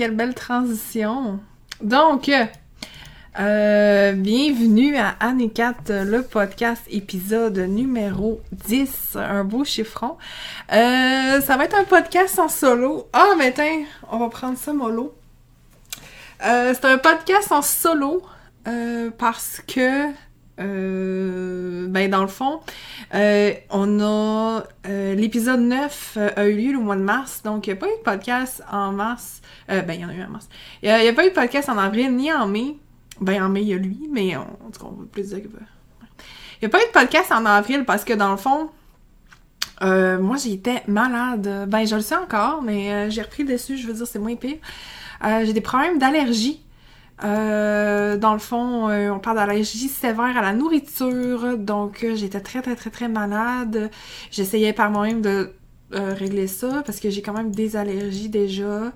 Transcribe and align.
Quelle 0.00 0.16
belle 0.16 0.32
transition! 0.32 1.40
Donc, 1.82 2.30
euh, 3.38 4.12
bienvenue 4.12 4.96
à 4.96 5.14
Anne 5.20 5.50
4, 5.50 5.92
le 6.06 6.22
podcast 6.22 6.82
épisode 6.88 7.58
numéro 7.58 8.40
10, 8.50 9.16
un 9.16 9.44
beau 9.44 9.62
chiffron. 9.62 10.16
Euh, 10.72 11.42
ça 11.42 11.56
va 11.58 11.66
être 11.66 11.76
un 11.76 11.84
podcast 11.84 12.38
en 12.38 12.48
solo. 12.48 13.10
Ah, 13.12 13.34
mais 13.36 13.52
tiens, 13.52 13.84
on 14.10 14.16
va 14.16 14.30
prendre 14.30 14.56
ça 14.56 14.72
mollo. 14.72 15.14
Euh, 16.46 16.72
c'est 16.72 16.86
un 16.86 16.96
podcast 16.96 17.52
en 17.52 17.60
solo 17.60 18.22
parce 19.18 19.60
que 19.66 20.06
euh, 20.60 21.86
ben 21.88 22.10
dans 22.10 22.22
le 22.22 22.28
fond, 22.28 22.60
euh, 23.14 23.52
on 23.70 24.00
a 24.00 24.64
euh, 24.88 25.14
l'épisode 25.14 25.60
9 25.60 26.14
euh, 26.16 26.30
a 26.36 26.46
eu 26.46 26.56
lieu 26.56 26.72
le 26.72 26.78
mois 26.78 26.96
de 26.96 27.02
mars, 27.02 27.42
donc 27.42 27.66
il 27.66 27.70
n'y 27.70 27.78
a 27.78 27.80
pas 27.80 27.86
eu 27.86 27.98
de 27.98 28.02
podcast 28.02 28.62
en 28.70 28.92
mars. 28.92 29.42
Ben 29.68 29.92
il 29.92 30.00
y 30.00 30.04
en 30.04 30.08
a 30.08 30.14
eu 30.14 30.22
en 30.22 30.30
mars. 30.30 30.48
Il 30.82 30.88
n'y 30.88 31.08
a, 31.08 31.12
pas 31.12 31.24
eu 31.24 31.30
de 31.30 31.34
podcast 31.34 31.68
en 31.68 31.78
avril 31.78 32.14
ni 32.14 32.32
en 32.32 32.46
mai. 32.46 32.76
Ben 33.20 33.42
en 33.42 33.48
mai 33.48 33.62
il 33.62 33.68
y 33.68 33.74
a 33.74 33.76
lui, 33.76 34.08
mais 34.10 34.36
on, 34.36 34.42
en 34.42 34.70
tout 34.72 34.80
cas, 34.80 34.86
on 34.86 35.00
va 35.00 35.06
plus 35.10 35.28
dire 35.28 35.42
que. 35.42 35.48
Il 35.48 36.62
n'y 36.62 36.66
a 36.66 36.68
pas 36.68 36.82
eu 36.82 36.86
de 36.86 36.92
podcast 36.92 37.32
en 37.32 37.46
avril 37.46 37.84
parce 37.84 38.04
que 38.04 38.12
dans 38.12 38.30
le 38.30 38.36
fond, 38.36 38.70
moi 39.80 40.36
j'étais 40.36 40.82
malade. 40.88 41.66
Ben 41.68 41.86
je 41.86 41.94
le 41.94 42.02
sais 42.02 42.16
encore, 42.16 42.62
mais 42.62 43.10
j'ai 43.10 43.22
repris 43.22 43.44
dessus, 43.44 43.76
je 43.76 43.86
veux 43.86 43.94
dire 43.94 44.06
c'est 44.06 44.18
moins 44.18 44.36
pire. 44.36 44.58
J'ai 45.22 45.52
des 45.52 45.60
problèmes 45.60 45.98
d'allergie. 45.98 46.60
Euh, 47.22 48.16
dans 48.16 48.32
le 48.32 48.38
fond, 48.38 48.88
euh, 48.88 49.10
on 49.10 49.18
parle 49.18 49.36
d'allergie 49.36 49.88
sévère 49.88 50.36
à 50.36 50.42
la 50.42 50.52
nourriture, 50.52 51.58
donc 51.58 52.02
euh, 52.02 52.14
j'étais 52.14 52.40
très 52.40 52.62
très 52.62 52.76
très 52.76 52.90
très 52.90 53.08
malade. 53.08 53.90
J'essayais 54.30 54.72
par 54.72 54.90
moi-même 54.90 55.20
de 55.20 55.52
régler 55.92 56.46
ça 56.46 56.82
parce 56.86 57.00
que 57.00 57.10
j'ai 57.10 57.20
quand 57.20 57.32
même 57.32 57.50
des 57.50 57.76
allergies 57.76 58.28
déjà. 58.28 58.92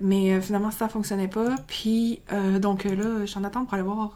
Mais 0.00 0.40
finalement 0.40 0.70
ça 0.70 0.88
fonctionnait 0.88 1.28
pas. 1.28 1.54
Puis 1.66 2.22
donc 2.60 2.84
là, 2.84 3.20
je 3.20 3.26
suis 3.26 3.38
en 3.38 3.44
attente 3.44 3.66
pour 3.66 3.74
aller 3.74 3.82
voir 3.82 4.14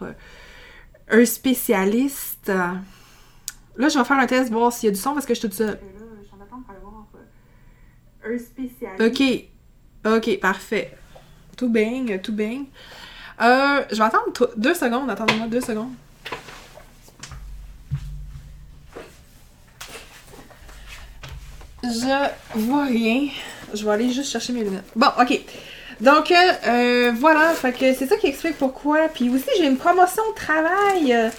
un 1.10 1.25
spécialiste. 1.26 2.49
Là, 2.49 3.88
je 3.88 3.99
vais 3.99 4.05
faire 4.05 4.19
un 4.19 4.26
test, 4.26 4.50
voir 4.50 4.72
s'il 4.72 4.88
y 4.88 4.90
a 4.90 4.94
du 4.94 4.99
son 4.99 5.12
parce 5.12 5.26
que 5.26 5.34
je 5.34 5.38
suis 5.38 5.49
toute 5.49 5.56
seule. 5.56 5.78
Un 8.25 8.38
spécialiste. 8.38 9.00
Ok. 10.05 10.14
Ok, 10.16 10.40
parfait. 10.40 10.97
Tout 11.58 11.69
bang, 11.69 12.20
tout 12.22 12.32
bang. 12.32 12.64
Euh, 13.40 13.82
je 13.90 13.96
vais 13.96 14.05
attendre 14.05 14.32
deux 14.56 14.75
secondes. 14.75 15.10
Attendez-moi 15.10 15.49
deux 15.49 15.60
secondes. 15.60 15.93
Je 21.82 22.28
vois 22.55 22.84
rien. 22.84 23.28
Je 23.75 23.84
vais 23.84 23.90
aller 23.90 24.10
juste 24.10 24.31
chercher 24.31 24.52
mes 24.52 24.62
lunettes. 24.62 24.90
Bon, 24.94 25.08
ok. 25.20 25.40
Donc, 26.00 26.31
euh, 26.31 26.37
euh, 26.69 27.12
voilà. 27.19 27.52
Fait 27.55 27.72
que 27.72 27.93
c'est 27.93 28.06
ça 28.06 28.16
qui 28.16 28.28
explique 28.28 28.56
pourquoi. 28.56 29.08
Puis 29.08 29.28
aussi, 29.28 29.49
j'ai 29.58 29.66
une 29.66 29.78
promotion 29.78 30.22
de 30.31 30.34
travail. 30.34 31.32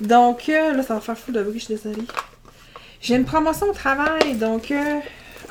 Donc, 0.00 0.48
euh, 0.48 0.72
là, 0.72 0.82
ça 0.84 0.94
va 0.94 1.00
faire 1.00 1.18
fou 1.18 1.32
de 1.32 1.42
bruit, 1.42 1.58
je 1.58 1.64
suis 1.64 1.74
désolée. 1.74 2.06
J'ai 3.00 3.16
une 3.16 3.24
promotion 3.24 3.66
de 3.66 3.72
travail. 3.72 4.34
Donc, 4.34 4.70
euh, 4.70 5.00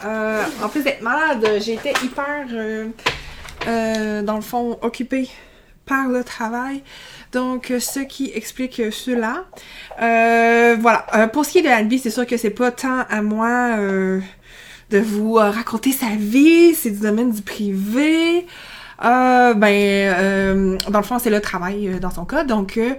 euh, 0.06 0.44
en 0.64 0.70
plus 0.70 0.82
d'être 0.84 1.02
malade, 1.02 1.44
été 1.46 1.94
hyper, 2.04 2.48
euh, 2.52 2.88
dans 3.66 4.36
le 4.36 4.42
fond, 4.42 4.78
occupée 4.82 5.30
par 5.86 6.08
le 6.08 6.24
travail. 6.24 6.84
Donc, 7.32 7.72
euh, 7.72 7.80
ce 7.80 8.00
qui 8.00 8.32
explique 8.34 8.80
euh, 8.80 8.92
cela. 8.92 9.46
Euh, 10.02 10.78
voilà. 10.80 11.06
Euh, 11.16 11.28
pour 11.28 11.46
ce 11.46 11.52
qui 11.52 11.60
est 11.60 11.64
de 11.64 11.68
Albi, 11.68 12.00
c'est 12.00 12.10
sûr 12.10 12.26
que 12.26 12.38
c'est 12.38 12.52
pas 12.52 12.72
tant 12.72 13.06
à 13.10 13.22
moi 13.22 13.76
euh, 13.78 14.20
de 14.92 15.00
vous 15.00 15.38
euh, 15.38 15.50
raconter 15.50 15.92
sa 15.92 16.10
vie. 16.18 16.74
C'est 16.76 16.92
du 16.92 17.00
domaine 17.00 17.32
du 17.32 17.42
privé. 17.42 18.46
Euh, 19.04 19.54
ben, 19.56 19.74
euh, 19.74 20.78
dans 20.90 21.00
le 21.00 21.06
fond, 21.06 21.20
c'est 21.20 21.32
le 21.32 21.42
travail 21.42 21.90
euh, 21.90 22.00
dans 22.00 22.12
son 22.12 22.26
cas. 22.26 22.44
Donc, 22.44 22.78
euh, 22.78 22.92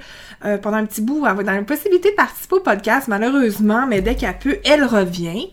euh, 0.45 0.59
pendant 0.59 0.77
un 0.77 0.85
petit 0.85 1.01
bout, 1.01 1.25
elle 1.27 1.37
va 1.37 1.43
dans 1.43 1.53
la 1.53 1.63
possibilité 1.63 2.11
de 2.11 2.17
participer 2.17 2.57
au 2.57 2.61
podcast, 2.61 3.09
malheureusement, 3.09 3.87
mais 3.87 4.03
dès 4.03 4.17
qu'elle 4.17 4.39
peut, 4.39 4.59
elle 4.65 4.85
revient. 4.85 5.51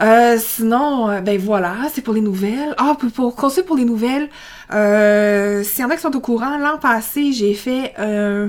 Euh, 0.00 0.36
sinon, 0.38 1.08
euh, 1.08 1.20
ben 1.20 1.38
voilà, 1.38 1.76
c'est 1.92 2.02
pour 2.02 2.14
les 2.14 2.20
nouvelles. 2.20 2.74
Ah, 2.76 2.96
pour, 2.98 3.10
pour 3.10 3.34
pour 3.66 3.76
les 3.76 3.84
nouvelles, 3.84 4.28
euh, 4.72 5.62
s'il 5.62 5.80
y 5.80 5.84
en 5.84 5.90
a 5.90 5.96
qui 5.96 6.02
sont 6.02 6.14
au 6.14 6.20
courant, 6.20 6.58
l'an 6.58 6.78
passé, 6.78 7.32
j'ai 7.32 7.54
fait 7.54 7.94
euh, 7.98 8.48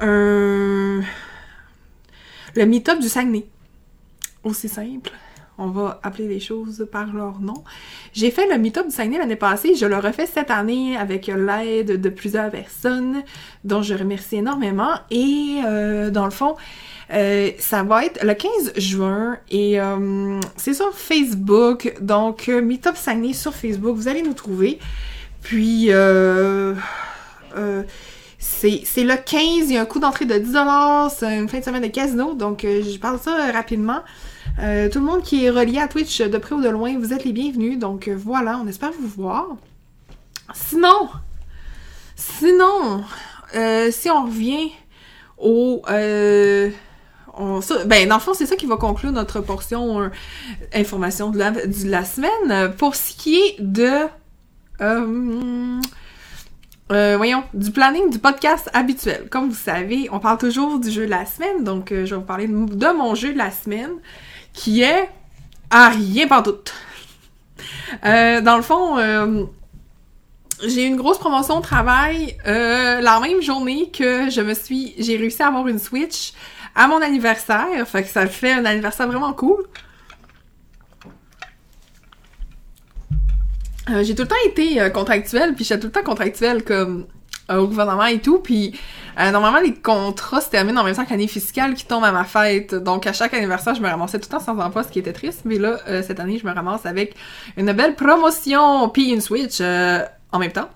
un... 0.00 1.00
le 2.54 2.66
meet-up 2.66 2.98
du 2.98 3.08
Saguenay. 3.08 3.46
Aussi 4.44 4.68
simple. 4.68 5.10
On 5.60 5.68
va 5.68 6.00
appeler 6.02 6.26
les 6.26 6.40
choses 6.40 6.88
par 6.90 7.12
leur 7.12 7.38
nom. 7.40 7.62
J'ai 8.14 8.30
fait 8.30 8.48
le 8.48 8.56
meet-up 8.56 8.86
du 8.86 8.92
Saguenay 8.92 9.18
l'année 9.18 9.36
passée. 9.36 9.74
Je 9.74 9.84
le 9.84 9.96
refais 9.96 10.26
cette 10.26 10.50
année 10.50 10.96
avec 10.96 11.26
l'aide 11.26 12.00
de 12.00 12.08
plusieurs 12.08 12.50
personnes 12.50 13.22
dont 13.62 13.82
je 13.82 13.94
remercie 13.94 14.36
énormément. 14.36 14.94
Et 15.10 15.60
euh, 15.66 16.10
dans 16.10 16.24
le 16.24 16.30
fond, 16.30 16.56
euh, 17.12 17.50
ça 17.58 17.82
va 17.82 18.04
être 18.04 18.22
le 18.22 18.34
15 18.34 18.72
juin 18.76 19.36
et 19.50 19.80
euh, 19.80 20.40
c'est 20.56 20.74
sur 20.74 20.94
Facebook. 20.96 21.94
Donc, 22.00 22.48
Meetup 22.48 22.96
Saguenay 22.96 23.32
sur 23.32 23.54
Facebook, 23.54 23.96
vous 23.96 24.08
allez 24.08 24.22
nous 24.22 24.34
trouver. 24.34 24.78
Puis, 25.42 25.86
euh, 25.90 26.74
c'est 28.38 29.04
le 29.04 29.16
15, 29.16 29.68
il 29.68 29.72
y 29.72 29.76
a 29.76 29.82
un 29.82 29.86
coût 29.86 29.98
d'entrée 29.98 30.24
de 30.24 30.34
10$, 30.34 31.10
c'est 31.14 31.38
une 31.38 31.48
fin 31.48 31.58
de 31.58 31.64
semaine 31.64 31.82
de 31.82 31.88
casino, 31.88 32.34
donc 32.34 32.62
je 32.62 32.98
parle 32.98 33.18
ça 33.18 33.50
rapidement. 33.52 34.00
Euh, 34.62 34.90
tout 34.90 34.98
le 34.98 35.06
monde 35.06 35.22
qui 35.22 35.44
est 35.44 35.50
relié 35.50 35.78
à 35.78 35.88
Twitch 35.88 36.20
de 36.20 36.36
près 36.36 36.54
ou 36.54 36.60
de 36.60 36.68
loin, 36.68 36.98
vous 36.98 37.14
êtes 37.14 37.24
les 37.24 37.32
bienvenus, 37.32 37.78
donc 37.78 38.08
euh, 38.08 38.14
voilà, 38.16 38.58
on 38.58 38.66
espère 38.66 38.92
vous 38.92 39.08
voir. 39.08 39.46
Sinon, 40.52 41.08
sinon, 42.14 43.02
euh, 43.54 43.90
si 43.90 44.10
on 44.10 44.24
revient 44.24 44.70
au... 45.38 45.82
ben, 45.86 46.72
dans 48.08 48.16
le 48.16 48.20
fond, 48.20 48.34
c'est 48.34 48.44
ça 48.44 48.56
qui 48.56 48.66
va 48.66 48.76
conclure 48.76 49.12
notre 49.12 49.40
portion 49.40 50.10
information 50.74 51.30
de 51.30 51.38
la, 51.38 52.04
semaine. 52.04 52.74
Pour 52.76 52.96
ce 52.96 53.14
qui 53.16 53.36
est 53.36 53.56
de... 53.60 54.08
voyons, 57.16 57.44
du 57.54 57.70
planning 57.70 58.10
du 58.10 58.18
podcast 58.18 58.68
habituel. 58.74 59.28
Comme 59.30 59.48
vous 59.48 59.54
savez, 59.54 60.08
on 60.12 60.18
parle 60.18 60.36
toujours 60.36 60.80
du 60.80 60.90
jeu 60.90 61.06
de 61.06 61.10
la 61.10 61.24
semaine, 61.24 61.64
donc 61.64 61.86
je 61.90 61.94
vais 61.94 62.16
vous 62.16 62.20
parler 62.20 62.46
de 62.48 62.92
mon 62.92 63.14
jeu 63.14 63.32
de 63.32 63.38
la 63.38 63.52
semaine, 63.52 63.92
qui 64.52 64.82
est 64.82 65.08
à 65.70 65.88
rien 65.88 66.26
par 66.26 66.42
doute. 66.42 66.72
Euh, 68.04 68.40
dans 68.40 68.56
le 68.56 68.62
fond, 68.62 68.98
euh, 68.98 69.44
j'ai 70.66 70.84
eu 70.84 70.86
une 70.86 70.96
grosse 70.96 71.18
promotion 71.18 71.58
au 71.58 71.60
travail 71.60 72.36
euh, 72.46 73.00
la 73.00 73.20
même 73.20 73.40
journée 73.40 73.90
que 73.90 74.30
je 74.30 74.40
me 74.40 74.54
suis, 74.54 74.94
j'ai 74.98 75.16
réussi 75.16 75.42
à 75.42 75.48
avoir 75.48 75.66
une 75.68 75.78
Switch 75.78 76.32
à 76.74 76.86
mon 76.86 77.00
anniversaire, 77.00 77.86
fait 77.86 78.02
que 78.02 78.08
ça 78.08 78.26
fait 78.26 78.52
un 78.52 78.64
anniversaire 78.64 79.06
vraiment 79.08 79.32
cool. 79.32 79.64
Euh, 83.88 84.04
j'ai 84.04 84.14
tout 84.14 84.22
le 84.22 84.28
temps 84.28 84.36
été 84.46 84.80
euh, 84.80 84.90
contractuelle, 84.90 85.54
puis 85.54 85.64
j'étais 85.64 85.80
tout 85.80 85.86
le 85.86 85.92
temps 85.92 86.02
contractuelle 86.04 86.62
comme 86.62 87.06
au 87.58 87.66
gouvernement 87.66 88.06
et 88.06 88.20
tout, 88.20 88.38
puis 88.38 88.78
euh, 89.18 89.30
normalement 89.30 89.60
les 89.60 89.74
contrats 89.74 90.40
se 90.40 90.50
terminent 90.50 90.80
en 90.80 90.84
même 90.84 90.94
temps 90.94 91.04
que 91.04 91.10
l'année 91.10 91.26
fiscale 91.26 91.74
qui 91.74 91.84
tombe 91.84 92.04
à 92.04 92.12
ma 92.12 92.24
fête, 92.24 92.74
donc 92.74 93.06
à 93.06 93.12
chaque 93.12 93.34
anniversaire 93.34 93.74
je 93.74 93.82
me 93.82 93.88
ramassais 93.88 94.18
tout 94.18 94.28
le 94.30 94.38
temps 94.38 94.44
sans 94.44 94.58
emploi, 94.58 94.82
ce 94.82 94.88
qui 94.88 94.98
était 94.98 95.12
triste, 95.12 95.42
mais 95.44 95.58
là 95.58 95.78
euh, 95.88 96.02
cette 96.06 96.20
année 96.20 96.38
je 96.38 96.46
me 96.46 96.52
ramasse 96.52 96.86
avec 96.86 97.14
une 97.56 97.72
belle 97.72 97.94
promotion 97.96 98.88
puis 98.88 99.10
une 99.10 99.20
Switch 99.20 99.58
euh, 99.60 100.04
en 100.32 100.38
même 100.38 100.52
temps. 100.52 100.68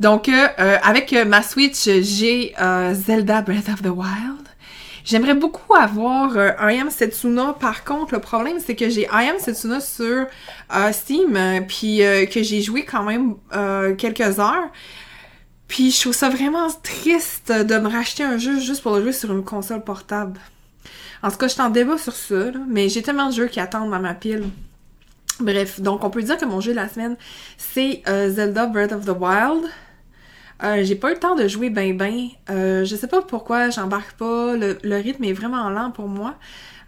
Donc 0.00 0.28
euh, 0.28 0.48
euh, 0.58 0.78
avec 0.82 1.12
ma 1.12 1.42
Switch 1.42 1.84
j'ai 1.84 2.54
euh, 2.60 2.94
Zelda 2.94 3.42
Breath 3.42 3.68
of 3.68 3.82
the 3.82 3.86
Wild. 3.86 4.48
J'aimerais 5.04 5.34
beaucoup 5.34 5.74
avoir 5.74 6.36
I 6.36 6.78
Am 6.80 6.88
Setsuna. 6.88 7.56
Par 7.58 7.82
contre, 7.82 8.14
le 8.14 8.20
problème, 8.20 8.58
c'est 8.64 8.76
que 8.76 8.88
j'ai 8.88 9.02
I 9.12 9.30
Am 9.30 9.38
Setsuna 9.40 9.80
sur 9.80 10.26
Steam, 10.92 11.36
puis 11.66 12.04
euh, 12.04 12.24
que 12.26 12.44
j'ai 12.44 12.62
joué 12.62 12.84
quand 12.84 13.02
même 13.02 13.34
quelques 13.98 14.38
heures. 14.38 14.70
Puis 15.72 15.90
je 15.90 16.02
trouve 16.02 16.12
ça 16.12 16.28
vraiment 16.28 16.68
triste 16.82 17.50
de 17.50 17.78
me 17.78 17.88
racheter 17.88 18.22
un 18.22 18.36
jeu 18.36 18.60
juste 18.60 18.82
pour 18.82 18.94
le 18.94 19.04
jouer 19.04 19.12
sur 19.14 19.32
une 19.32 19.42
console 19.42 19.82
portable. 19.82 20.38
En 21.22 21.30
tout 21.30 21.38
cas, 21.38 21.48
je 21.48 21.54
suis 21.54 21.62
en 21.62 21.70
débat 21.70 21.96
sur 21.96 22.12
ça, 22.12 22.50
là, 22.50 22.60
mais 22.68 22.90
j'ai 22.90 23.00
tellement 23.00 23.30
de 23.30 23.32
jeux 23.32 23.46
qui 23.46 23.58
attendent 23.58 23.90
dans 23.90 23.98
ma 23.98 24.12
pile. 24.12 24.44
Bref, 25.40 25.80
donc 25.80 26.04
on 26.04 26.10
peut 26.10 26.20
dire 26.20 26.36
que 26.36 26.44
mon 26.44 26.60
jeu 26.60 26.72
de 26.72 26.76
la 26.76 26.90
semaine, 26.90 27.16
c'est 27.56 28.02
euh, 28.06 28.28
Zelda 28.28 28.66
Breath 28.66 28.92
of 28.92 29.06
the 29.06 29.18
Wild. 29.18 29.64
Euh, 30.62 30.84
j'ai 30.84 30.94
pas 30.94 31.08
eu 31.08 31.14
le 31.14 31.20
temps 31.20 31.36
de 31.36 31.48
jouer 31.48 31.70
ben 31.70 31.96
ben. 31.96 32.28
Euh, 32.50 32.84
je 32.84 32.94
sais 32.94 33.06
pas 33.06 33.22
pourquoi 33.22 33.70
j'embarque 33.70 34.12
pas. 34.18 34.54
Le, 34.54 34.76
le 34.82 34.96
rythme 34.96 35.24
est 35.24 35.32
vraiment 35.32 35.70
lent 35.70 35.90
pour 35.90 36.06
moi. 36.06 36.34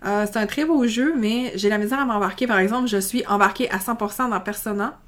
C'est 0.02 0.36
un 0.36 0.44
très 0.44 0.66
beau 0.66 0.86
jeu, 0.86 1.14
mais 1.16 1.52
j'ai 1.54 1.70
la 1.70 1.78
misère 1.78 1.98
à 1.98 2.04
m'embarquer. 2.04 2.46
Par 2.46 2.58
exemple, 2.58 2.86
je 2.88 2.98
suis 2.98 3.26
embarquée 3.26 3.70
à 3.70 3.78
100% 3.78 4.28
dans 4.28 4.40
Persona. 4.40 5.00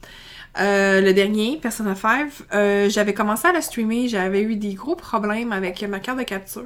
Euh, 0.58 1.00
le 1.00 1.12
dernier, 1.12 1.58
Persona 1.58 1.94
5, 1.94 2.30
euh, 2.54 2.88
j'avais 2.88 3.12
commencé 3.12 3.46
à 3.46 3.52
le 3.52 3.60
streamer, 3.60 4.08
j'avais 4.08 4.40
eu 4.40 4.56
des 4.56 4.74
gros 4.74 4.96
problèmes 4.96 5.52
avec 5.52 5.82
ma 5.82 6.00
carte 6.00 6.18
de 6.18 6.24
capture. 6.24 6.64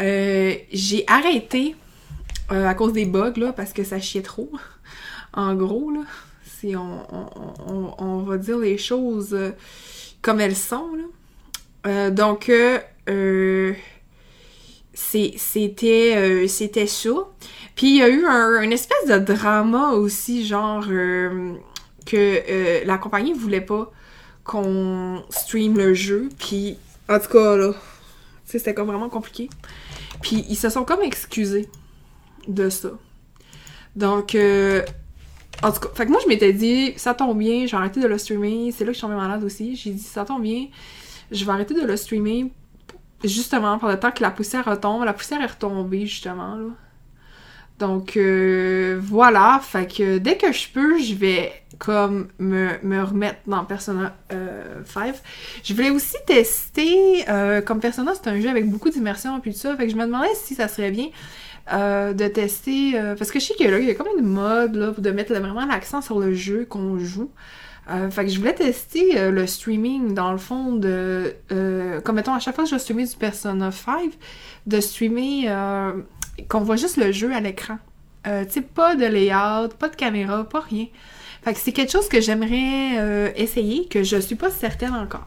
Euh, 0.00 0.54
j'ai 0.72 1.04
arrêté 1.06 1.74
euh, 2.52 2.66
à 2.66 2.74
cause 2.74 2.92
des 2.92 3.04
bugs, 3.04 3.32
là, 3.36 3.52
parce 3.52 3.72
que 3.72 3.84
ça 3.84 3.98
chiait 4.00 4.22
trop. 4.22 4.50
en 5.32 5.54
gros, 5.54 5.90
là. 5.90 6.02
si 6.44 6.76
on, 6.76 7.06
on, 7.66 7.94
on, 7.98 8.18
va 8.20 8.36
dire 8.38 8.58
les 8.58 8.78
choses 8.78 9.34
euh, 9.34 9.50
comme 10.22 10.40
elles 10.40 10.56
sont. 10.56 10.90
Là. 10.94 12.10
Donc, 12.10 12.50
c'était 14.92 15.36
c'était 16.48 16.86
ça. 16.86 17.10
Puis 17.74 17.86
il 17.86 17.96
y 17.96 18.02
a 18.02 18.08
eu 18.08 18.26
un, 18.26 18.60
une 18.60 18.72
espèce 18.72 19.06
de 19.08 19.18
drama 19.18 19.92
aussi, 19.92 20.44
genre 20.44 20.84
que 22.08 22.84
la 22.86 22.98
compagnie 22.98 23.32
voulait 23.32 23.60
pas 23.60 23.90
qu'on 24.44 25.22
stream 25.30 25.76
le 25.76 25.94
jeu. 25.94 26.28
Puis, 26.38 26.78
en 27.08 27.18
tout 27.18 27.28
cas, 27.28 27.56
là, 27.56 27.72
c'était 28.44 28.74
comme 28.74 28.88
vraiment 28.88 29.08
compliqué. 29.08 29.50
Puis 30.22 30.44
ils 30.48 30.56
se 30.56 30.68
sont 30.70 30.84
comme 30.84 31.02
excusés 31.02 31.68
de 32.48 32.70
ça. 32.70 32.90
Donc, 33.94 34.34
euh, 34.34 34.82
en 35.62 35.72
tout 35.72 35.80
cas, 35.80 35.88
fait 35.94 36.06
que 36.06 36.10
moi 36.10 36.20
je 36.22 36.28
m'étais 36.28 36.52
dit, 36.52 36.94
ça 36.96 37.14
tombe 37.14 37.36
bien, 37.38 37.66
je 37.66 37.72
vais 37.72 37.76
arrêter 37.76 38.00
de 38.00 38.06
le 38.06 38.18
streamer. 38.18 38.72
C'est 38.72 38.84
là 38.84 38.88
que 38.88 38.94
je 38.94 38.98
suis 38.98 39.06
tombée 39.06 39.16
malade 39.16 39.44
aussi. 39.44 39.76
J'ai 39.76 39.90
dit, 39.90 40.02
ça 40.02 40.24
tombe 40.24 40.42
bien, 40.42 40.66
je 41.30 41.44
vais 41.44 41.52
arrêter 41.52 41.74
de 41.74 41.86
le 41.86 41.96
streamer 41.96 42.50
justement 43.24 43.78
pendant 43.78 43.92
le 43.92 44.00
temps 44.00 44.12
que 44.12 44.22
la 44.22 44.30
poussière 44.30 44.64
retombe. 44.64 45.04
La 45.04 45.12
poussière 45.12 45.40
est 45.42 45.46
retombée 45.46 46.06
justement, 46.06 46.56
là. 46.56 46.66
Donc 47.78 48.16
euh, 48.16 48.98
voilà, 49.00 49.60
fait 49.62 49.86
que 49.86 50.18
dès 50.18 50.36
que 50.36 50.52
je 50.52 50.68
peux, 50.68 50.98
je 51.00 51.14
vais 51.14 51.52
comme 51.78 52.26
me, 52.40 52.70
me 52.82 53.04
remettre 53.04 53.38
dans 53.46 53.64
Persona 53.64 54.16
5. 54.30 54.34
Euh, 54.34 55.12
je 55.62 55.74
voulais 55.74 55.90
aussi 55.90 56.16
tester, 56.26 57.24
euh, 57.28 57.60
comme 57.60 57.78
Persona 57.78 58.12
c'est 58.14 58.28
un 58.28 58.40
jeu 58.40 58.48
avec 58.48 58.68
beaucoup 58.68 58.90
d'immersion 58.90 59.38
et 59.38 59.40
tout 59.40 59.56
ça, 59.56 59.76
fait 59.76 59.86
que 59.86 59.92
je 59.92 59.96
me 59.96 60.06
demandais 60.06 60.34
si 60.34 60.56
ça 60.56 60.66
serait 60.66 60.90
bien 60.90 61.08
de 61.70 62.28
tester, 62.28 62.94
parce 63.18 63.30
que 63.30 63.38
je 63.38 63.44
sais 63.44 63.54
que 63.54 63.64
là, 63.64 63.78
il 63.78 63.86
y 63.86 63.90
a 63.90 63.94
comme 63.94 64.06
une 64.18 64.24
mode 64.24 64.74
là, 64.74 64.94
de 64.96 65.10
mettre 65.10 65.34
vraiment 65.34 65.66
l'accent 65.66 66.00
sur 66.00 66.18
le 66.18 66.32
jeu 66.32 66.64
qu'on 66.64 66.98
joue. 66.98 67.30
fait 68.10 68.24
que 68.24 68.30
je 68.30 68.38
voulais 68.38 68.54
tester 68.54 69.30
le 69.30 69.46
streaming 69.46 70.14
dans 70.14 70.32
le 70.32 70.38
fond 70.38 70.72
de, 70.72 71.36
comme 72.04 72.16
mettons 72.16 72.32
à 72.32 72.38
chaque 72.38 72.54
fois 72.54 72.64
que 72.64 72.70
je 72.70 72.74
vais 72.74 72.80
streamer 72.80 73.04
du 73.04 73.16
Persona 73.16 73.70
5, 73.70 74.12
de 74.66 74.80
streamer 74.80 75.50
qu'on 76.48 76.60
voit 76.60 76.76
juste 76.76 76.96
le 76.96 77.12
jeu 77.12 77.32
à 77.32 77.40
l'écran. 77.40 77.78
Euh, 78.26 78.44
tu 78.44 78.52
sais, 78.52 78.60
pas 78.60 78.96
de 78.96 79.06
layout, 79.06 79.68
pas 79.78 79.88
de 79.88 79.96
caméra, 79.96 80.44
pas 80.44 80.60
rien. 80.60 80.86
Fait 81.42 81.54
que 81.54 81.60
c'est 81.60 81.72
quelque 81.72 81.92
chose 81.92 82.08
que 82.08 82.20
j'aimerais 82.20 82.98
euh, 82.98 83.30
essayer, 83.36 83.86
que 83.86 84.02
je 84.02 84.16
suis 84.18 84.34
pas 84.34 84.50
certaine 84.50 84.94
encore. 84.94 85.26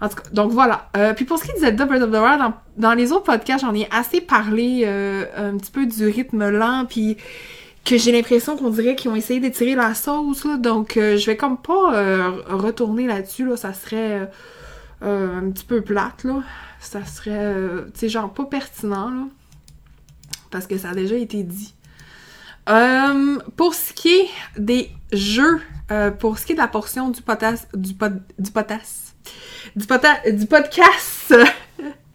En 0.00 0.08
tout 0.08 0.16
cas, 0.16 0.28
donc 0.32 0.52
voilà. 0.52 0.88
Euh, 0.96 1.14
puis 1.14 1.24
pour 1.24 1.38
ce 1.38 1.44
qui 1.44 1.50
est 1.50 1.54
de 1.54 1.60
Zelda 1.60 1.86
Breath 1.86 2.02
of 2.02 2.10
the 2.10 2.52
dans, 2.76 2.92
les 2.94 3.10
autres 3.10 3.24
podcasts, 3.24 3.64
j'en 3.64 3.74
ai 3.74 3.88
assez 3.90 4.20
parlé 4.20 4.86
un 4.86 5.56
petit 5.56 5.72
peu 5.72 5.86
du 5.86 6.06
rythme 6.06 6.48
lent, 6.50 6.84
puis 6.88 7.16
que 7.84 7.96
j'ai 7.96 8.12
l'impression 8.12 8.56
qu'on 8.56 8.70
dirait 8.70 8.94
qu'ils 8.94 9.10
ont 9.10 9.16
essayé 9.16 9.40
d'étirer 9.40 9.74
la 9.74 9.94
sauce, 9.94 10.44
là, 10.44 10.56
donc 10.58 10.92
je 10.94 11.26
vais 11.26 11.36
comme 11.36 11.56
pas 11.56 12.30
retourner 12.48 13.06
là-dessus, 13.06 13.46
là, 13.46 13.56
ça 13.56 13.72
serait 13.72 14.30
un 15.02 15.50
petit 15.50 15.64
peu 15.64 15.80
plate, 15.80 16.22
là. 16.22 16.42
Ça 16.78 17.04
serait, 17.04 17.56
tu 17.98 18.08
genre 18.08 18.32
pas 18.32 18.44
pertinent, 18.44 19.10
là 19.10 19.24
parce 20.50 20.66
que 20.66 20.78
ça 20.78 20.90
a 20.90 20.94
déjà 20.94 21.16
été 21.16 21.42
dit. 21.42 21.74
Euh, 22.68 23.38
pour 23.56 23.74
ce 23.74 23.92
qui 23.92 24.08
est 24.08 24.28
des 24.58 24.90
jeux, 25.12 25.60
euh, 25.90 26.10
pour 26.10 26.38
ce 26.38 26.44
qui 26.44 26.52
est 26.52 26.54
de 26.54 26.60
la 26.60 26.68
portion 26.68 27.08
du 27.08 27.22
potasse, 27.22 27.66
du, 27.74 27.94
du 28.38 28.50
potasse, 28.50 29.14
du, 29.74 29.86
potasse, 29.86 30.26
du 30.30 30.46
podcast 30.46 31.34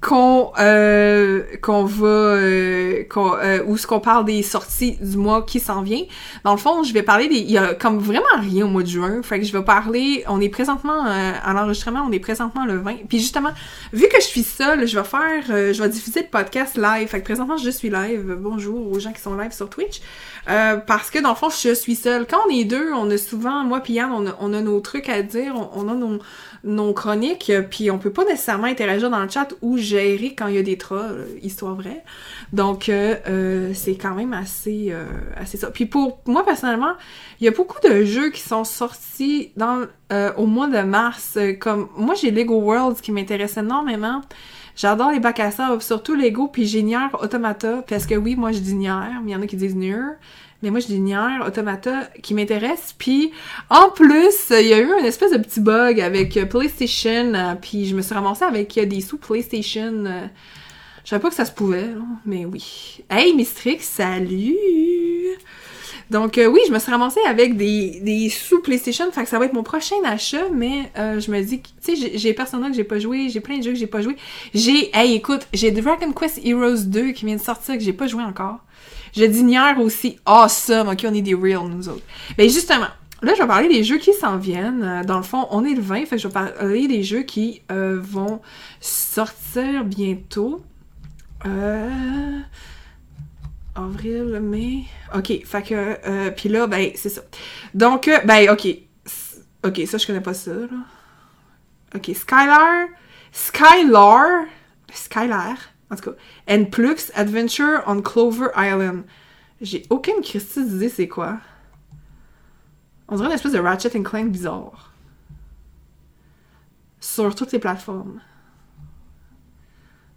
qu'on 0.00 0.52
euh, 0.58 1.42
qu'on 1.60 1.84
va 1.84 2.06
euh, 2.06 3.04
qu'on, 3.04 3.34
euh, 3.34 3.62
où 3.66 3.76
ce 3.76 3.86
qu'on 3.86 4.00
parle 4.00 4.24
des 4.24 4.42
sorties 4.42 4.96
du 5.00 5.16
mois 5.16 5.42
qui 5.42 5.60
s'en 5.60 5.82
vient. 5.82 6.02
Dans 6.44 6.52
le 6.52 6.58
fond, 6.58 6.82
je 6.82 6.92
vais 6.92 7.02
parler 7.02 7.28
des 7.28 7.36
il 7.36 7.50
y 7.50 7.58
a 7.58 7.74
comme 7.74 7.98
vraiment 7.98 8.24
rien 8.40 8.64
au 8.64 8.68
mois 8.68 8.82
de 8.82 8.88
juin, 8.88 9.20
fait 9.22 9.40
que 9.40 9.44
je 9.44 9.52
vais 9.52 9.62
parler 9.62 10.24
on 10.28 10.40
est 10.40 10.48
présentement 10.48 11.06
euh, 11.06 11.32
à 11.42 11.52
l'enregistrement, 11.52 12.04
on 12.08 12.12
est 12.12 12.20
présentement 12.20 12.64
le 12.64 12.78
20. 12.78 13.06
Puis 13.08 13.18
justement, 13.18 13.50
vu 13.92 14.08
que 14.08 14.20
je 14.20 14.26
suis 14.26 14.42
seule, 14.42 14.86
je 14.86 14.98
vais 14.98 15.04
faire 15.04 15.44
je 15.48 15.82
vais 15.82 15.88
diffuser 15.88 16.22
le 16.22 16.28
podcast 16.28 16.76
live. 16.76 17.08
Fait 17.08 17.20
que 17.20 17.24
présentement, 17.24 17.56
je 17.56 17.70
suis 17.70 17.90
live. 17.90 18.36
Bonjour 18.38 18.90
aux 18.90 18.98
gens 18.98 19.12
qui 19.12 19.20
sont 19.20 19.36
live 19.36 19.52
sur 19.52 19.68
Twitch. 19.68 20.00
parce 20.46 21.10
que 21.10 21.18
dans 21.18 21.30
le 21.30 21.34
fond, 21.34 21.50
je 21.50 21.74
suis 21.74 21.96
seule. 21.96 22.26
Quand 22.26 22.38
on 22.46 22.50
est 22.50 22.64
deux, 22.64 22.92
on 22.92 23.10
a 23.10 23.18
souvent 23.18 23.64
moi 23.64 23.80
puis 23.80 23.94
Yann, 23.94 24.10
on 24.12 24.26
a, 24.26 24.36
on 24.40 24.52
a 24.54 24.60
nos 24.60 24.80
trucs 24.80 25.08
à 25.08 25.22
dire, 25.22 25.54
on 25.74 25.88
a 25.88 25.94
nos 25.94 26.18
nos 26.64 26.92
chroniques, 26.92 27.52
puis 27.70 27.90
on 27.90 27.98
peut 27.98 28.10
pas 28.10 28.24
nécessairement 28.24 28.66
interagir 28.66 29.10
dans 29.10 29.22
le 29.22 29.28
chat 29.28 29.48
ou 29.62 29.78
gérer 29.78 30.34
quand 30.36 30.48
il 30.48 30.56
y 30.56 30.58
a 30.58 30.62
des 30.62 30.76
trolls, 30.76 31.26
histoire 31.42 31.74
vraie. 31.74 32.04
Donc 32.52 32.88
euh, 32.88 33.16
euh, 33.28 33.72
c'est 33.74 33.96
quand 33.96 34.14
même 34.14 34.32
assez 34.32 34.88
euh, 34.90 35.04
assez 35.36 35.56
ça. 35.56 35.70
Puis 35.70 35.86
pour 35.86 36.20
moi 36.26 36.44
personnellement, 36.44 36.94
il 37.40 37.44
y 37.44 37.48
a 37.48 37.52
beaucoup 37.52 37.78
de 37.86 38.04
jeux 38.04 38.30
qui 38.30 38.40
sont 38.40 38.64
sortis 38.64 39.52
au 40.36 40.46
mois 40.46 40.68
de 40.68 40.82
mars. 40.82 41.38
Comme 41.60 41.88
moi 41.96 42.14
j'ai 42.14 42.30
Lego 42.30 42.60
Worlds 42.60 43.00
qui 43.00 43.12
m'intéresse 43.12 43.56
énormément. 43.56 44.22
J'adore 44.76 45.10
les 45.10 45.18
bacs 45.18 45.40
à 45.40 45.50
sable, 45.50 45.82
surtout 45.82 46.14
Lego, 46.14 46.46
puis 46.46 46.64
j'ai 46.64 46.86
Automata, 47.20 47.82
parce 47.88 48.06
que 48.06 48.14
oui, 48.14 48.36
moi 48.36 48.52
je 48.52 48.60
dis 48.60 48.76
mais 48.76 48.86
il 49.26 49.30
y 49.30 49.34
en 49.34 49.42
a 49.42 49.46
qui 49.48 49.56
disent 49.56 49.74
Nier. 49.74 49.96
Mais 50.62 50.70
moi, 50.70 50.80
je 50.80 50.92
Nier 50.92 51.38
Automata 51.46 52.08
qui 52.20 52.34
m'intéresse. 52.34 52.94
Puis, 52.98 53.30
en 53.70 53.90
plus, 53.90 54.50
il 54.50 54.66
y 54.66 54.74
a 54.74 54.80
eu 54.80 54.92
un 54.92 55.04
espèce 55.04 55.30
de 55.30 55.38
petit 55.38 55.60
bug 55.60 56.00
avec 56.00 56.36
euh, 56.36 56.46
PlayStation. 56.46 57.32
Euh, 57.34 57.54
puis, 57.54 57.86
je 57.86 57.94
me 57.94 58.02
suis 58.02 58.14
ramassée 58.14 58.44
avec 58.44 58.76
euh, 58.76 58.84
des 58.84 59.00
sous 59.00 59.18
PlayStation. 59.18 60.04
je 61.04 61.08
savais 61.08 61.22
pas 61.22 61.28
que 61.28 61.36
ça 61.36 61.44
se 61.44 61.52
pouvait, 61.52 61.90
mais 62.26 62.44
oui. 62.44 63.04
Hey, 63.08 63.34
Mistrix, 63.34 63.80
salut! 63.80 64.56
Donc 66.10 66.40
oui, 66.42 66.60
je 66.66 66.72
me 66.72 66.78
suis 66.78 66.90
ramassée 66.90 67.20
avec 67.28 67.58
des, 67.58 68.00
des 68.00 68.30
sous 68.30 68.62
PlayStation, 68.62 69.12
fait 69.12 69.24
que 69.24 69.28
ça 69.28 69.38
va 69.38 69.44
être 69.44 69.52
mon 69.52 69.62
prochain 69.62 69.96
achat, 70.06 70.48
mais 70.50 70.90
je 70.96 71.30
me 71.30 71.42
dis, 71.42 71.60
tu 71.60 71.96
sais, 71.96 72.12
j'ai 72.14 72.32
Persona 72.32 72.70
que 72.70 72.74
j'ai 72.74 72.84
pas 72.84 72.98
joué, 72.98 73.28
j'ai 73.28 73.40
plein 73.40 73.58
de 73.58 73.62
jeux 73.62 73.72
que 73.72 73.78
j'ai 73.78 73.86
pas 73.86 74.00
joué. 74.00 74.16
J'ai, 74.54 74.90
hey, 74.96 75.14
écoute, 75.14 75.46
j'ai 75.52 75.70
Dragon 75.70 76.10
Quest 76.12 76.40
Heroes 76.42 76.86
2 76.86 77.12
qui 77.12 77.26
vient 77.26 77.36
de 77.36 77.42
sortir 77.42 77.74
que 77.74 77.80
j'ai 77.80 77.92
pas 77.92 78.06
joué 78.06 78.22
encore. 78.22 78.60
Je 79.18 79.24
dis 79.24 79.42
Nier 79.42 79.74
aussi. 79.78 80.20
Awesome! 80.24 80.90
Ok, 80.90 81.04
on 81.04 81.12
est 81.12 81.22
des 81.22 81.34
real, 81.34 81.66
nous 81.68 81.88
autres. 81.88 82.04
Mais 82.38 82.48
justement, 82.48 82.86
là, 83.20 83.34
je 83.34 83.42
vais 83.42 83.48
parler 83.48 83.68
des 83.68 83.82
jeux 83.82 83.98
qui 83.98 84.12
s'en 84.12 84.36
viennent. 84.36 84.84
Euh, 84.84 85.02
dans 85.02 85.16
le 85.16 85.24
fond, 85.24 85.48
on 85.50 85.64
est 85.64 85.74
le 85.74 85.80
20, 85.80 86.06
fait 86.06 86.18
je 86.18 86.28
vais 86.28 86.32
parler 86.32 86.86
des 86.86 87.02
jeux 87.02 87.22
qui 87.22 87.62
euh, 87.72 87.98
vont 88.00 88.40
sortir 88.80 89.84
bientôt. 89.84 90.62
Euh... 91.46 92.38
Avril, 93.74 94.38
mai... 94.40 94.84
Ok, 95.12 95.44
fait 95.44 95.62
que... 95.62 95.98
Euh, 96.06 96.30
Puis 96.30 96.48
là, 96.48 96.68
ben, 96.68 96.92
c'est 96.94 97.08
ça. 97.08 97.22
Donc, 97.74 98.08
ben, 98.24 98.50
ok. 98.50 98.68
Ok, 99.64 99.80
ça, 99.86 99.98
je 99.98 100.06
connais 100.06 100.20
pas 100.20 100.34
ça. 100.34 100.52
Ok, 101.92 102.08
Skylar... 102.14 102.86
Skylar... 103.32 104.44
Skylar... 104.94 105.56
En 105.90 105.96
tout 105.96 106.10
cas, 106.10 106.16
and 106.48 106.66
Plux 106.66 107.10
Adventure 107.14 107.82
on 107.86 108.02
Clover 108.02 108.48
Island. 108.56 109.04
J'ai 109.60 109.84
aucune 109.90 110.20
Christie 110.22 110.64
d'idée 110.66 110.88
c'est 110.88 111.08
quoi. 111.08 111.38
On 113.08 113.16
dirait 113.16 113.28
une 113.28 113.34
espèce 113.34 113.52
de 113.52 113.58
Ratchet 113.58 113.96
and 113.96 114.02
Clank 114.02 114.30
bizarre. 114.30 114.92
Sur 117.00 117.34
toutes 117.34 117.52
les 117.52 117.58
plateformes. 117.58 118.20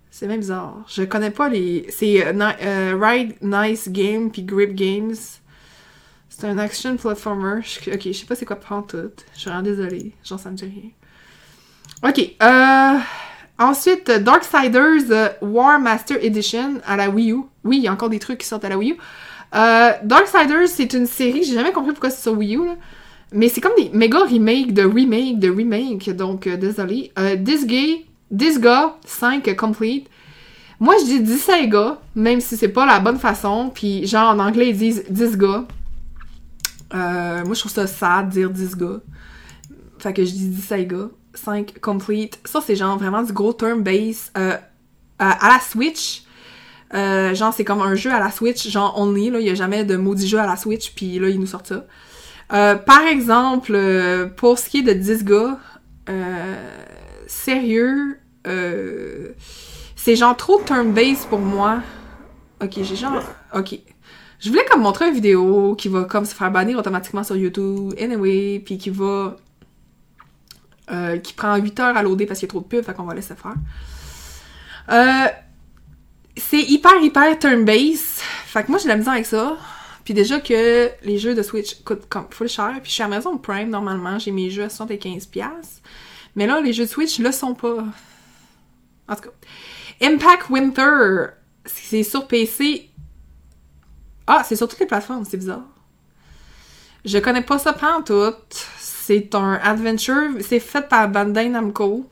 C'est 0.10 0.28
même 0.28 0.42
bizarre. 0.42 0.84
Je 0.90 1.04
connais 1.04 1.32
pas 1.32 1.48
les. 1.48 1.86
C'est 1.90 2.28
euh, 2.28 2.34
euh, 2.62 3.00
Ride 3.01 3.36
Nice 3.42 3.88
Game 3.90 4.30
puis 4.30 4.44
Grip 4.44 4.75
Games. 4.75 5.16
C'est 6.28 6.48
un 6.48 6.58
action 6.58 6.98
platformer. 6.98 7.60
Ok, 7.88 8.01
je 8.04 8.12
sais 8.12 8.25
pas 8.25 8.36
c'est 8.36 8.46
quoi 8.46 8.58
tout. 8.58 8.98
Je 9.34 9.40
suis 9.40 9.50
vraiment 9.50 9.63
désolée. 9.63 10.12
Genre, 10.24 10.40
ça 10.40 10.51
me 10.51 10.56
dit 10.56 10.66
rien. 10.66 12.10
Ok, 12.10 12.36
euh. 12.42 13.00
Ensuite, 13.62 14.10
Darksiders 14.10 15.12
euh, 15.12 15.30
War 15.44 15.80
Master 15.80 16.18
Edition 16.20 16.82
à 16.84 16.98
la 16.98 17.12
Wii 17.12 17.32
U. 17.32 17.41
Oui, 17.63 17.77
il 17.77 17.84
y 17.84 17.88
a 17.88 17.94
encore 17.94 18.10
des 18.10 18.18
trucs 18.18 18.39
qui 18.39 18.48
sortent 18.48 18.65
à 18.65 18.70
la 18.70 18.77
Wii 18.77 18.94
U. 18.94 18.98
Euh, 19.53 19.91
Darksiders, 20.03 20.68
c'est 20.68 20.91
une 20.94 21.06
série, 21.06 21.44
j'ai 21.44 21.53
jamais 21.53 21.72
compris 21.72 21.91
pourquoi 21.91 22.10
c'est 22.10 22.24
sur 22.24 22.36
Wii 22.36 22.56
U, 22.56 22.65
là. 22.65 22.75
mais 23.32 23.50
c'est 23.50 23.62
comme 23.62 23.75
des 23.77 23.91
méga 23.94 24.18
remakes 24.20 24.74
de 24.74 24.84
remake 24.84 25.38
de 25.38 25.51
remake, 25.51 26.10
donc 26.15 26.48
euh, 26.48 26.58
désolé. 26.58 27.12
Euh, 27.20 27.36
Disgay, 27.36 28.06
Disga 28.32 28.96
5 29.06 29.56
Complete. 29.56 30.08
Moi, 30.80 30.96
je 31.00 31.06
dis 31.06 31.20
Disega, 31.20 32.00
même 32.15 32.41
si 32.41 32.58
c'est 32.58 32.70
pas 32.70 32.88
la 32.88 33.00
bonne 33.00 33.20
façon, 33.20 33.72
puis 33.72 34.08
genre 34.08 34.34
en 34.34 34.39
anglais, 34.39 34.70
ils 34.70 34.77
disent 34.77 35.03
Disga. 35.08 35.65
Euh, 36.96 37.46
moi, 37.46 37.53
je 37.53 37.60
trouve 37.60 37.72
ça 37.72 37.86
sad 37.86 38.30
dire 38.30 38.50
Disga. 38.50 39.01
Fait 40.00 40.13
que 40.13 40.25
je 40.25 40.32
dis 40.32 40.48
Disega. 40.50 41.10
5 41.34 41.80
Complete. 41.80 42.40
Ça, 42.46 42.62
c'est 42.62 42.76
genre 42.76 42.98
vraiment 42.98 43.24
du 43.24 43.34
gros 43.34 43.54
turn 43.54 43.82
base 43.82 44.32
euh, 44.38 44.58
à, 45.20 45.50
la 45.50 45.60
Switch. 45.60 46.24
Euh, 46.94 47.34
genre, 47.34 47.54
c'est 47.54 47.64
comme 47.64 47.82
un 47.82 47.96
jeu 47.96 48.12
à 48.12 48.20
la 48.20 48.32
Switch, 48.32 48.68
genre 48.68 49.00
only, 49.00 49.30
là. 49.30 49.40
Il 49.40 49.44
n'y 49.46 49.50
a 49.50 49.56
jamais 49.56 49.84
de 49.84 49.96
maudit 49.96 50.28
jeu 50.28 50.40
à 50.40 50.46
la 50.46 50.58
Switch, 50.58 50.94
puis 50.94 51.20
là, 51.20 51.30
il 51.30 51.40
nous 51.40 51.46
sort 51.46 51.66
ça. 51.66 51.86
Euh, 52.54 52.76
par 52.76 53.04
exemple, 53.04 53.80
pour 54.36 54.60
ce 54.60 54.70
qui 54.70 54.80
est 54.80 54.84
de 54.84 54.94
Disga, 54.94 55.58
sérieux, 57.28 58.18
c'est 59.96 60.16
genre 60.16 60.36
trop 60.36 60.62
turn 60.66 60.92
base 60.92 61.26
pour 61.30 61.40
moi. 61.40 61.82
Ok, 62.62 62.80
j'ai 62.82 62.96
genre. 62.96 63.24
Ok. 63.56 63.80
Je 64.42 64.50
voulais 64.50 64.66
comme 64.70 64.82
montrer 64.82 65.08
une 65.08 65.14
vidéo 65.14 65.76
qui 65.76 65.88
va 65.88 66.04
comme 66.06 66.26
se 66.26 66.34
faire 66.34 66.50
bannir 66.52 66.78
automatiquement 66.78 67.24
sur 67.24 67.36
YouTube, 67.36 67.94
anyway, 68.02 68.60
puis 68.66 68.80
qui 68.80 68.90
va... 68.90 69.38
Euh, 70.92 71.20
qui 71.20 71.32
prend 71.32 71.56
8 71.56 71.80
heures 71.80 71.96
à 71.96 72.04
loader 72.04 72.26
parce 72.26 72.40
qu'il 72.40 72.48
y 72.48 72.50
a 72.50 72.52
trop 72.52 72.60
de 72.60 72.66
pubs, 72.66 72.84
fait 72.84 72.94
qu'on 72.94 73.04
va 73.04 73.14
laisser 73.14 73.34
faire. 73.36 73.54
Euh, 74.90 75.28
c'est 76.36 76.62
hyper, 76.62 77.02
hyper 77.02 77.40
turn-based. 77.40 78.20
Fait 78.46 78.66
que 78.66 78.72
moi, 78.72 78.78
j'ai 78.78 78.90
la 78.90 78.98
misère 78.98 79.14
avec 79.14 79.26
ça. 79.26 79.56
Puis 80.04 80.14
déjà 80.14 80.42
que 80.42 80.90
les 81.04 81.18
jeux 81.18 81.34
de 81.34 81.44
Switch 81.44 81.82
coûtent 81.84 82.10
comme 82.10 82.26
full 82.30 82.50
cher. 82.50 82.74
Puis 82.82 82.90
je 82.90 82.96
suis 82.96 83.04
à 83.04 83.06
Amazon 83.06 83.38
Prime, 83.38 83.70
normalement, 83.70 84.20
j'ai 84.20 84.32
mes 84.32 84.50
jeux 84.50 84.64
à 84.64 84.68
75$. 84.68 85.46
Mais 86.36 86.46
là, 86.46 86.60
les 86.60 86.74
jeux 86.74 86.84
de 86.84 86.90
Switch 86.90 87.20
le 87.20 87.32
sont 87.32 87.54
pas. 87.54 87.86
En 89.08 89.16
tout 89.16 89.22
cas. 89.22 89.30
Impact 90.02 90.50
Winter, 90.50 91.28
c'est 91.66 92.04
sur 92.04 92.28
PC. 92.28 92.90
Ah, 94.28 94.44
c'est 94.44 94.58
sur 94.58 94.68
toutes 94.68 94.80
les 94.80 94.88
plateformes, 94.88 95.24
c'est 95.24 95.38
bizarre. 95.38 95.64
Je 97.06 97.18
connais 97.20 97.44
pas 97.44 97.60
ça 97.60 97.72
pas 97.72 98.02
tout. 98.06 98.34
C'est 99.12 99.36
un 99.36 99.56
adventure. 99.62 100.38
C'est 100.39 100.62
fait 100.62 100.88
par 100.88 101.10
Bandai 101.10 101.50
Namco. 101.50 102.10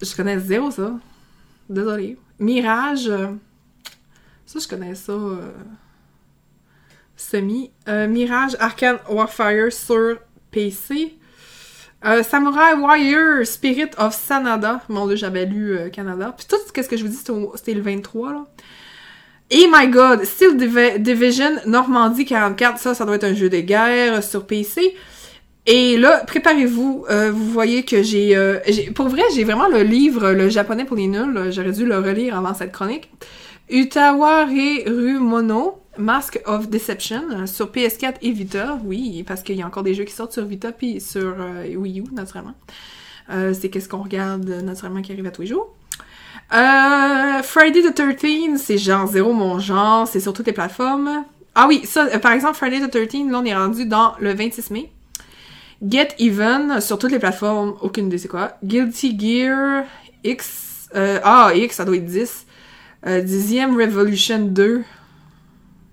Je 0.00 0.14
connais 0.14 0.38
zéro 0.38 0.70
ça. 0.70 0.92
Désolé. 1.68 2.16
Mirage. 2.38 3.08
euh, 3.08 3.32
Ça, 4.46 4.60
je 4.60 4.68
connais 4.68 4.94
ça. 4.94 5.10
euh, 5.10 5.50
Semi. 7.16 7.72
Euh, 7.88 8.06
Mirage 8.06 8.54
Arcane 8.60 8.98
Warfare 9.10 9.72
sur 9.72 10.18
PC. 10.52 11.18
Samurai 12.22 12.74
Warrior 12.74 13.44
Spirit 13.44 13.90
of 13.98 14.14
Sanada. 14.14 14.80
Mon 14.88 15.08
dieu, 15.08 15.16
j'avais 15.16 15.44
lu 15.44 15.90
Canada. 15.90 16.32
Puis 16.36 16.46
tout 16.48 16.56
ce 16.64 16.70
que 16.88 16.96
je 16.96 17.02
vous 17.02 17.08
dis, 17.08 17.16
c'était 17.56 17.74
le 17.74 17.80
23, 17.82 18.32
là. 18.32 18.46
Et 19.50 19.66
my 19.70 19.88
god, 19.88 20.24
Steel 20.24 20.56
Divi- 20.56 20.98
Division 20.98 21.50
Normandie 21.66 22.24
44, 22.24 22.78
ça, 22.78 22.94
ça 22.94 23.04
doit 23.04 23.16
être 23.16 23.24
un 23.24 23.34
jeu 23.34 23.48
de 23.48 23.60
guerre 23.60 24.22
sur 24.22 24.46
PC. 24.46 24.94
Et 25.66 25.96
là, 25.96 26.22
préparez-vous, 26.26 27.06
euh, 27.10 27.30
vous 27.30 27.46
voyez 27.50 27.84
que 27.84 28.02
j'ai... 28.02 28.36
euh, 28.36 28.58
j'ai- 28.68 28.90
pour 28.90 29.08
vrai, 29.08 29.22
j'ai 29.34 29.44
vraiment 29.44 29.68
le 29.68 29.82
livre, 29.82 30.32
le 30.32 30.48
japonais 30.48 30.84
pour 30.84 30.96
les 30.96 31.06
nuls, 31.06 31.50
j'aurais 31.50 31.72
dû 31.72 31.86
le 31.86 31.98
relire 31.98 32.36
avant 32.36 32.52
cette 32.54 32.72
chronique. 32.72 33.10
Utaware 33.70 34.48
Mono, 35.20 35.78
Mask 35.96 36.40
of 36.46 36.68
Deception, 36.68 37.22
euh, 37.30 37.46
sur 37.46 37.70
PS4 37.70 38.14
et 38.22 38.32
Vita, 38.32 38.78
oui, 38.84 39.24
parce 39.26 39.42
qu'il 39.42 39.56
y 39.56 39.62
a 39.62 39.66
encore 39.66 39.82
des 39.84 39.94
jeux 39.94 40.04
qui 40.04 40.12
sortent 40.12 40.32
sur 40.32 40.44
Vita 40.44 40.72
puis 40.72 41.00
sur 41.00 41.34
Wii 41.76 42.00
U, 42.00 42.04
naturellement. 42.12 42.54
C'est 43.30 43.70
qu'est-ce 43.70 43.88
qu'on 43.88 44.02
regarde, 44.02 44.46
naturellement, 44.62 45.00
qui 45.00 45.12
arrive 45.12 45.26
à 45.26 45.30
tous 45.30 45.42
les 45.42 45.48
jours. 45.48 45.74
Euh, 46.52 47.42
Friday 47.42 47.82
the 47.82 47.94
13 47.94 48.60
c'est 48.60 48.78
genre 48.78 49.06
zéro 49.06 49.32
mon 49.32 49.58
genre, 49.58 50.06
c'est 50.06 50.20
sur 50.20 50.32
toutes 50.32 50.46
les 50.46 50.52
plateformes. 50.52 51.24
Ah 51.54 51.66
oui, 51.68 51.82
ça, 51.84 52.06
euh, 52.06 52.18
par 52.18 52.32
exemple, 52.32 52.56
Friday 52.56 52.80
the 52.80 52.90
13 52.90 53.30
là, 53.30 53.38
on 53.38 53.44
est 53.44 53.54
rendu 53.54 53.86
dans 53.86 54.14
le 54.20 54.34
26 54.34 54.70
mai. 54.70 54.92
Get 55.86 56.08
Even, 56.18 56.80
sur 56.80 56.98
toutes 56.98 57.12
les 57.12 57.18
plateformes, 57.18 57.74
aucune 57.80 58.06
idée 58.06 58.18
c'est 58.18 58.28
quoi. 58.28 58.52
Guilty 58.62 59.18
Gear 59.18 59.84
X, 60.24 60.88
euh, 60.94 61.20
ah, 61.22 61.52
X, 61.54 61.76
ça 61.76 61.84
doit 61.84 61.96
être 61.96 62.06
10. 62.06 62.46
Euh, 63.06 63.20
dixième 63.20 63.76
Revolution 63.76 64.38
2. 64.38 64.82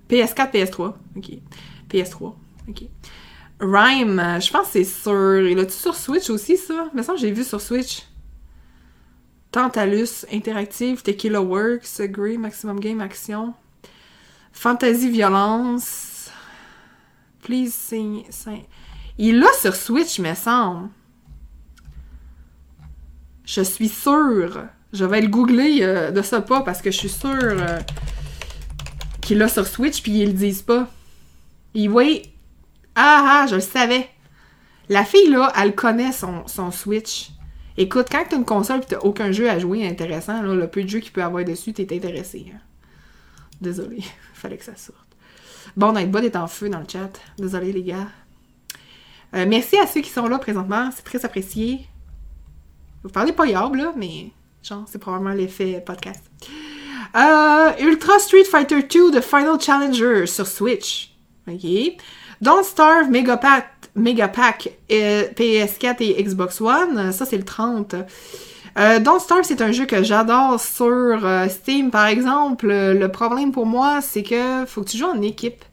PS4, 0.10 0.52
PS3. 0.52 0.94
Ok. 1.16 1.32
PS3. 1.90 2.34
Ok. 2.70 2.84
Rhyme, 3.60 4.40
je 4.42 4.52
pense 4.52 4.68
que 4.68 4.72
c'est 4.72 4.84
sur. 4.84 5.42
Il 5.42 5.60
a-tu 5.60 5.74
sur 5.74 5.94
Switch 5.96 6.30
aussi, 6.30 6.58
ça? 6.58 6.90
Mais 6.94 7.04
ça, 7.04 7.16
j'ai 7.16 7.32
vu 7.32 7.44
sur 7.44 7.62
Switch. 7.62 8.04
Tantalus, 9.52 10.26
Interactive, 10.32 11.04
Tequila 11.04 11.42
Works, 11.42 12.02
Grey, 12.10 12.38
Maximum 12.38 12.80
Game 12.80 13.02
Action. 13.02 13.54
Fantasy 14.54 15.10
Violence. 15.10 16.32
Please 17.42 17.74
sing. 17.74 18.24
Il 19.18 19.40
l'a 19.40 19.52
sur 19.60 19.76
Switch, 19.76 20.20
me 20.20 20.34
semble. 20.36 20.90
Je 23.44 23.62
suis 23.62 23.90
sûre. 23.90 24.68
Je 24.94 25.06
vais 25.06 25.22
le 25.22 25.28
googler 25.28 25.80
euh, 25.82 26.12
de 26.12 26.22
ça 26.22 26.42
pas 26.42 26.62
parce 26.62 26.82
que 26.82 26.92
je 26.92 26.98
suis 26.98 27.10
sûre 27.10 27.32
euh, 27.34 27.80
qu'il 29.22 29.38
l'a 29.38 29.48
sur 29.48 29.66
Switch 29.68 30.02
puis 30.02 30.20
ils 30.20 30.28
le 30.28 30.34
disent 30.34 30.62
pas. 30.62 30.88
Et 31.76 31.90
oui. 31.90 32.24
Ah 32.96 33.44
ah, 33.44 33.48
je 33.50 33.56
le 33.56 33.62
savais. 33.62 34.10
La 34.90 35.04
fille 35.04 35.30
là, 35.30 35.52
elle 35.58 35.76
connaît 35.76 36.12
son 36.12 36.72
Switch. 36.72 37.32
Écoute, 37.82 38.08
quand 38.12 38.24
t'as 38.30 38.38
une 38.38 38.46
console 38.46 38.82
pis 38.82 38.88
t'as 38.90 39.00
aucun 39.00 39.32
jeu 39.32 39.50
à 39.50 39.58
jouer 39.58 39.88
intéressant, 39.88 40.44
le 40.44 40.68
peu 40.68 40.84
de 40.84 40.88
jeux 40.88 41.00
qu'il 41.00 41.12
peut 41.12 41.24
avoir 41.24 41.44
dessus, 41.44 41.74
t'es 41.74 41.96
intéressé. 41.96 42.46
hein. 42.54 42.60
Désolé, 43.60 44.04
fallait 44.36 44.58
que 44.58 44.66
ça 44.66 44.76
sorte. 44.76 44.98
Bon, 45.76 45.92
Nightbot 45.92 46.20
est 46.20 46.36
en 46.36 46.48
feu 46.48 46.70
dans 46.70 46.78
le 46.80 46.86
chat. 46.88 47.10
Désolé 47.40 47.74
les 47.74 47.82
gars. 47.82 48.08
Euh, 49.34 49.46
merci 49.48 49.78
à 49.80 49.88
ceux 49.88 50.02
qui 50.02 50.12
sont 50.12 50.28
là 50.28 50.38
présentement, 50.38 50.92
c'est 50.96 51.04
très 51.04 51.26
apprécié. 51.26 51.88
Vous 53.04 53.10
parlez 53.10 53.34
pas 53.34 53.48
yab, 53.48 53.74
là, 53.74 53.94
mais 53.98 54.32
genre, 54.62 54.84
c'est 54.88 55.00
probablement 55.00 55.34
l'effet 55.34 55.82
podcast. 55.84 56.22
Euh, 57.16 57.72
Ultra 57.80 58.20
Street 58.20 58.44
Fighter 58.44 58.84
2 58.84 59.12
The 59.20 59.22
Final 59.22 59.60
Challenger 59.60 60.28
sur 60.28 60.46
Switch. 60.46 61.16
OK. 61.48 61.66
Don't 62.42 62.64
Starve 62.64 63.10
Mega 63.10 63.38
Mega 63.96 64.28
Pack 64.28 64.70
euh, 64.92 65.28
PS4 65.36 65.98
et 66.02 66.24
Xbox 66.24 66.62
One. 66.62 66.98
Euh, 66.98 67.12
Ça, 67.12 67.26
c'est 67.26 67.38
le 67.38 67.44
30. 67.44 67.96
Euh, 68.78 69.00
Don't 69.00 69.20
Starve, 69.20 69.44
c'est 69.44 69.62
un 69.62 69.72
jeu 69.72 69.86
que 69.86 70.02
j'adore 70.04 70.60
sur 70.60 71.28
Steam, 71.50 71.92
par 71.92 72.08
exemple. 72.08 72.68
Le 72.68 73.08
problème 73.10 73.52
pour 73.52 73.66
moi, 73.66 74.00
c'est 74.02 74.24
que 74.24 74.66
faut 74.66 74.82
que 74.82 74.90
tu 74.90 74.98
joues 74.98 75.08
en 75.10 75.22
équipe. 75.22 75.64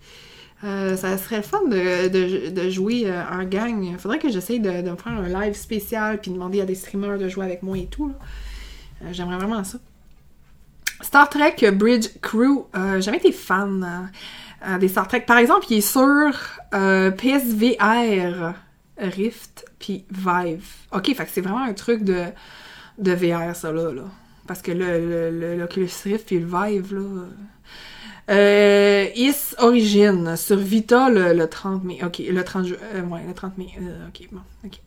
Ça 0.62 1.16
serait 1.18 1.42
fun 1.42 1.60
de, 1.68 2.08
de- 2.50 2.68
jouer 2.70 3.08
en 3.30 3.44
gang. 3.44 3.96
Faudrait 3.98 4.18
que 4.18 4.28
j'essaye 4.28 4.58
de, 4.58 4.82
de 4.82 4.96
faire 5.00 5.12
un 5.12 5.28
live 5.28 5.54
spécial 5.54 6.18
puis 6.20 6.32
demander 6.32 6.60
à 6.60 6.64
des 6.64 6.74
streamers 6.74 7.18
de 7.18 7.28
jouer 7.28 7.44
avec 7.44 7.62
moi 7.62 7.78
et 7.78 7.86
tout. 7.86 8.12
J'aimerais 9.12 9.36
vraiment 9.36 9.62
ça. 9.62 9.78
Star 11.00 11.28
Trek 11.30 11.54
Bridge 11.70 12.08
Crew, 12.20 12.64
jamais 12.98 13.18
été 13.18 13.30
fan 13.30 14.10
euh, 14.66 14.78
des 14.78 14.88
Star 14.88 15.06
Trek. 15.08 15.20
Par 15.26 15.38
exemple, 15.38 15.66
il 15.70 15.78
est 15.78 15.80
sur 15.80 16.34
euh, 16.74 17.10
PSVR 17.10 18.54
Rift 18.98 19.64
puis 19.78 20.04
Vive. 20.10 20.64
Ok, 20.92 21.06
fait 21.14 21.24
que 21.24 21.30
c'est 21.32 21.40
vraiment 21.40 21.62
un 21.62 21.72
truc 21.74 22.02
de, 22.04 22.24
de 22.98 23.12
VR, 23.12 23.54
ça 23.54 23.70
là. 23.72 23.92
là. 23.92 24.02
Parce 24.46 24.62
que 24.62 24.72
le, 24.72 25.30
le, 25.30 25.56
l'Oculus 25.56 25.90
Rift 26.04 26.26
puis 26.26 26.38
le 26.40 26.46
Vive, 26.46 26.94
là. 26.94 27.02
euh, 28.30 29.06
Is 29.14 29.54
Origin 29.58 30.36
sur 30.36 30.56
Vita 30.56 31.10
le, 31.10 31.32
le 31.34 31.46
30 31.48 31.84
mai. 31.84 31.98
Ok, 32.04 32.18
le 32.28 32.42
30 32.44 32.66
ju- 32.66 32.76
euh, 32.94 33.02
ouais, 33.02 33.20
le 33.26 33.34
30 33.34 33.56
mai. 33.58 33.68
Ok, 34.08 34.28
bon, 34.32 34.40
ok. 34.64 34.78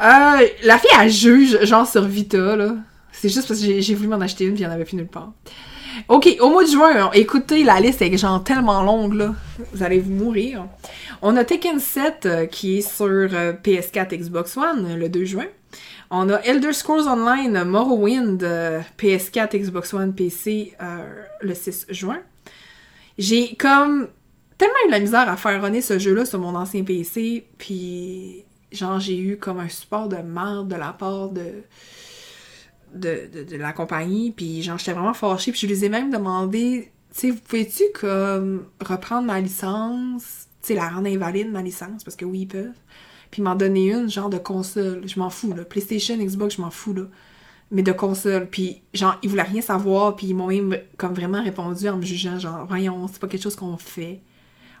La 0.00 0.78
fille, 0.78 0.90
elle 1.00 1.10
juge, 1.10 1.58
genre 1.64 1.86
sur 1.86 2.04
Vita, 2.04 2.56
là. 2.56 2.76
C'est 3.12 3.28
juste 3.28 3.48
parce 3.48 3.58
que 3.60 3.66
j'ai, 3.66 3.82
j'ai 3.82 3.94
voulu 3.96 4.08
m'en 4.08 4.20
acheter 4.20 4.44
une, 4.44 4.54
puis 4.54 4.62
il 4.62 4.66
n'y 4.66 4.70
en 4.70 4.74
avait 4.74 4.84
plus 4.84 4.96
nulle 4.96 5.08
part. 5.08 5.32
Ok, 6.08 6.36
au 6.40 6.50
mois 6.50 6.64
de 6.64 6.70
juin, 6.70 7.10
écoutez, 7.12 7.64
la 7.64 7.80
liste 7.80 8.02
est 8.02 8.16
genre 8.16 8.42
tellement 8.42 8.82
longue, 8.82 9.14
là. 9.14 9.34
Vous 9.72 9.82
allez 9.82 9.98
vous 9.98 10.12
mourir. 10.12 10.66
On 11.22 11.36
a 11.36 11.44
Tekken 11.44 11.80
7 11.80 12.26
euh, 12.26 12.46
qui 12.46 12.78
est 12.78 12.80
sur 12.80 13.06
euh, 13.06 13.52
PS4, 13.52 14.16
Xbox 14.16 14.56
One 14.56 14.96
le 14.96 15.08
2 15.08 15.24
juin. 15.24 15.46
On 16.10 16.30
a 16.30 16.36
Elder 16.36 16.72
Scrolls 16.72 17.06
Online 17.06 17.64
Morrowind 17.64 18.42
euh, 18.42 18.80
PS4, 18.98 19.58
Xbox 19.58 19.92
One, 19.92 20.14
PC 20.14 20.74
le 21.40 21.54
6 21.54 21.86
juin. 21.90 22.20
J'ai 23.18 23.56
comme 23.56 24.08
tellement 24.56 24.74
eu 24.86 24.90
la 24.90 25.00
misère 25.00 25.28
à 25.28 25.36
faire 25.36 25.60
runner 25.60 25.82
ce 25.82 25.98
jeu-là 25.98 26.24
sur 26.24 26.38
mon 26.38 26.54
ancien 26.54 26.84
PC, 26.84 27.46
puis 27.58 28.44
genre 28.72 29.00
j'ai 29.00 29.18
eu 29.18 29.36
comme 29.36 29.58
un 29.60 29.68
support 29.68 30.08
de 30.08 30.16
merde 30.16 30.68
de 30.68 30.76
la 30.76 30.92
part 30.92 31.28
de 31.30 31.62
de, 32.94 33.56
la 33.56 33.72
compagnie, 33.72 34.32
puis 34.32 34.62
genre 34.62 34.78
j'étais 34.78 34.92
vraiment 34.92 35.14
fâchée, 35.14 35.52
puis 35.52 35.60
je 35.60 35.66
les 35.66 35.84
ai 35.84 35.88
même 35.88 36.10
demandé, 36.10 36.90
tu 37.14 37.20
sais, 37.20 37.30
vous 37.30 37.40
pouvez-tu 37.40 37.84
comme 37.94 38.64
reprendre 38.80 39.26
ma 39.26 39.40
licence, 39.40 40.46
tu 40.62 40.68
sais, 40.68 40.74
la 40.74 40.88
rendre 40.88 41.08
invalide 41.08 41.50
ma 41.50 41.62
licence, 41.62 42.04
parce 42.04 42.16
que 42.16 42.24
oui, 42.24 42.40
ils 42.40 42.48
peuvent, 42.48 42.78
puis 43.30 43.42
m'en 43.42 43.54
donner 43.54 43.92
une, 43.92 44.08
genre 44.08 44.30
de 44.30 44.38
console, 44.38 45.06
je 45.06 45.18
m'en 45.18 45.30
fous, 45.30 45.52
là, 45.52 45.64
PlayStation, 45.64 46.16
Xbox, 46.16 46.56
je 46.56 46.62
m'en 46.62 46.70
fous, 46.70 46.94
là, 46.94 47.04
mais 47.70 47.82
de 47.82 47.92
console, 47.92 48.48
puis 48.48 48.82
genre, 48.94 49.18
ils 49.22 49.28
voulaient 49.28 49.42
rien 49.42 49.60
savoir, 49.60 50.16
puis 50.16 50.28
ils 50.28 50.34
m'ont 50.34 50.48
même 50.48 50.78
comme 50.96 51.14
vraiment 51.14 51.42
répondu 51.42 51.88
en 51.88 51.98
me 51.98 52.02
jugeant, 52.02 52.38
genre, 52.38 52.66
voyons, 52.66 53.06
c'est 53.08 53.20
pas 53.20 53.28
quelque 53.28 53.42
chose 53.42 53.56
qu'on 53.56 53.76
fait. 53.76 54.20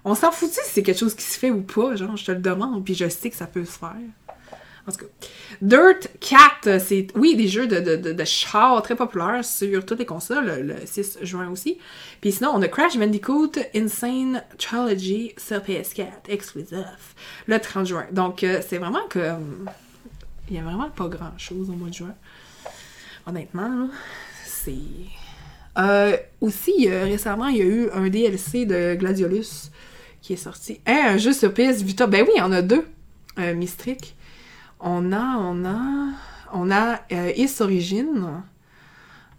On 0.04 0.14
s'en 0.14 0.30
fout 0.30 0.48
si 0.48 0.60
c'est 0.64 0.82
quelque 0.82 0.98
chose 0.98 1.14
qui 1.14 1.24
se 1.24 1.38
fait 1.38 1.50
ou 1.50 1.62
pas, 1.62 1.96
genre, 1.96 2.16
je 2.16 2.24
te 2.24 2.32
le 2.32 2.38
demande, 2.38 2.84
puis 2.84 2.94
je 2.94 3.08
sais 3.08 3.28
que 3.28 3.36
ça 3.36 3.46
peut 3.46 3.64
se 3.64 3.78
faire. 3.78 3.96
En 4.88 4.90
tout 4.90 5.04
cas. 5.04 5.26
Dirt 5.60 6.08
Cat, 6.18 6.78
c'est, 6.78 7.08
oui, 7.14 7.36
des 7.36 7.46
jeux 7.46 7.66
de, 7.66 7.78
de, 7.96 8.12
de, 8.12 8.24
chars 8.24 8.80
très 8.82 8.96
populaires 8.96 9.44
sur 9.44 9.84
toutes 9.84 9.98
les 9.98 10.06
consoles, 10.06 10.46
le, 10.46 10.62
le 10.62 10.74
6 10.86 11.18
juin 11.22 11.50
aussi. 11.50 11.78
Puis 12.22 12.32
sinon, 12.32 12.52
on 12.54 12.62
a 12.62 12.68
Crash 12.68 12.96
Bandicoot 12.96 13.52
Insane 13.74 14.42
Trilogy 14.56 15.34
sur 15.36 15.58
PS4, 15.58 16.06
exclusif, 16.30 17.14
le 17.46 17.58
30 17.60 17.86
juin. 17.86 18.06
Donc, 18.12 18.42
euh, 18.42 18.62
c'est 18.66 18.78
vraiment 18.78 19.06
que... 19.10 19.18
euh, 19.18 19.34
Il 20.48 20.56
y 20.56 20.58
a 20.58 20.62
vraiment 20.62 20.88
pas 20.88 21.08
grand-chose 21.08 21.68
au 21.68 21.74
mois 21.74 21.88
de 21.90 21.94
juin. 21.94 22.14
Honnêtement, 23.26 23.90
c'est... 24.46 24.72
Euh, 25.78 26.16
aussi, 26.40 26.88
euh, 26.88 27.04
récemment, 27.04 27.48
il 27.48 27.56
y 27.58 27.60
a 27.62 27.64
eu 27.66 27.90
un 27.92 28.08
DLC 28.08 28.64
de 28.64 28.94
Gladiolus 28.94 29.70
qui 30.22 30.32
est 30.32 30.36
sorti. 30.36 30.80
Hein, 30.86 31.02
un 31.10 31.16
jeu 31.18 31.32
sur 31.32 31.52
PS 31.52 31.82
Vita. 31.82 32.06
Ben 32.06 32.22
oui, 32.22 32.32
il 32.36 32.38
y 32.38 32.42
en 32.42 32.52
a 32.52 32.62
deux. 32.62 32.84
Euh. 33.38 33.54
On 34.80 35.12
a, 35.12 35.36
on 35.38 35.64
a, 35.64 36.12
on 36.52 36.70
a 36.70 37.00
euh, 37.12 37.32
Is 37.36 37.60
Origin. 37.60 38.42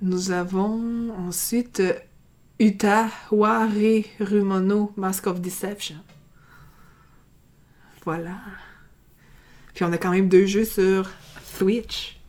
Nous 0.01 0.31
avons 0.31 1.11
ensuite 1.17 1.79
euh, 1.79 1.93
Uta 2.59 3.07
Ware 3.31 3.69
Rumono 4.19 4.91
Mask 4.97 5.27
of 5.27 5.39
Deception. 5.39 5.97
Voilà. 8.03 8.37
Puis 9.73 9.85
on 9.85 9.93
a 9.93 9.97
quand 9.97 10.11
même 10.11 10.29
deux 10.29 10.45
jeux 10.45 10.65
sur 10.65 11.09
Switch. 11.43 12.19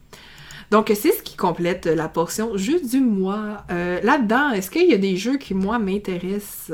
Donc 0.71 0.93
c'est 0.95 1.13
ce 1.13 1.23
qui 1.23 1.37
complète 1.37 1.87
la 1.87 2.09
portion 2.09 2.57
jeux 2.57 2.81
du 2.81 3.01
mois. 3.01 3.65
Euh, 3.71 4.01
Là-dedans, 4.03 4.51
est-ce 4.51 4.71
qu'il 4.71 4.89
y 4.89 4.95
a 4.95 4.99
des 4.99 5.17
jeux 5.17 5.37
qui, 5.37 5.53
moi, 5.55 5.81
m'intéressent? 5.81 6.71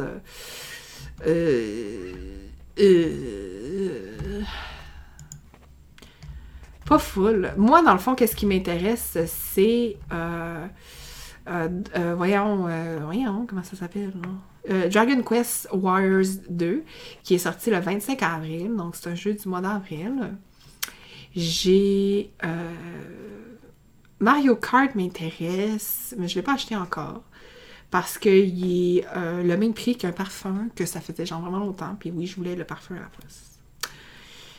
Euh, 1.26 2.12
euh, 2.78 4.42
pas 6.86 6.98
full. 6.98 7.52
Moi, 7.56 7.82
dans 7.82 7.92
le 7.92 7.98
fond, 7.98 8.14
qu'est-ce 8.14 8.36
qui 8.36 8.46
m'intéresse, 8.46 9.18
c'est... 9.26 9.96
euh, 10.12 10.66
euh, 11.48 11.68
euh, 11.96 12.14
voyons, 12.16 12.66
euh, 12.68 12.98
voyons, 13.02 13.46
comment 13.46 13.62
ça 13.62 13.76
s'appelle? 13.76 14.12
Dragon 14.90 15.22
Quest 15.22 15.68
Warriors 15.72 16.40
2, 16.50 16.82
qui 17.22 17.34
est 17.34 17.38
sorti 17.38 17.70
le 17.70 17.78
25 17.78 18.20
avril, 18.24 18.74
donc 18.74 18.96
c'est 18.96 19.08
un 19.08 19.14
jeu 19.14 19.32
du 19.32 19.48
mois 19.48 19.60
d'avril. 19.60 20.34
J'ai... 21.36 22.32
Mario 24.18 24.56
Kart 24.56 24.92
m'intéresse, 24.96 26.16
mais 26.18 26.26
je 26.26 26.34
ne 26.34 26.40
l'ai 26.40 26.42
pas 26.42 26.54
acheté 26.54 26.74
encore. 26.74 27.22
Parce 27.92 28.18
qu'il 28.18 28.98
est 28.98 29.04
le 29.14 29.56
même 29.56 29.72
prix 29.72 29.94
qu'un 29.96 30.10
parfum, 30.10 30.66
que 30.74 30.84
ça 30.84 31.00
faisait 31.00 31.26
genre 31.26 31.42
vraiment 31.42 31.60
longtemps. 31.60 31.96
Puis 32.00 32.10
oui, 32.10 32.26
je 32.26 32.34
voulais 32.34 32.56
le 32.56 32.64
parfum 32.64 32.96
à 32.96 33.00
la 33.00 33.06
place. 33.06 33.60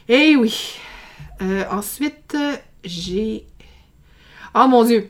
Eh 0.08 0.38
oui! 0.38 0.80
Euh, 1.42 1.64
ensuite, 1.72 2.36
j'ai... 2.84 3.46
Oh 4.56 4.68
mon 4.68 4.84
Dieu! 4.84 5.10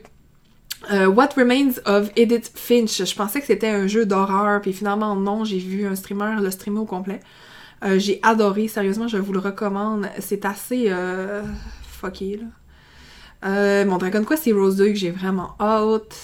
Euh, 0.92 1.06
What 1.06 1.30
Remains 1.36 1.72
of 1.86 2.10
Edith 2.16 2.52
Finch. 2.54 3.04
Je 3.04 3.14
pensais 3.14 3.40
que 3.40 3.46
c'était 3.46 3.68
un 3.68 3.86
jeu 3.86 4.06
d'horreur, 4.06 4.60
puis 4.60 4.72
finalement 4.72 5.16
non, 5.16 5.44
j'ai 5.44 5.58
vu 5.58 5.86
un 5.86 5.96
streamer 5.96 6.40
le 6.40 6.50
streamer 6.50 6.78
au 6.80 6.84
complet. 6.84 7.20
Euh, 7.84 7.98
j'ai 7.98 8.20
adoré, 8.22 8.68
sérieusement, 8.68 9.08
je 9.08 9.16
vous 9.18 9.32
le 9.32 9.38
recommande. 9.40 10.08
C'est 10.18 10.44
assez 10.44 10.86
euh, 10.88 11.42
fucké, 11.82 12.40
là. 13.42 13.84
Mon 13.84 13.98
Dragon 13.98 14.24
Quest 14.24 14.46
Heroes 14.46 14.72
2 14.74 14.88
que 14.88 14.94
j'ai 14.94 15.10
vraiment 15.10 15.54
hâte. 15.60 16.16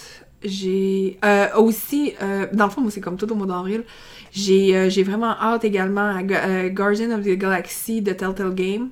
J'ai 0.43 1.19
aussi, 1.57 2.13
dans 2.53 2.67
le 2.67 2.71
fond, 2.71 2.83
moi 2.83 2.91
c'est 2.91 3.01
comme 3.01 3.17
tout 3.17 3.31
au 3.33 3.35
mois 3.35 3.47
d'avril, 3.47 3.83
j'ai 4.31 5.03
vraiment 5.05 5.31
hâte 5.41 5.65
également 5.65 6.15
à 6.15 6.23
Gu- 6.23 6.71
Guardian 6.71 7.13
of 7.13 7.25
the 7.25 7.31
Galaxy 7.39 8.03
de 8.03 8.13
Telltale 8.13 8.55
Game. 8.55 8.91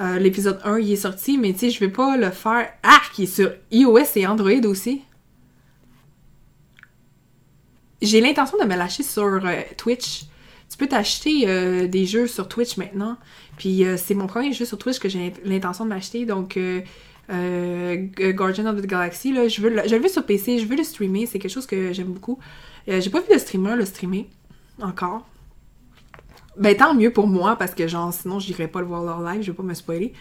Euh, 0.00 0.18
L'épisode 0.18 0.60
1, 0.64 0.78
il 0.78 0.92
est 0.92 0.96
sorti, 0.96 1.36
mais 1.36 1.52
tu 1.52 1.58
sais, 1.60 1.70
je 1.70 1.80
vais 1.80 1.90
pas 1.90 2.16
le 2.16 2.30
faire. 2.30 2.72
Ah, 2.82 3.00
qui 3.14 3.24
est 3.24 3.26
sur 3.26 3.52
iOS 3.70 4.16
et 4.16 4.26
Android 4.26 4.64
aussi. 4.64 5.02
J'ai 8.00 8.22
l'intention 8.22 8.56
de 8.58 8.64
me 8.64 8.76
lâcher 8.76 9.02
sur 9.02 9.44
euh, 9.44 9.60
Twitch. 9.76 10.22
Tu 10.70 10.76
peux 10.78 10.86
t'acheter 10.86 11.46
euh, 11.46 11.86
des 11.86 12.06
jeux 12.06 12.26
sur 12.26 12.48
Twitch 12.48 12.78
maintenant. 12.78 13.18
Puis 13.58 13.84
c'est 13.98 14.14
mon 14.14 14.26
premier 14.26 14.54
jeu 14.54 14.64
sur 14.64 14.78
Twitch 14.78 14.98
que 14.98 15.10
j'ai 15.10 15.34
l'intention 15.44 15.84
de 15.84 15.90
m'acheter. 15.90 16.24
Donc, 16.24 16.58
Guardian 17.28 18.66
of 18.66 18.80
the 18.80 18.86
Galaxy, 18.86 19.32
là, 19.32 19.48
je 19.48 19.60
veux 19.60 19.68
le, 19.68 19.82
je 19.86 19.94
le 19.96 20.00
veux 20.00 20.08
sur 20.08 20.24
PC, 20.24 20.58
je 20.58 20.64
veux 20.64 20.76
le 20.76 20.84
streamer. 20.84 21.26
C'est 21.26 21.38
quelque 21.38 21.52
chose 21.52 21.66
que 21.66 21.92
j'aime 21.92 22.12
beaucoup. 22.12 22.38
J'ai 22.88 23.10
pas 23.10 23.20
vu 23.20 23.34
de 23.34 23.38
streamer 23.38 23.76
le 23.76 23.84
streamer 23.84 24.30
encore. 24.80 25.26
Ben 26.60 26.76
tant 26.76 26.94
mieux 26.94 27.10
pour 27.10 27.26
moi 27.26 27.56
parce 27.56 27.74
que 27.74 27.88
genre 27.88 28.12
sinon 28.12 28.38
j'irais 28.38 28.68
pas 28.68 28.80
le 28.80 28.86
voir 28.86 29.02
leur 29.02 29.20
live, 29.22 29.42
je 29.42 29.50
vais 29.50 29.56
pas 29.56 29.62
me 29.62 29.74
spoiler. 29.74 30.12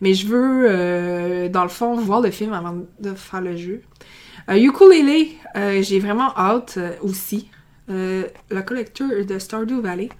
Mais 0.00 0.14
je 0.14 0.26
veux 0.26 0.66
euh, 0.70 1.48
dans 1.48 1.64
le 1.64 1.68
fond 1.68 1.96
voir 1.96 2.20
le 2.20 2.30
film 2.30 2.52
avant 2.52 2.76
de 3.00 3.14
faire 3.14 3.40
le 3.40 3.56
jeu. 3.56 3.82
Euh, 4.48 4.56
Ukulele, 4.56 5.28
euh, 5.56 5.82
j'ai 5.82 5.98
vraiment 5.98 6.34
hâte 6.36 6.74
euh, 6.78 6.92
aussi. 7.02 7.50
La 7.88 8.62
collector 8.62 9.08
de 9.26 9.38
Stardew 9.38 9.80
Valley. 9.80 10.10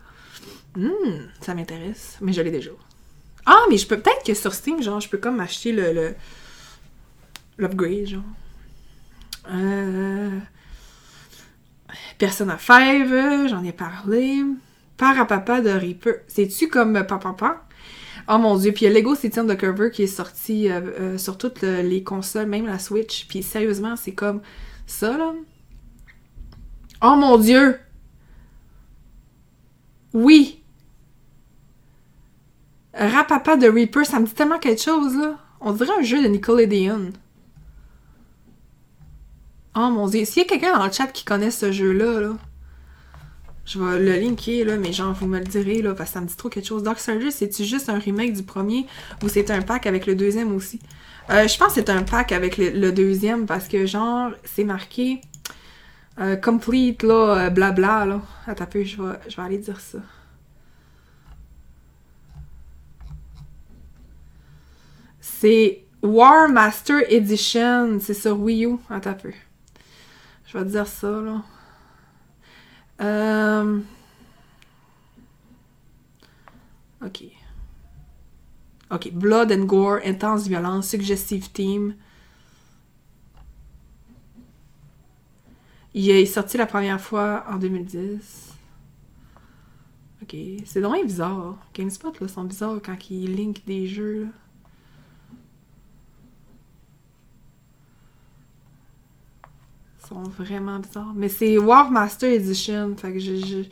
Hmm, 0.74 1.28
ça 1.42 1.54
m'intéresse, 1.54 2.16
mais 2.22 2.32
je 2.32 2.40
l'ai 2.40 2.50
déjà. 2.50 2.70
Ah, 3.44 3.60
mais 3.68 3.76
je 3.76 3.86
peux 3.86 3.98
peut-être 3.98 4.24
que 4.26 4.32
sur 4.34 4.54
Steam, 4.54 4.82
genre, 4.82 5.00
je 5.00 5.08
peux 5.08 5.18
comme 5.18 5.38
acheter 5.40 5.72
le 5.72 6.14
l'upgrade, 7.58 8.06
genre. 8.06 8.22
Euh... 9.50 10.38
Persona 12.18 12.58
5, 12.58 13.10
euh, 13.10 13.48
j'en 13.48 13.62
ai 13.64 13.72
parlé. 13.72 14.44
Parapapa 14.98 15.62
de 15.62 15.70
Reaper. 15.70 16.16
C'est-tu 16.26 16.68
comme 16.68 16.96
euh, 16.96 17.04
Papa? 17.04 17.64
Oh 18.28 18.36
mon 18.36 18.58
dieu, 18.58 18.72
puis 18.72 18.84
il 18.84 18.92
y 18.92 18.94
a 18.94 18.94
Lego 18.94 19.14
City 19.14 19.40
Undercover 19.40 19.90
qui 19.90 20.02
est 20.02 20.06
sorti 20.06 20.70
euh, 20.70 20.80
euh, 21.00 21.18
sur 21.18 21.38
toutes 21.38 21.62
le- 21.62 21.80
les 21.80 22.02
consoles, 22.02 22.46
même 22.46 22.66
la 22.66 22.78
Switch. 22.78 23.26
Puis 23.26 23.42
sérieusement, 23.42 23.96
c'est 23.96 24.12
comme 24.12 24.42
ça, 24.86 25.16
là. 25.16 25.32
Oh 27.00 27.16
mon 27.16 27.38
dieu! 27.38 27.78
Oui! 30.12 30.62
Rapapa 32.92 33.56
de 33.56 33.68
Reaper, 33.68 34.04
ça 34.04 34.18
me 34.18 34.26
dit 34.26 34.34
tellement 34.34 34.58
quelque 34.58 34.82
chose, 34.82 35.16
là. 35.16 35.38
On 35.60 35.72
dirait 35.72 35.92
un 35.98 36.02
jeu 36.02 36.22
de 36.22 36.28
Nickelodeon. 36.28 37.12
Oh 39.76 39.90
mon 39.90 40.08
dieu, 40.08 40.24
s'il 40.24 40.42
y 40.42 40.46
a 40.46 40.48
quelqu'un 40.48 40.76
dans 40.76 40.84
le 40.84 40.92
chat 40.92 41.06
qui 41.06 41.24
connaît 41.24 41.52
ce 41.52 41.70
jeu-là, 41.70 42.20
là, 42.20 42.36
je 43.68 43.78
vais 43.78 43.98
le 43.98 44.18
linker, 44.18 44.64
là, 44.64 44.78
mais 44.78 44.92
genre, 44.92 45.12
vous 45.12 45.26
me 45.26 45.38
le 45.38 45.44
direz, 45.44 45.82
là, 45.82 45.94
parce 45.94 46.08
que 46.10 46.14
ça 46.14 46.20
me 46.22 46.26
dit 46.26 46.36
trop 46.36 46.48
quelque 46.48 46.66
chose. 46.66 46.82
Darksiders, 46.82 47.30
c'est-tu 47.30 47.64
juste 47.64 47.90
un 47.90 47.98
remake 47.98 48.32
du 48.32 48.42
premier 48.42 48.86
ou 49.22 49.28
c'est 49.28 49.50
un 49.50 49.60
pack 49.60 49.86
avec 49.86 50.06
le 50.06 50.14
deuxième 50.14 50.54
aussi? 50.54 50.80
Euh, 51.28 51.46
je 51.46 51.58
pense 51.58 51.74
que 51.74 51.74
c'est 51.74 51.90
un 51.90 52.02
pack 52.02 52.32
avec 52.32 52.56
le, 52.56 52.90
deuxième 52.92 53.44
parce 53.44 53.68
que, 53.68 53.84
genre, 53.84 54.30
c'est 54.44 54.64
marqué 54.64 55.20
euh, 56.18 56.36
complete, 56.36 57.02
là, 57.02 57.46
euh, 57.46 57.50
blabla, 57.50 58.06
là. 58.06 58.22
Attends 58.46 58.66
je 58.72 59.02
vais, 59.02 59.42
aller 59.42 59.58
dire 59.58 59.80
ça. 59.80 59.98
C'est 65.20 65.82
War 66.02 66.48
Master 66.48 67.02
Edition, 67.10 67.98
c'est 68.00 68.14
sur 68.14 68.40
Wii 68.40 68.64
U. 68.64 68.76
Attends. 68.88 69.14
Je 70.46 70.56
vais 70.56 70.64
dire 70.64 70.86
ça, 70.86 71.10
là. 71.20 71.42
Euh... 73.00 73.80
Ok. 77.04 77.24
Ok. 78.90 79.12
Blood 79.12 79.52
and 79.52 79.64
Gore, 79.66 80.00
intense 80.04 80.46
violence, 80.48 80.88
suggestive 80.88 81.50
team. 81.52 81.94
Il 85.94 86.10
est 86.10 86.26
sorti 86.26 86.56
la 86.56 86.66
première 86.66 87.00
fois 87.00 87.44
en 87.48 87.56
2010. 87.56 88.54
Ok. 90.22 90.36
C'est 90.64 90.80
vraiment 90.80 91.04
bizarre. 91.04 91.56
GameSpot, 91.74 92.12
là, 92.20 92.28
sont 92.28 92.44
bizarres 92.44 92.80
quand 92.84 93.10
ils 93.10 93.34
linkent 93.34 93.64
des 93.66 93.86
jeux. 93.86 94.28
Sont 100.08 100.22
vraiment 100.22 100.78
bizarres. 100.78 101.12
Mais 101.14 101.28
c'est 101.28 101.58
War 101.58 101.90
Master 101.90 102.30
Edition. 102.32 102.96
Fait 102.96 103.12
que 103.12 103.18
je, 103.18 103.36
je, 103.36 103.62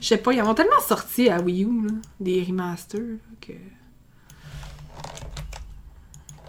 je 0.00 0.06
sais 0.06 0.16
pas, 0.16 0.32
ils 0.32 0.42
ont 0.42 0.54
tellement 0.54 0.80
sorti 0.80 1.28
à 1.28 1.40
Wii 1.40 1.64
U, 1.64 1.86
là, 1.86 1.92
des 2.20 2.42
remasters, 2.42 3.18
que. 3.40 3.52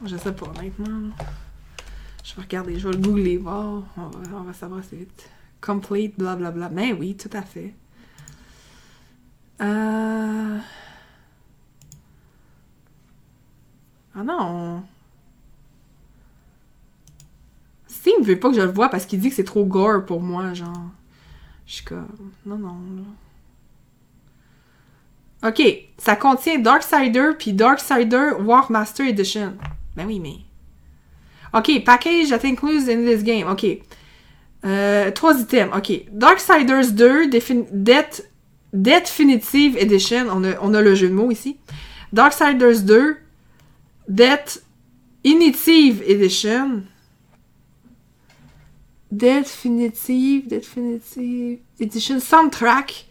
Je 0.06 0.18
sais 0.18 0.34
pas, 0.34 0.48
honnêtement. 0.48 1.12
Je 2.24 2.36
vais 2.36 2.42
regarder, 2.42 2.80
je 2.80 2.88
vais 2.88 2.96
le 2.96 3.02
googler, 3.02 3.38
voir. 3.38 3.84
On 3.98 4.08
va, 4.08 4.38
on 4.38 4.44
va 4.44 4.54
savoir 4.54 4.80
assez 4.80 4.96
vite. 4.96 5.30
Complete, 5.62 6.18
blablabla. 6.18 6.70
Mais 6.70 6.94
oui, 6.94 7.16
tout 7.16 7.30
à 7.34 7.42
fait. 7.42 7.74
Euh... 9.62 10.58
Ah 14.16 14.24
non! 14.24 14.84
Steam 18.04 18.22
veut 18.22 18.38
pas 18.38 18.50
que 18.50 18.56
je 18.56 18.62
le 18.62 18.70
voie 18.70 18.90
parce 18.90 19.06
qu'il 19.06 19.22
dit 19.22 19.30
que 19.30 19.36
c'est 19.36 19.46
trop 19.46 19.64
gore 19.64 20.06
pour 20.06 20.20
moi, 20.20 20.54
genre. 20.54 20.92
Je 21.66 21.76
suis 21.76 21.86
comme. 21.86 22.06
Non, 22.46 22.58
non, 22.58 22.76
là. 25.42 25.48
Ok, 25.48 25.62
ça 25.98 26.18
contient 26.18 26.60
Darksider 26.60 27.30
puis 27.40 27.54
Darksider 27.54 28.32
War 28.42 28.70
Master 28.70 29.08
Edition. 29.08 29.54
Ben 29.96 30.06
oui, 30.06 30.20
mais. 30.20 30.36
Ok, 31.58 31.82
package 31.86 32.28
that 32.28 32.46
includes 32.46 32.90
in 32.90 33.06
this 33.06 33.24
game. 33.24 33.48
Ok. 33.48 33.66
Euh, 34.66 35.10
trois 35.12 35.40
items. 35.40 35.74
Ok. 35.74 36.02
Darksiders 36.12 36.92
2 36.92 37.30
Defin 37.30 37.64
Death, 37.72 38.30
Definitive 38.74 39.78
Edition. 39.78 40.28
On 40.30 40.44
a, 40.44 40.60
on 40.62 40.74
a 40.74 40.82
le 40.82 40.94
jeu 40.94 41.08
de 41.08 41.14
mots 41.14 41.32
ici. 41.32 41.58
Darksiders 42.12 42.84
2 42.84 43.16
Death 44.10 44.62
Initive 45.24 46.04
Edition. 46.06 46.84
Definitive, 49.18 50.48
Definitive 50.48 51.60
Edition 51.80 52.20
Soundtrack. 52.20 53.06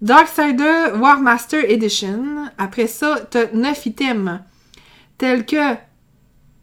Darksider 0.00 0.98
War 1.00 1.20
Master 1.20 1.64
Edition. 1.68 2.50
Après 2.56 2.86
ça, 2.86 3.20
t'as 3.30 3.50
9 3.52 3.86
items 3.86 4.40
tels 5.16 5.44
que 5.44 5.76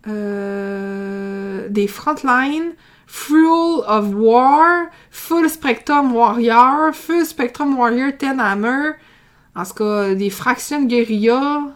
euh, 0.08 1.68
des 1.70 1.88
Frontline, 1.88 2.74
Fuel 3.08 3.84
of 3.88 4.14
War, 4.14 4.86
Full 5.12 5.50
Spectrum 5.50 6.14
Warrior, 6.14 6.94
Full 6.94 7.26
Spectrum 7.26 7.78
Warrior 7.78 8.14
Ten 8.18 8.40
Hammer, 8.40 8.94
en 9.56 9.66
tout 9.66 9.74
cas 9.74 10.16
des 10.16 10.30
Fractions 10.30 10.86
Guerilla, 10.86 11.76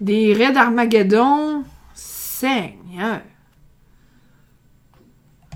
des 0.00 0.34
Raids 0.34 0.56
Armageddon, 0.56 1.64
Seigneur. 1.94 3.22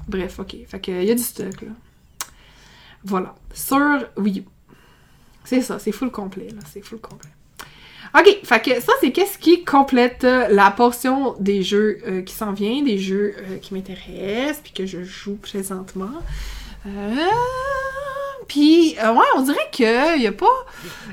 Bref, 0.08 0.38
ok. 0.38 0.56
Fait 0.66 0.80
que 0.80 0.90
y 0.90 1.10
a 1.10 1.14
du 1.14 1.22
stock 1.22 1.62
là. 1.62 1.72
Voilà. 3.04 3.34
Sur 3.52 4.08
Wii 4.16 4.40
U. 4.40 4.44
C'est 5.44 5.60
ça, 5.60 5.78
c'est 5.78 5.92
full 5.92 6.10
complet, 6.10 6.48
là. 6.48 6.60
C'est 6.72 6.80
full 6.80 7.00
complet. 7.00 7.30
OK, 8.16 8.38
fait 8.44 8.62
que 8.62 8.80
ça, 8.80 8.92
c'est 9.00 9.10
qu'est-ce 9.10 9.38
qui 9.38 9.64
complète 9.64 10.22
euh, 10.22 10.46
la 10.48 10.70
portion 10.70 11.34
des 11.40 11.62
jeux 11.62 11.98
euh, 12.06 12.22
qui 12.22 12.32
s'en 12.32 12.52
vient, 12.52 12.82
des 12.82 12.96
jeux 12.96 13.34
euh, 13.36 13.58
qui 13.58 13.74
m'intéressent, 13.74 14.60
puis 14.62 14.72
que 14.72 14.86
je 14.86 15.02
joue 15.02 15.34
présentement. 15.36 16.22
Puis, 18.46 18.94
ouais, 18.98 19.26
on 19.36 19.42
dirait 19.42 19.68
qu'il 19.72 20.18
n'y 20.18 20.26
a 20.26 20.32
pas 20.32 20.46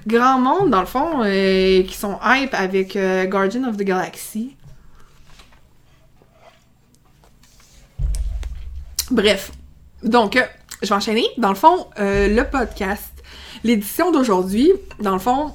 grand 0.06 0.38
monde, 0.38 0.70
dans 0.70 0.82
le 0.82 0.86
fond, 0.86 1.24
qui 1.24 1.96
sont 1.96 2.20
hype 2.24 2.54
avec 2.54 2.98
Guardian 3.30 3.64
of 3.64 3.78
the 3.78 3.84
Galaxy. 3.84 4.58
Bref, 9.12 9.52
donc, 10.04 10.44
je 10.82 10.88
vais 10.88 10.96
enchaîner. 10.96 11.26
Dans 11.38 11.50
le 11.50 11.56
fond, 11.56 11.88
le 11.98 12.42
podcast 12.44 13.12
L'édition 13.64 14.12
d'aujourd'hui, 14.12 14.72
dans 15.00 15.14
le 15.14 15.20
fond, 15.20 15.52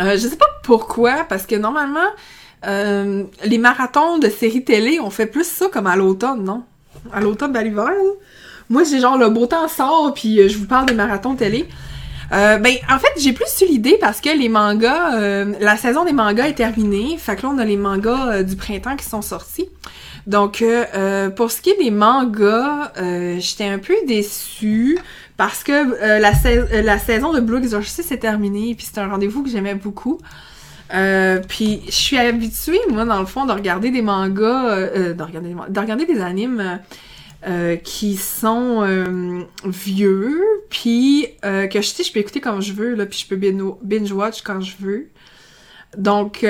euh, 0.00 0.12
je 0.12 0.26
sais 0.26 0.36
pas 0.36 0.46
pourquoi, 0.62 1.24
parce 1.28 1.44
que 1.44 1.54
normalement, 1.54 2.00
euh, 2.66 3.24
les 3.44 3.58
marathons 3.58 4.18
de 4.18 4.28
séries 4.30 4.64
télé, 4.64 4.98
on 5.00 5.10
fait 5.10 5.26
plus 5.26 5.46
ça 5.46 5.66
comme 5.70 5.86
à 5.86 5.96
l'automne, 5.96 6.44
non? 6.44 6.62
À 7.12 7.20
l'automne, 7.20 7.54
à 7.56 7.62
l'hiver, 7.62 7.90
Moi, 8.70 8.84
j'ai 8.84 9.00
genre 9.00 9.18
le 9.18 9.28
beau 9.28 9.46
temps 9.46 9.68
sort, 9.68 10.14
puis 10.14 10.40
euh, 10.40 10.48
je 10.48 10.56
vous 10.56 10.66
parle 10.66 10.86
des 10.86 10.94
marathons 10.94 11.34
télé. 11.34 11.68
Euh, 12.32 12.56
ben, 12.56 12.74
en 12.90 12.98
fait, 12.98 13.12
j'ai 13.18 13.34
plus 13.34 13.60
eu 13.60 13.66
l'idée 13.66 13.98
parce 14.00 14.22
que 14.22 14.30
les 14.30 14.48
mangas, 14.48 15.18
euh, 15.18 15.52
la 15.60 15.76
saison 15.76 16.06
des 16.06 16.14
mangas 16.14 16.48
est 16.48 16.54
terminée. 16.54 17.18
Fait 17.18 17.36
que 17.36 17.42
là, 17.42 17.50
on 17.54 17.58
a 17.58 17.66
les 17.66 17.76
mangas 17.76 18.42
du 18.42 18.56
printemps 18.56 18.96
qui 18.96 19.04
sont 19.04 19.20
sortis. 19.20 19.68
Donc, 20.26 20.64
pour 21.36 21.50
ce 21.50 21.60
qui 21.60 21.70
est 21.70 21.82
des 21.82 21.90
mangas, 21.90 22.92
j'étais 23.38 23.66
un 23.66 23.78
peu 23.78 23.94
déçue. 24.06 24.98
Parce 25.36 25.64
que 25.64 25.72
euh, 25.72 26.20
la, 26.20 26.32
euh, 26.46 26.98
saison 26.98 27.32
de 27.32 27.40
Blue 27.40 27.58
Exorcist 27.58 28.12
est 28.12 28.18
terminée, 28.18 28.74
puis 28.74 28.86
c'est 28.86 29.00
un 29.00 29.08
rendez-vous 29.08 29.42
que 29.42 29.50
j'aimais 29.50 29.74
beaucoup. 29.74 30.18
Euh, 30.92 31.40
puis 31.48 31.82
je 31.86 31.92
suis 31.92 32.16
habituée, 32.16 32.78
moi, 32.90 33.04
dans 33.04 33.18
le 33.18 33.26
fond, 33.26 33.44
de 33.44 33.52
regarder 33.52 33.90
des 33.90 34.02
mangas, 34.02 34.90
de, 35.12 35.22
regarder 35.22 35.48
des, 35.48 35.54
de 35.68 35.80
regarder 35.80 36.06
des 36.06 36.20
animes 36.20 36.80
qui 37.82 38.16
sont 38.16 39.46
vieux, 39.64 40.40
puis 40.70 41.26
que 41.42 41.68
je 41.74 41.86
sais, 41.86 42.04
je 42.04 42.12
peux 42.12 42.20
écouter 42.20 42.40
quand 42.40 42.60
je 42.60 42.72
veux, 42.72 42.94
là, 42.94 43.06
puis 43.06 43.18
je 43.18 43.26
peux 43.26 43.36
binge-watch 43.82 44.42
quand 44.42 44.60
je 44.60 44.76
veux. 44.78 45.08
Donc, 45.96 46.46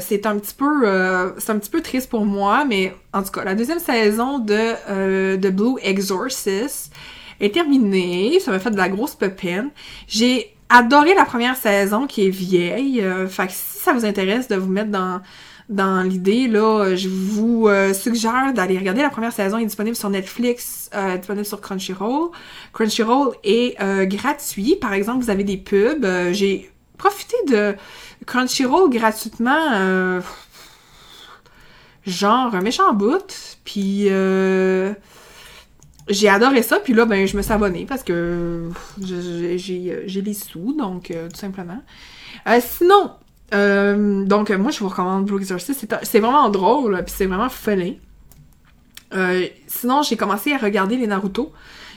c'est 0.00 0.26
un 0.26 0.38
petit 0.38 0.54
peu, 0.54 1.32
c'est 1.38 1.50
un 1.50 1.58
petit 1.58 1.70
peu 1.70 1.80
triste 1.80 2.08
pour 2.10 2.24
moi, 2.24 2.64
mais 2.64 2.94
en 3.12 3.22
tout 3.22 3.30
cas, 3.30 3.44
la 3.44 3.54
deuxième 3.54 3.78
saison 3.78 4.38
de, 4.38 5.36
de 5.36 5.50
Blue 5.50 5.76
Exorcist 5.82 6.92
est 7.40 7.54
terminée. 7.54 8.38
Ça 8.40 8.50
m'a 8.50 8.58
fait 8.58 8.70
de 8.70 8.76
la 8.76 8.88
grosse 8.88 9.14
pépine. 9.14 9.70
J'ai 10.06 10.54
adoré 10.68 11.14
la 11.14 11.24
première 11.24 11.56
saison 11.56 12.06
qui 12.06 12.26
est 12.26 12.30
vieille. 12.30 13.00
Euh, 13.00 13.26
fait 13.26 13.46
que 13.46 13.52
si 13.52 13.78
ça 13.78 13.92
vous 13.92 14.04
intéresse 14.04 14.48
de 14.48 14.56
vous 14.56 14.70
mettre 14.70 14.90
dans 14.90 15.20
dans 15.68 16.00
l'idée, 16.00 16.48
là, 16.48 16.96
je 16.96 17.10
vous 17.10 17.68
euh, 17.68 17.92
suggère 17.92 18.54
d'aller 18.54 18.78
regarder 18.78 19.02
la 19.02 19.10
première 19.10 19.34
saison. 19.34 19.58
Elle 19.58 19.64
est 19.64 19.66
disponible 19.66 19.96
sur 19.96 20.08
Netflix, 20.08 20.88
euh, 20.94 21.18
disponible 21.18 21.44
sur 21.44 21.60
Crunchyroll. 21.60 22.30
Crunchyroll 22.72 23.34
est 23.44 23.76
gratuit. 24.06 24.76
Par 24.76 24.94
exemple, 24.94 25.22
vous 25.22 25.28
avez 25.28 25.44
des 25.44 25.58
pubs. 25.58 26.06
J'ai 26.32 26.70
profité 26.96 27.36
de 27.48 27.74
Crunchyroll 28.28 28.90
gratuitement, 28.90 30.20
genre 32.06 32.54
un 32.54 32.60
méchant 32.60 32.92
bout. 32.92 33.56
Puis 33.64 34.08
j'ai 36.08 36.28
adoré 36.28 36.62
ça, 36.62 36.80
puis 36.80 36.94
là, 36.94 37.04
ben, 37.04 37.26
je 37.26 37.36
me 37.36 37.42
suis 37.42 37.52
abonnée 37.52 37.84
parce 37.86 38.02
que 38.02 38.70
j'ai 39.00 40.22
les 40.22 40.34
sous, 40.34 40.74
donc 40.76 41.10
euh, 41.10 41.28
tout 41.28 41.38
simplement. 41.38 41.80
Euh, 42.46 42.60
sinon, 42.60 43.12
euh, 43.54 44.24
donc 44.24 44.50
moi, 44.50 44.70
je 44.70 44.80
vous 44.80 44.88
recommande 44.88 45.26
Blue 45.26 45.38
Exorcist. 45.38 45.86
C'est 46.02 46.20
vraiment 46.20 46.48
drôle, 46.48 47.02
puis 47.04 47.14
c'est 47.16 47.26
vraiment 47.26 47.48
funny. 47.48 47.98
sinon, 49.66 50.02
j'ai 50.02 50.16
commencé 50.16 50.52
à 50.52 50.58
regarder 50.58 50.96
les 50.96 51.06
Naruto 51.06 51.52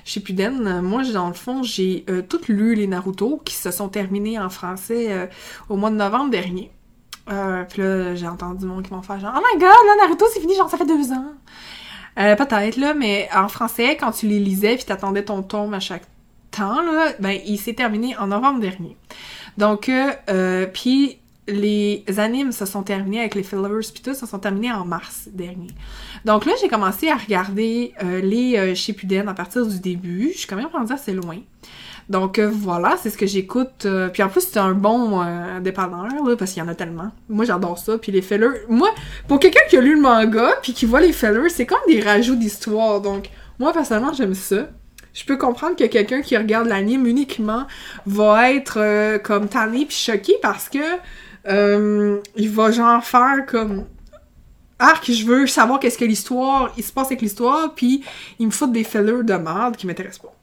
chez 0.06 0.20
Puden. 0.20 0.82
Moi, 0.82 1.04
dans 1.14 1.28
le 1.28 1.34
fond, 1.34 1.64
j'ai 1.64 2.06
tout 2.30 2.42
lu 2.48 2.76
les 2.76 2.88
Naruto 2.88 3.42
qui 3.44 3.56
se 3.56 3.72
sont 3.72 3.90
terminés 3.90 4.40
en 4.40 4.50
français 4.50 5.30
au 5.70 5.76
mois 5.76 5.90
de 5.90 5.96
novembre 5.96 6.32
dernier. 6.32 6.72
puis 7.26 7.82
là, 7.82 8.16
j'ai 8.16 8.28
entendu 8.28 8.60
du 8.60 8.66
monde 8.66 8.84
qui 8.84 8.94
m'ont 8.94 9.02
fait 9.02 9.20
genre 9.20 9.34
«Oh 9.38 9.40
my 9.40 9.60
god, 9.60 9.70
là, 9.70 10.06
Naruto, 10.06 10.26
c'est 10.34 10.40
fini, 10.40 10.56
genre, 10.56 10.70
ça 10.70 10.78
fait 10.78 10.86
deux 10.86 11.12
ans!» 11.12 11.34
Euh, 12.20 12.36
peut-être, 12.36 12.78
là, 12.78 12.94
mais 12.94 13.30
en 13.34 13.48
français, 13.48 13.96
quand 13.96 14.12
tu 14.12 14.28
les 14.28 14.40
lisais 14.40 14.76
puis 14.76 14.86
t'attendais 14.86 15.24
ton 15.24 15.44
tome 15.44 15.74
à 15.74 15.80
chaque 15.80 16.04
temps, 16.52 16.82
là, 16.82 17.14
ben, 17.20 17.40
il 17.46 17.58
s'est 17.58 17.74
terminé 17.74 18.18
en 18.18 18.28
novembre 18.28 18.60
dernier. 18.60 18.98
Donc, 19.58 19.88
euh, 19.88 20.12
euh, 20.30 20.68
puis 20.68 21.20
les 21.52 22.04
animes 22.18 22.52
se 22.52 22.66
sont 22.66 22.84
terminés 22.84 23.20
avec 23.20 23.36
les 23.36 23.44
fillers 23.44 23.92
puis 23.94 24.02
tout, 24.04 24.14
se 24.14 24.26
sont 24.26 24.40
terminés 24.40 24.72
en 24.72 24.86
mars 24.86 25.28
dernier. 25.32 25.68
Donc 26.26 26.46
là, 26.46 26.54
j'ai 26.62 26.68
commencé 26.68 27.10
à 27.10 27.16
regarder 27.16 27.94
les 28.02 28.76
Shippuden 28.76 29.28
à 29.28 29.34
partir 29.34 29.66
du 29.66 29.80
début. 29.80 30.32
Je 30.34 30.40
suis 30.40 30.48
quand 30.48 30.56
même 30.56 30.68
rendue 30.68 30.94
assez 30.94 31.14
loin. 31.14 31.38
Donc 32.12 32.40
euh, 32.40 32.50
voilà, 32.52 32.98
c'est 33.02 33.10
ce 33.10 33.18
que 33.18 33.26
j'écoute. 33.26 33.86
Euh, 33.86 34.10
puis 34.10 34.22
en 34.22 34.28
plus, 34.28 34.42
c'est 34.42 34.60
un 34.60 34.74
bon 34.74 35.24
euh, 35.24 35.62
dépanneur, 35.62 36.08
là, 36.08 36.36
parce 36.38 36.52
qu'il 36.52 36.62
y 36.62 36.66
en 36.66 36.68
a 36.68 36.76
tellement. 36.76 37.12
Moi, 37.30 37.46
j'adore 37.46 37.78
ça. 37.78 37.98
Puis 37.98 38.12
les 38.12 38.22
fillers... 38.22 38.66
Moi, 38.68 38.90
pour 39.28 39.40
quelqu'un 39.40 39.62
qui 39.70 39.78
a 39.78 39.82
lu 39.82 39.96
le 39.96 40.02
manga, 40.02 40.50
puis 40.62 40.74
qui 40.74 40.86
voit 40.86 41.00
les 41.00 41.14
fillers, 41.14 41.50
c'est 41.50 41.66
comme 41.66 41.80
des 41.88 42.02
rajouts 42.02 42.36
d'histoire. 42.36 43.00
Donc, 43.00 43.30
moi, 43.60 43.72
personnellement, 43.72 44.14
j'aime 44.14 44.34
ça. 44.34 44.68
Je 45.14 45.26
peux 45.26 45.38
comprendre 45.38 45.76
que 45.76 45.86
quelqu'un 45.86 46.22
qui 46.22 46.38
regarde 46.38 46.68
l'anime 46.68 47.06
uniquement 47.06 47.66
va 48.06 48.52
être 48.52 49.18
comme 49.24 49.50
tanné 49.50 49.86
puis 49.86 49.98
choqué 49.98 50.36
parce 50.42 50.70
que 50.70 50.80
il 51.46 52.50
va 52.50 52.72
genre 52.72 53.04
faire 53.04 53.46
comme 53.48 53.86
arc, 54.82 55.12
je 55.12 55.26
veux 55.26 55.48
savoir 55.48 55.80
qu'est-ce 55.80 55.98
que 55.98 56.06
l'histoire, 56.06 56.74
il 56.78 56.84
se 56.84 56.92
passe 56.92 57.08
avec 57.08 57.22
l'histoire, 57.22 57.74
puis 57.76 58.04
il 58.40 58.48
me 58.48 58.52
fout 58.52 58.72
des 58.72 58.84
fillers 58.84 59.24
de 59.24 59.34
merde 59.34 59.78
qui 59.78 59.88
m'intéressent 59.88 60.24
pas. 60.24 60.36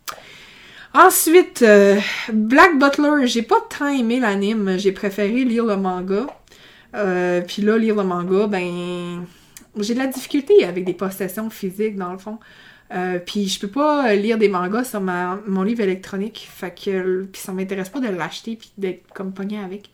Ensuite, 0.95 1.63
euh, 1.63 1.99
Black 2.33 2.79
Butler, 2.79 3.27
j'ai 3.27 3.43
pas 3.43 3.61
tant 3.69 3.89
aimé 3.89 4.21
l'anime, 4.21 4.79
j'ai 4.79 4.93
préféré 4.93 5.45
lire 5.45 5.65
le 5.65 5.77
manga. 5.77 6.27
Euh, 6.95 7.43
puis 7.43 7.63
là, 7.63 7.77
lire 7.77 7.95
le 7.95 8.05
manga, 8.05 8.47
ben, 8.47 9.27
j'ai 9.79 9.95
de 9.95 9.99
la 9.99 10.07
difficulté 10.07 10.65
avec 10.65 10.85
des 10.85 10.95
possessions 10.95 11.51
physiques, 11.51 11.97
dans 11.97 12.13
le 12.13 12.19
fond. 12.19 12.39
Euh, 12.95 13.19
puis 13.19 13.49
je 13.49 13.61
peux 13.61 13.69
pas 13.69 14.15
lire 14.15 14.39
des 14.39 14.49
mangas 14.49 14.85
sur 14.85 15.01
mon 15.01 15.63
livre 15.63 15.83
électronique, 15.83 16.49
fait 16.51 16.71
que 16.71 17.25
puis 17.25 17.41
ça 17.43 17.53
m'intéresse 17.53 17.91
pas 17.91 18.01
de 18.01 18.09
l'acheter 18.09 18.57
puis 18.57 18.73
d'être 18.79 19.13
comme 19.13 19.35
pogné 19.35 19.59
avec. 19.59 19.91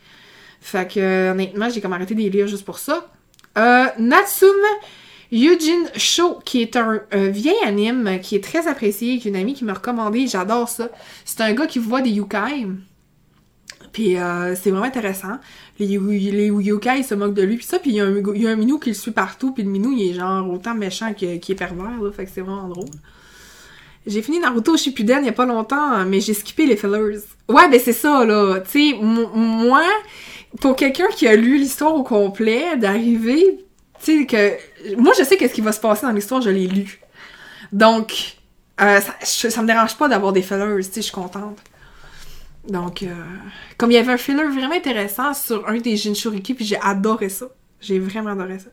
Fait 0.64 0.90
que 0.90 1.32
honnêtement, 1.32 1.68
j'ai 1.68 1.82
comme 1.82 1.92
arrêté 1.92 2.14
de 2.14 2.20
les 2.20 2.30
lire 2.30 2.46
juste 2.46 2.64
pour 2.64 2.78
ça. 2.78 3.06
Euh, 3.58 3.84
Natsume 3.98 4.48
Eugene 5.30 5.90
Show, 5.94 6.38
qui 6.42 6.62
est 6.62 6.76
un, 6.76 7.02
vieil 7.12 7.62
anime 7.66 8.18
qui 8.22 8.34
est 8.34 8.42
très 8.42 8.66
apprécié, 8.66 9.20
une 9.28 9.36
amie 9.36 9.52
qui 9.52 9.66
m'a 9.66 9.74
recommandé, 9.74 10.26
j'adore 10.26 10.70
ça. 10.70 10.88
C'est 11.26 11.42
un 11.42 11.52
gars 11.52 11.66
qui 11.66 11.78
voit 11.78 12.00
des 12.00 12.12
yukai. 12.12 12.66
Puis 13.92 14.16
euh, 14.16 14.54
c'est 14.56 14.70
vraiment 14.70 14.86
intéressant. 14.86 15.38
Les, 15.78 15.98
les 15.98 16.46
yokai 16.46 17.02
se 17.02 17.14
moquent 17.14 17.34
de 17.34 17.42
lui, 17.42 17.56
puis 17.56 17.66
ça, 17.66 17.78
puis 17.78 17.90
il 17.90 17.96
y 17.96 18.00
a 18.00 18.50
un 18.50 18.56
minou 18.56 18.78
qui 18.78 18.88
le 18.88 18.94
suit 18.94 19.10
partout, 19.10 19.52
puis 19.52 19.64
le 19.64 19.70
minou, 19.70 19.92
il 19.92 20.12
est 20.12 20.14
genre 20.14 20.48
autant 20.48 20.74
méchant 20.74 21.12
qu'il 21.12 21.28
est 21.28 21.54
pervers, 21.54 22.00
là, 22.00 22.10
fait 22.10 22.24
que 22.24 22.30
c'est 22.34 22.40
vraiment 22.40 22.68
drôle. 22.68 22.88
J'ai 24.06 24.22
fini 24.22 24.38
Naruto 24.38 24.76
Shippuden 24.76 25.20
il 25.22 25.26
y 25.26 25.28
a 25.28 25.32
pas 25.32 25.46
longtemps, 25.46 26.04
mais 26.06 26.20
j'ai 26.20 26.34
skippé 26.34 26.66
les 26.66 26.76
fillers. 26.76 27.20
Ouais, 27.48 27.68
ben 27.70 27.80
c'est 27.82 27.94
ça, 27.94 28.24
là. 28.24 28.60
Tu 28.60 28.92
sais, 28.92 28.98
moi, 29.00 29.82
pour 30.60 30.76
quelqu'un 30.76 31.08
qui 31.08 31.26
a 31.26 31.36
lu 31.36 31.58
l'histoire 31.58 31.94
au 31.94 32.02
complet, 32.02 32.76
d'arriver 32.76 33.64
tu 34.02 34.20
sais, 34.20 34.26
que. 34.26 34.96
Moi, 35.00 35.12
je 35.18 35.24
sais 35.24 35.36
qu'est-ce 35.36 35.54
qui 35.54 35.60
va 35.60 35.72
se 35.72 35.80
passer 35.80 36.06
dans 36.06 36.12
l'histoire, 36.12 36.40
je 36.42 36.50
l'ai 36.50 36.66
lu. 36.66 37.00
Donc, 37.72 38.36
euh, 38.80 39.00
ça, 39.22 39.62
me 39.62 39.66
dérange 39.66 39.96
pas 39.96 40.08
d'avoir 40.08 40.32
des 40.32 40.42
fillers, 40.42 40.76
tu 40.76 40.82
sais, 40.82 40.90
je 40.96 41.00
suis 41.00 41.12
contente. 41.12 41.58
Donc, 42.68 43.02
euh, 43.02 43.14
comme 43.76 43.90
il 43.90 43.94
y 43.94 43.98
avait 43.98 44.12
un 44.12 44.16
filler 44.16 44.44
vraiment 44.44 44.74
intéressant 44.74 45.34
sur 45.34 45.68
un 45.68 45.78
des 45.78 45.96
Jinchuriki, 45.96 46.54
puis 46.54 46.64
j'ai 46.64 46.80
adoré 46.80 47.28
ça. 47.28 47.46
J'ai 47.84 47.98
vraiment 47.98 48.30
adoré 48.30 48.58
ça. 48.58 48.70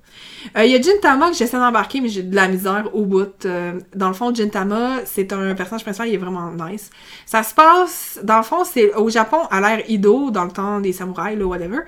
Euh, 0.57 0.65
Il 0.65 0.71
y 0.71 0.75
a 0.75 0.81
Gintama 0.81 1.29
que 1.29 1.35
j'essaie 1.35 1.57
d'embarquer, 1.57 1.99
mais 1.99 2.09
j'ai 2.09 2.23
de 2.23 2.35
la 2.35 2.47
misère 2.47 2.89
au 2.93 3.05
bout. 3.05 3.45
Euh, 3.45 3.79
dans 3.93 4.07
le 4.07 4.13
fond, 4.13 4.33
Gintama, 4.33 5.05
c'est 5.05 5.33
un 5.33 5.53
personnage 5.53 5.83
principal, 5.83 6.07
il 6.07 6.13
est 6.13 6.17
vraiment 6.17 6.51
nice. 6.51 6.89
Ça 7.25 7.43
se 7.43 7.53
passe, 7.53 8.19
dans 8.23 8.37
le 8.37 8.43
fond, 8.43 8.63
c'est 8.63 8.93
au 8.95 9.09
Japon, 9.09 9.39
à 9.51 9.59
l'ère 9.59 9.89
Ido, 9.89 10.31
dans 10.31 10.45
le 10.45 10.51
temps 10.51 10.79
des 10.79 10.93
samouraïs, 10.93 11.37
là, 11.37 11.45
whatever. 11.45 11.79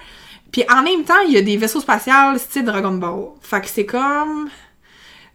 Puis 0.51 0.63
en 0.69 0.83
même 0.83 1.03
temps, 1.03 1.21
il 1.27 1.33
y 1.33 1.38
a 1.38 1.41
des 1.41 1.57
vaisseaux 1.57 1.79
spatials 1.79 2.38
style 2.39 2.65
Dragon 2.65 2.93
Ball. 2.93 3.29
Fait 3.41 3.62
que 3.62 3.67
c'est 3.67 3.86
comme... 3.86 4.49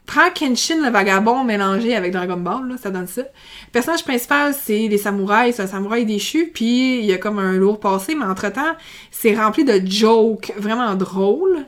Prends 0.07 0.31
Kenshin 0.35 0.83
le 0.83 0.90
vagabond 0.90 1.44
mélangé 1.44 1.94
avec 1.94 2.12
Dragon 2.14 2.38
Ball, 2.38 2.66
là, 2.66 2.77
ça 2.79 2.90
donne 2.90 3.07
ça. 3.07 3.20
Le 3.20 3.72
personnage 3.72 4.05
principal, 4.05 4.55
c'est 4.55 4.88
les 4.88 4.96
samouraïs, 4.96 5.57
c'est 5.57 5.62
un 5.64 5.66
samouraï 5.66 6.07
déchu, 6.07 6.51
puis 6.55 7.01
il 7.01 7.05
y 7.05 7.12
a 7.12 7.18
comme 7.18 7.38
un 7.38 7.53
lourd 7.53 7.79
passé, 7.79 8.14
mais 8.14 8.24
entre-temps, 8.24 8.74
c'est 9.11 9.37
rempli 9.37 9.64
de 9.64 9.83
jokes 9.87 10.55
vraiment 10.57 10.94
drôles. 10.94 11.66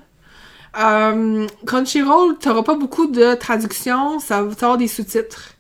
Euh, 0.78 1.46
Crunchyroll, 1.66 2.38
t'auras 2.38 2.62
pas 2.62 2.76
beaucoup 2.76 3.06
de 3.06 3.34
traduction, 3.34 4.18
ça 4.20 4.42
va 4.42 4.50
avoir 4.52 4.76
des 4.76 4.88
sous-titres. 4.88 5.54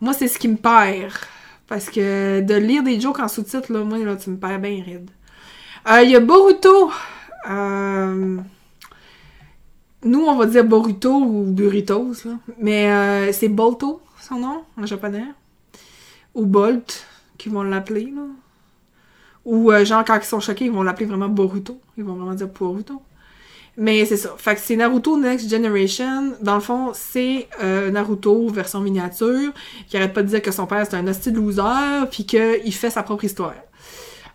Moi, 0.00 0.12
c'est 0.12 0.28
ce 0.28 0.38
qui 0.38 0.48
me 0.48 0.56
perd. 0.56 1.12
Parce 1.66 1.88
que 1.88 2.40
de 2.42 2.54
lire 2.54 2.82
des 2.82 3.00
jokes 3.00 3.20
en 3.20 3.28
sous-titres, 3.28 3.72
là, 3.72 3.82
moi, 3.84 3.98
là, 3.98 4.16
tu 4.16 4.30
me 4.30 4.36
perds 4.36 4.58
bien 4.58 4.82
raide. 4.84 5.10
Euh, 5.88 6.02
Il 6.02 6.10
y 6.10 6.16
a 6.16 6.20
Boruto. 6.20 6.92
Euh, 7.48 8.38
nous, 10.04 10.20
on 10.20 10.36
va 10.36 10.46
dire 10.46 10.64
Boruto 10.64 11.12
ou 11.12 11.44
Burritos, 11.44 12.24
là. 12.24 12.32
Mais 12.58 12.90
euh, 12.90 13.32
c'est 13.32 13.48
Bolto, 13.48 14.02
son 14.20 14.36
nom, 14.36 14.64
en 14.76 14.86
japonais. 14.86 15.24
Ou 16.34 16.44
Bolt, 16.44 17.06
qui 17.38 17.48
vont 17.48 17.62
l'appeler, 17.62 18.12
là. 18.14 18.22
Ou 19.44 19.72
euh, 19.72 19.84
genre, 19.84 20.04
quand 20.04 20.16
ils 20.16 20.24
sont 20.24 20.40
choqués, 20.40 20.66
ils 20.66 20.72
vont 20.72 20.82
l'appeler 20.82 21.06
vraiment 21.06 21.28
Boruto. 21.28 21.80
Ils 21.96 22.04
vont 22.04 22.14
vraiment 22.14 22.34
dire 22.34 22.48
Boruto. 22.48 23.00
Mais 23.76 24.04
c'est 24.04 24.18
ça. 24.18 24.34
Fait 24.36 24.54
que 24.54 24.60
c'est 24.60 24.76
Naruto 24.76 25.18
Next 25.18 25.48
Generation. 25.48 26.34
Dans 26.42 26.56
le 26.56 26.60
fond, 26.60 26.92
c'est 26.92 27.48
euh, 27.62 27.90
Naruto 27.90 28.48
version 28.48 28.80
miniature, 28.80 29.52
qui 29.88 29.96
arrête 29.96 30.12
pas 30.12 30.22
de 30.22 30.28
dire 30.28 30.42
que 30.42 30.50
son 30.50 30.66
père 30.66 30.86
c'est 30.88 30.96
un 30.96 31.06
hostile 31.06 31.34
loser, 31.34 32.06
puis 32.10 32.26
qu'il 32.26 32.74
fait 32.74 32.90
sa 32.90 33.02
propre 33.02 33.24
histoire. 33.24 33.54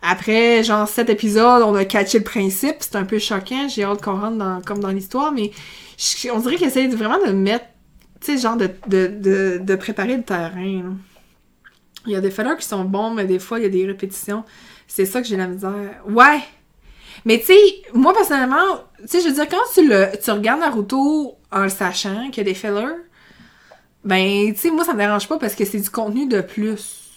Après, 0.01 0.63
genre, 0.63 0.87
sept 0.87 1.09
épisodes, 1.09 1.63
on 1.63 1.75
a 1.75 1.85
catché 1.85 2.19
le 2.19 2.23
principe. 2.23 2.77
C'est 2.79 2.95
un 2.95 3.05
peu 3.05 3.19
choquant. 3.19 3.67
J'ai 3.67 3.83
hâte 3.83 4.01
qu'on 4.01 4.19
rentre 4.19 4.37
dans, 4.37 4.61
comme 4.61 4.79
dans 4.79 4.91
l'histoire, 4.91 5.31
mais 5.31 5.51
on 6.33 6.39
dirait 6.39 6.55
qu'il 6.55 6.67
essaie 6.67 6.87
vraiment 6.87 7.17
de 7.25 7.31
mettre, 7.31 7.65
tu 8.21 8.33
sais, 8.33 8.41
genre 8.41 8.57
de, 8.57 8.69
de, 8.87 9.07
de, 9.07 9.59
de 9.61 9.75
préparer 9.75 10.17
le 10.17 10.23
terrain. 10.23 10.83
là. 10.83 10.89
Il 12.05 12.13
y 12.13 12.15
a 12.15 12.21
des 12.21 12.31
fillers 12.31 12.55
qui 12.57 12.65
sont 12.65 12.85
bons, 12.85 13.09
mais 13.11 13.25
des 13.25 13.39
fois, 13.39 13.59
il 13.59 13.63
y 13.63 13.65
a 13.65 13.69
des 13.69 13.85
répétitions. 13.85 14.43
C'est 14.87 15.05
ça 15.05 15.21
que 15.21 15.27
j'ai 15.27 15.35
la 15.35 15.47
misère. 15.47 16.01
Ouais! 16.07 16.39
Mais 17.25 17.39
tu 17.39 17.47
sais, 17.47 17.59
moi 17.93 18.13
personnellement, 18.13 18.83
tu 19.01 19.07
sais, 19.07 19.21
je 19.21 19.27
veux 19.27 19.33
dire, 19.33 19.47
quand 19.47 19.57
tu, 19.73 19.87
le, 19.87 20.09
tu 20.21 20.31
regardes 20.31 20.59
Naruto 20.59 21.37
en 21.51 21.63
le 21.63 21.69
sachant 21.69 22.29
qu'il 22.29 22.37
y 22.37 22.47
a 22.47 22.51
des 22.51 22.53
fillers, 22.53 22.95
ben, 24.03 24.53
tu 24.53 24.59
sais, 24.59 24.71
moi, 24.71 24.83
ça 24.83 24.93
me 24.93 24.99
dérange 24.99 25.27
pas 25.27 25.37
parce 25.37 25.55
que 25.55 25.65
c'est 25.65 25.79
du 25.79 25.89
contenu 25.89 26.27
de 26.27 26.41
plus. 26.41 27.09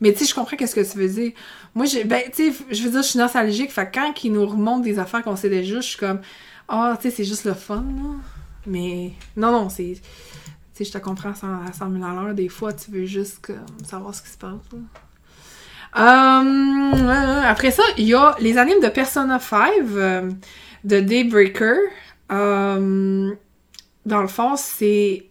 Mais 0.00 0.12
tu 0.12 0.20
sais, 0.20 0.26
je 0.26 0.34
comprends 0.34 0.56
qu'est-ce 0.56 0.74
que 0.74 0.92
tu 0.92 0.98
veux 0.98 1.08
dire. 1.08 1.32
Moi, 1.74 1.86
j'ai, 1.86 2.04
ben, 2.04 2.22
tu 2.32 2.52
sais, 2.52 2.58
je 2.70 2.82
veux 2.82 2.90
dire, 2.90 3.02
je 3.02 3.08
suis 3.08 3.18
nostalgique, 3.18 3.72
fait 3.72 3.90
quand 3.92 4.12
ils 4.22 4.32
nous 4.32 4.46
remontent 4.46 4.80
des 4.80 4.98
affaires 4.98 5.22
qu'on 5.22 5.36
sait 5.36 5.48
déjà, 5.48 5.76
je 5.76 5.86
suis 5.88 5.98
comme, 5.98 6.20
ah, 6.68 6.96
tu 7.00 7.08
sais, 7.08 7.16
c'est 7.16 7.24
juste 7.24 7.44
le 7.44 7.54
fun, 7.54 7.84
là. 7.96 8.10
Mais, 8.66 9.12
non, 9.36 9.52
non, 9.52 9.68
c'est, 9.68 9.94
tu 9.94 10.00
sais, 10.74 10.84
je 10.84 10.92
te 10.92 10.98
comprends 10.98 11.30
à 11.30 11.34
100 11.34 11.46
à 11.68 11.72
100 11.72 11.92
000 11.92 12.04
à 12.04 12.12
l'heure, 12.12 12.34
des 12.34 12.48
fois, 12.48 12.72
tu 12.72 12.90
veux 12.90 13.06
juste 13.06 13.38
comme, 13.46 13.64
savoir 13.84 14.14
ce 14.14 14.22
qui 14.22 14.28
se 14.28 14.38
passe, 14.38 14.52
là. 14.72 14.78
Euh, 15.98 17.42
après 17.44 17.70
ça, 17.70 17.82
il 17.96 18.04
y 18.04 18.14
a 18.14 18.36
les 18.40 18.58
animes 18.58 18.82
de 18.82 18.88
Persona 18.88 19.38
5 19.38 19.70
euh, 19.80 20.30
de 20.86 21.00
Daybreaker. 21.00 21.76
Euh, 22.32 23.34
dans 24.06 24.22
le 24.22 24.28
fond, 24.28 24.56
c'est. 24.56 25.26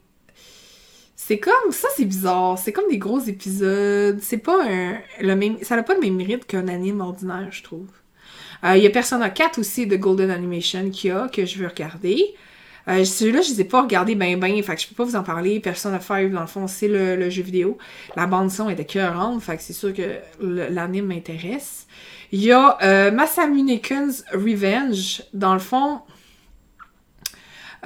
C'est 1.15 1.39
comme. 1.39 1.71
Ça, 1.71 1.87
c'est 1.95 2.05
bizarre. 2.05 2.57
C'est 2.59 2.73
comme 2.73 2.89
des 2.89 2.97
gros 2.97 3.19
épisodes. 3.19 4.19
C'est 4.21 4.37
pas 4.37 4.63
un. 4.69 4.97
Le 5.21 5.35
même, 5.35 5.57
ça 5.63 5.75
n'a 5.75 5.83
pas 5.83 5.95
le 5.95 6.01
même 6.01 6.15
mérite 6.15 6.45
qu'un 6.45 6.67
anime 6.67 7.01
ordinaire, 7.01 7.47
je 7.51 7.63
trouve. 7.63 7.87
Euh, 8.63 8.77
Il 8.77 8.83
y 8.83 8.87
a 8.87 8.89
Persona 8.89 9.29
4 9.29 9.59
aussi 9.59 9.87
de 9.87 9.95
Golden 9.97 10.31
Animation 10.31 10.89
qu'il 10.91 11.09
y 11.09 11.13
a, 11.13 11.29
que 11.29 11.45
je 11.45 11.59
veux 11.59 11.67
regarder. 11.67 12.35
Euh, 12.87 13.03
Celui-là, 13.05 13.41
je 13.41 13.51
les 13.51 13.61
ai 13.61 13.65
pas 13.65 13.81
regardés 13.83 14.15
ben 14.15 14.39
ben, 14.39 14.61
fait 14.63 14.75
que 14.75 14.81
je 14.81 14.87
peux 14.87 14.95
pas 14.95 15.05
vous 15.05 15.15
en 15.15 15.23
parler. 15.23 15.59
Persona 15.59 15.99
5, 16.01 16.31
dans 16.31 16.41
le 16.41 16.47
fond, 16.47 16.67
c'est 16.67 16.87
le, 16.87 17.15
le 17.15 17.29
jeu 17.29 17.43
vidéo. 17.43 17.77
La 18.15 18.27
bande-son 18.27 18.69
était 18.69 18.85
cœurante, 18.85 19.41
fait 19.43 19.59
c'est 19.61 19.73
sûr 19.73 19.93
que 19.93 20.19
l'anime 20.41 21.07
m'intéresse. 21.07 21.87
Il 22.31 22.43
y 22.43 22.51
a 22.51 22.77
euh, 22.83 23.11
Revenge. 24.31 25.23
Dans 25.33 25.53
le 25.53 25.59
fond, 25.59 26.01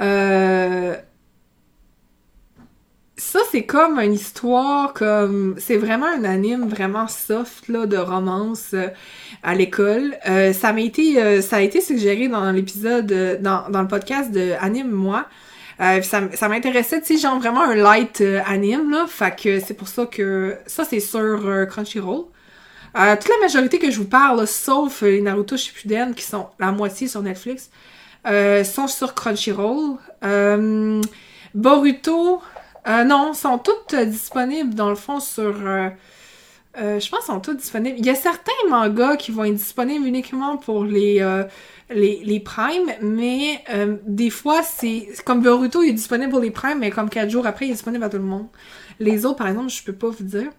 euh, 0.02 0.96
ça, 3.20 3.40
c'est 3.52 3.64
comme 3.64 4.00
une 4.00 4.14
histoire, 4.14 4.94
comme... 4.94 5.56
C'est 5.58 5.76
vraiment 5.76 6.06
un 6.06 6.24
anime 6.24 6.68
vraiment 6.70 7.08
soft, 7.08 7.68
là, 7.68 7.86
de 7.86 7.98
romance 7.98 8.70
euh, 8.74 8.88
à 9.44 9.56
l'école. 9.56 10.18
Euh, 10.28 10.54
ça 10.54 10.72
m'a 10.72 10.80
été... 10.82 11.22
euh, 11.22 11.42
ça 11.42 11.58
a 11.58 11.62
été 11.62 11.82
suggéré 11.82 12.30
dans 12.30 12.50
l'épisode... 12.52 13.40
dans, 13.42 13.66
le 13.68 13.88
podcast 13.88 14.32
de 14.32 14.54
Anime 14.62 14.92
Moi. 14.92 15.26
Ça, 15.80 16.22
ça 16.34 16.50
m'intéressait, 16.50 17.02
tu 17.02 17.16
sais, 17.16 17.22
genre 17.22 17.40
vraiment 17.40 17.62
un 17.62 17.76
light 17.76 18.24
anime, 18.46 18.90
là. 18.90 19.06
Fait 19.08 19.36
que 19.36 19.60
c'est 19.60 19.74
pour 19.74 19.88
ça 19.90 20.06
que... 20.06 20.58
Ça, 20.66 20.84
c'est 20.84 21.00
sur 21.00 21.68
Crunchyroll. 21.70 22.26
Euh, 22.98 23.16
toute 23.16 23.30
la 23.30 23.38
majorité 23.42 23.78
que 23.78 23.92
je 23.92 23.98
vous 23.98 24.08
parle, 24.08 24.48
sauf 24.48 25.04
euh, 25.04 25.12
les 25.12 25.22
Naruto 25.22 25.58
Shippuden, 25.58 26.14
qui 26.16 26.24
sont 26.24 26.48
la 26.60 26.72
moitié 26.72 27.08
sur 27.08 27.22
Netflix, 27.22 27.70
euh, 28.28 28.64
sont 28.64 28.88
sur 28.88 29.14
Crunchyroll. 29.14 29.98
Euh, 30.24 31.02
Boruto, 31.54 32.42
non, 32.88 33.34
sont 33.34 33.60
toutes 33.60 33.96
disponibles 33.96 34.74
dans 34.74 34.90
le 34.90 34.96
fond 34.96 35.20
sur. 35.20 35.54
je 35.54 37.10
pense 37.10 37.26
sont 37.26 37.40
toutes 37.40 37.58
disponibles. 37.58 37.98
Il 38.00 38.06
y 38.06 38.10
a 38.10 38.16
certains 38.16 38.52
mangas 38.70 39.18
qui 39.18 39.32
vont 39.32 39.44
être 39.44 39.56
disponibles 39.56 40.06
uniquement 40.06 40.58
pour 40.58 40.84
les, 40.86 41.20
les, 41.90 42.22
les 42.24 42.40
Prime, 42.40 42.92
mais 43.02 43.64
des 44.06 44.30
fois, 44.30 44.64
c'est. 44.64 45.10
Comme 45.26 45.42
Boruto, 45.42 45.84
il 45.84 45.90
est 45.90 45.94
disponible 45.94 46.32
pour 46.32 46.40
les 46.40 46.52
Prime, 46.52 46.80
mais 46.80 46.90
comme 46.90 47.10
4 47.10 47.30
jours 47.30 47.46
après, 47.46 47.66
il 47.66 47.70
est 47.70 47.74
disponible 47.74 48.04
à 48.04 48.10
tout 48.10 48.18
le 48.18 48.24
monde. 48.24 48.48
Les 49.00 49.26
autres, 49.26 49.38
par 49.38 49.48
exemple, 49.48 49.70
je 49.70 49.84
peux 49.84 49.94
pas 49.94 50.10
vous 50.10 50.24
dire. 50.24 50.52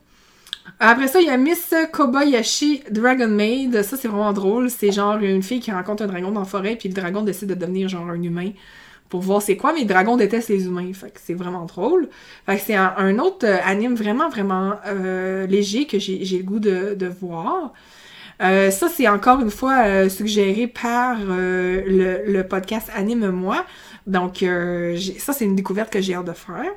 Après 0.78 1.08
ça, 1.08 1.20
il 1.20 1.26
y 1.26 1.30
a 1.30 1.36
Miss 1.36 1.74
Kobayashi 1.92 2.84
Dragon 2.90 3.28
Maid. 3.28 3.82
Ça, 3.82 3.96
c'est 3.96 4.08
vraiment 4.08 4.32
drôle. 4.32 4.70
C'est 4.70 4.92
genre 4.92 5.16
une 5.18 5.42
fille 5.42 5.60
qui 5.60 5.72
rencontre 5.72 6.02
un 6.04 6.06
dragon 6.06 6.30
dans 6.30 6.40
la 6.40 6.46
forêt, 6.46 6.76
puis 6.76 6.88
le 6.88 6.94
dragon 6.94 7.22
décide 7.22 7.48
de 7.48 7.54
devenir 7.54 7.88
genre 7.88 8.08
un 8.08 8.22
humain 8.22 8.52
pour 9.10 9.20
voir 9.20 9.42
c'est 9.42 9.56
quoi, 9.56 9.72
mais 9.74 9.80
le 9.80 9.86
dragon 9.86 10.16
déteste 10.16 10.48
les 10.48 10.64
humains. 10.64 10.92
Fait 10.94 11.10
que 11.10 11.20
c'est 11.22 11.34
vraiment 11.34 11.66
drôle. 11.66 12.08
Fait 12.46 12.56
que 12.56 12.62
c'est 12.62 12.76
un, 12.76 13.18
autre 13.18 13.44
euh, 13.44 13.58
anime 13.64 13.94
vraiment, 13.94 14.30
vraiment 14.30 14.74
euh, 14.86 15.46
léger 15.46 15.86
que 15.86 15.98
j'ai 15.98 16.38
le 16.38 16.44
goût 16.44 16.60
de, 16.60 16.94
de 16.94 17.06
voir. 17.06 17.72
Euh, 18.40 18.70
ça, 18.70 18.88
c'est 18.88 19.08
encore 19.08 19.40
une 19.40 19.50
fois 19.50 20.08
suggéré 20.08 20.66
par 20.66 21.18
le, 21.18 22.22
le 22.26 22.42
podcast 22.44 22.88
Anime 22.94 23.30
Moi. 23.30 23.66
Donc, 24.06 24.44
ça, 25.18 25.32
c'est 25.34 25.44
une 25.44 25.56
découverte 25.56 25.92
que 25.92 26.00
j'ai 26.00 26.14
hâte 26.14 26.24
de 26.24 26.32
faire. 26.32 26.72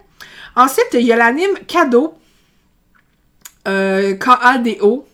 Ensuite, 0.58 0.90
il 0.94 1.04
y 1.04 1.14
a 1.14 1.16
l'anime 1.16 1.54
Cadeau. 1.68 2.16
Euh, 3.68 4.16
K-A-D-O. 4.16 5.06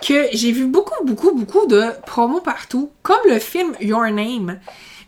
Que 0.00 0.26
j'ai 0.32 0.52
vu 0.52 0.66
beaucoup, 0.66 1.04
beaucoup, 1.04 1.34
beaucoup 1.34 1.66
de 1.66 1.82
promos 2.06 2.40
partout. 2.40 2.90
Comme 3.02 3.18
le 3.28 3.38
film 3.40 3.74
Your 3.80 4.04
Name. 4.10 4.60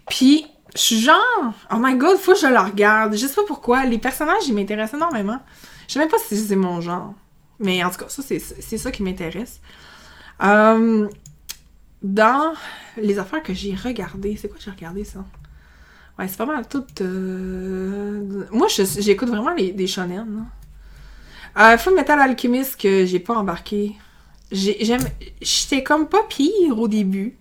Puis, 0.09 0.47
je 0.75 0.81
suis 0.81 1.01
genre, 1.01 1.53
oh 1.73 1.77
my 1.79 1.95
god, 1.97 2.17
faut 2.19 2.33
que 2.33 2.39
je 2.41 2.47
le 2.49 2.59
regarde. 2.59 3.13
Je 3.17 3.27
sais 3.27 3.35
pas 3.35 3.45
pourquoi. 3.47 3.85
Les 3.85 3.99
personnages, 3.99 4.49
ils 4.49 4.55
m'intéressent 4.55 4.95
énormément. 4.95 5.39
Je 5.87 5.93
sais 5.95 5.99
même 6.01 6.09
pas 6.09 6.19
si 6.19 6.37
c'est 6.37 6.57
mon 6.57 6.81
genre. 6.81 7.15
Mais 7.61 7.85
en 7.85 7.91
tout 7.91 7.99
cas, 7.99 8.09
ça, 8.09 8.23
c'est 8.23 8.79
ça 8.79 8.91
qui 8.91 9.03
m'intéresse. 9.03 9.61
Euh, 10.43 11.09
dans 12.03 12.53
les 12.97 13.19
affaires 13.19 13.43
que 13.43 13.53
j'ai 13.55 13.75
regardées, 13.75 14.37
c'est 14.41 14.49
quoi 14.49 14.57
que 14.59 14.65
j'ai 14.65 14.71
regardé 14.71 15.05
ça? 15.05 15.25
Ouais, 16.19 16.27
c'est 16.27 16.37
pas 16.39 16.47
mal 16.47 16.67
tout. 16.67 16.85
euh, 17.03 18.45
Moi, 18.51 18.67
j'écoute 18.99 19.29
vraiment 19.29 19.51
les, 19.55 19.71
des 19.73 19.87
shonen. 19.87 20.17
là. 20.37 20.43
Euh, 21.59 21.77
Full 21.79 21.95
Metal 21.95 22.19
Alchemist 22.21 22.81
que 22.81 23.05
j'ai 23.07 23.19
pas 23.21 23.35
embarqué. 23.35 23.93
J'ai- 24.53 24.85
J'aime. 24.85 25.03
J'étais 25.41 25.83
comme 25.83 26.09
pas 26.09 26.23
pire 26.29 26.79
au 26.79 26.89
début. 26.89 27.37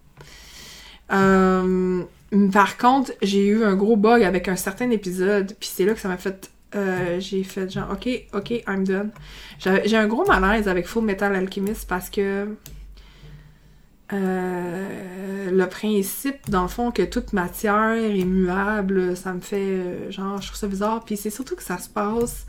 Euh, 1.12 2.04
par 2.52 2.78
contre, 2.78 3.12
j'ai 3.22 3.46
eu 3.48 3.64
un 3.64 3.76
gros 3.76 3.96
bug 3.96 4.24
avec 4.24 4.48
un 4.48 4.56
certain 4.56 4.90
épisode, 4.92 5.56
puis 5.60 5.70
c'est 5.74 5.86
là 5.86 5.94
que 5.94 6.00
ça 6.00 6.08
m'a 6.08 6.18
fait. 6.18 6.50
euh, 6.76 7.20
j'ai 7.20 7.44
fait 7.44 7.68
genre, 7.72 7.90
ok, 7.92 8.08
ok, 8.34 8.52
I'm 8.68 8.84
done. 8.86 9.10
J'ai 9.60 9.82
j'ai 9.86 9.98
un 9.98 10.08
gros 10.08 10.26
malaise 10.26 10.68
avec 10.68 10.86
Full 10.88 11.04
Metal 11.04 11.36
Alchemist 11.36 11.88
parce 11.88 12.10
que. 12.10 12.48
euh, 14.14 15.52
le 15.52 15.68
principe, 15.68 16.50
dans 16.50 16.64
le 16.64 16.68
fond, 16.68 16.92
que 16.92 17.04
toute 17.04 17.34
matière 17.34 17.94
est 17.94 18.24
muable, 18.26 19.16
ça 19.18 19.34
me 19.34 19.40
fait 19.42 19.58
euh, 19.58 20.12
genre, 20.12 20.42
je 20.42 20.48
trouve 20.48 20.60
ça 20.60 20.68
bizarre. 20.68 21.04
Puis 21.06 21.18
c'est 21.18 21.30
surtout 21.30 21.56
que 21.56 21.64
ça 21.64 21.78
se 21.78 21.90
passe 21.90 22.46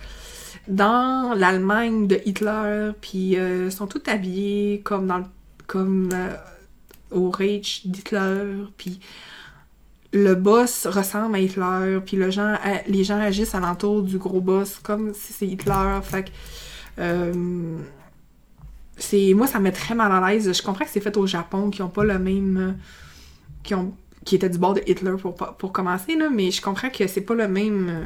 dans 0.68 1.35
l'Allemagne 1.35 2.07
de 2.07 2.20
Hitler, 2.25 2.92
puis 3.01 3.37
euh, 3.37 3.70
sont 3.70 3.87
tous 3.87 4.03
habillés 4.07 4.81
comme 4.85 5.07
dans 5.07 5.25
comme 5.66 6.11
euh, 6.12 6.35
au 7.11 7.31
Reich 7.31 7.87
d'Hitler, 7.87 8.64
puis 8.77 9.01
le 10.12 10.35
boss 10.35 10.87
ressemble 10.87 11.37
à 11.37 11.38
Hitler, 11.38 12.01
puis 12.05 12.16
le 12.16 12.31
gens, 12.31 12.57
les 12.88 13.05
gens 13.05 13.20
agissent 13.20 13.55
alentour 13.55 14.03
du 14.03 14.18
gros 14.18 14.40
boss 14.40 14.81
comme 14.83 15.14
si 15.14 15.33
c'est 15.33 15.46
Hitler. 15.46 16.01
Fait 16.03 16.25
que, 16.25 16.31
euh, 16.99 17.33
moi, 19.35 19.46
ça 19.46 19.59
me 19.59 19.64
met 19.64 19.73
très 19.73 19.94
mal 19.94 20.11
à 20.11 20.29
l'aise. 20.29 20.53
Je 20.53 20.62
comprends 20.62 20.85
que 20.85 20.90
c'est 20.90 21.01
fait 21.01 21.16
au 21.16 21.27
Japon, 21.27 21.70
qui 21.70 21.83
ont 21.83 21.88
pas 21.88 22.05
le 22.05 22.18
même. 22.18 22.77
qui 23.62 23.75
ont 23.75 23.94
qui 24.25 24.35
était 24.35 24.51
du 24.51 24.59
bord 24.59 24.75
de 24.75 24.83
Hitler 24.87 25.14
pour, 25.20 25.35
pour 25.35 25.73
commencer, 25.73 26.14
là, 26.14 26.29
mais 26.29 26.51
je 26.51 26.61
comprends 26.61 26.90
que 26.90 27.07
c'est 27.07 27.23
pas 27.23 27.35
le 27.35 27.49
même. 27.49 28.05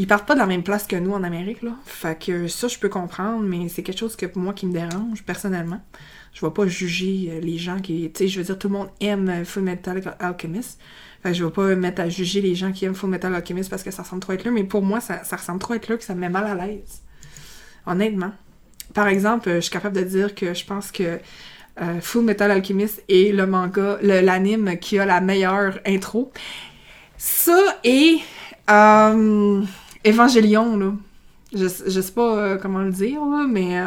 Euh, 0.00 0.02
ils 0.02 0.06
partent 0.06 0.26
pas 0.26 0.34
de 0.34 0.40
la 0.40 0.46
même 0.46 0.62
place 0.62 0.86
que 0.86 0.96
nous 0.96 1.12
en 1.12 1.22
Amérique, 1.22 1.62
là. 1.62 1.72
Fait 1.84 2.18
que 2.18 2.48
ça, 2.48 2.68
je 2.68 2.78
peux 2.78 2.88
comprendre, 2.88 3.42
mais 3.42 3.68
c'est 3.68 3.82
quelque 3.82 3.98
chose 3.98 4.16
que 4.16 4.26
pour 4.26 4.42
moi 4.42 4.52
qui 4.52 4.66
me 4.66 4.72
dérange 4.72 5.22
personnellement. 5.24 5.80
Je 6.32 6.44
vais 6.44 6.52
pas 6.52 6.66
juger 6.66 7.30
euh, 7.30 7.40
les 7.40 7.58
gens 7.58 7.80
qui. 7.80 8.10
Tu 8.12 8.18
sais, 8.18 8.28
je 8.28 8.38
veux 8.38 8.44
dire, 8.44 8.58
tout 8.58 8.68
le 8.68 8.74
monde 8.74 8.88
aime 9.00 9.44
Full 9.44 9.62
Metal 9.62 10.16
Alchemist. 10.20 10.78
Fait 11.22 11.30
que 11.30 11.34
je 11.34 11.44
vais 11.44 11.50
pas 11.50 11.74
mettre 11.74 12.00
à 12.00 12.08
juger 12.08 12.40
les 12.40 12.54
gens 12.54 12.72
qui 12.72 12.84
aiment 12.84 12.94
Full 12.94 13.10
Metal 13.10 13.34
Alchemist 13.34 13.68
parce 13.68 13.82
que 13.82 13.90
ça 13.90 14.02
ressemble 14.02 14.22
trop 14.22 14.32
à 14.32 14.36
Hitler, 14.36 14.50
mais 14.50 14.64
pour 14.64 14.82
moi, 14.82 15.00
ça, 15.00 15.20
ressemble 15.30 15.58
trop 15.58 15.74
à 15.74 15.76
Hitler 15.76 15.98
que 15.98 16.04
ça 16.04 16.14
me 16.14 16.20
met 16.20 16.30
mal 16.30 16.46
à 16.46 16.54
l'aise. 16.54 17.02
Honnêtement. 17.86 18.32
Par 18.94 19.06
exemple, 19.06 19.48
euh, 19.48 19.56
je 19.56 19.60
suis 19.60 19.70
capable 19.70 19.96
de 19.96 20.02
dire 20.02 20.34
que 20.34 20.54
je 20.54 20.64
pense 20.64 20.90
que 20.90 21.18
euh, 21.80 22.00
Full 22.00 22.24
Metal 22.24 22.50
Alchemist 22.50 23.02
est 23.08 23.34
le 23.34 23.46
manga, 23.46 23.98
l'anime 24.02 24.78
qui 24.78 24.98
a 24.98 25.04
la 25.04 25.20
meilleure 25.20 25.78
intro. 25.86 26.32
Ça 27.16 27.78
et 27.84 28.18
euh, 28.70 29.62
Evangelion, 30.06 30.76
là. 30.76 30.92
Je, 31.52 31.66
je 31.86 32.00
sais 32.00 32.12
pas 32.12 32.36
euh, 32.36 32.56
comment 32.56 32.80
le 32.80 32.92
dire, 32.92 33.24
là, 33.24 33.44
mais 33.48 33.80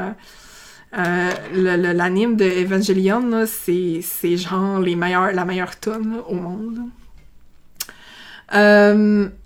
euh, 0.97 1.32
l'anime 1.53 2.36
de 2.36 2.45
Evangelion, 2.45 3.45
c'est 3.47 4.38
genre 4.38 4.80
les 4.80 4.95
meilleurs, 4.95 5.32
la 5.32 5.45
meilleure 5.45 5.80
tonne 5.80 6.22
au 6.28 6.36
monde. 6.36 6.80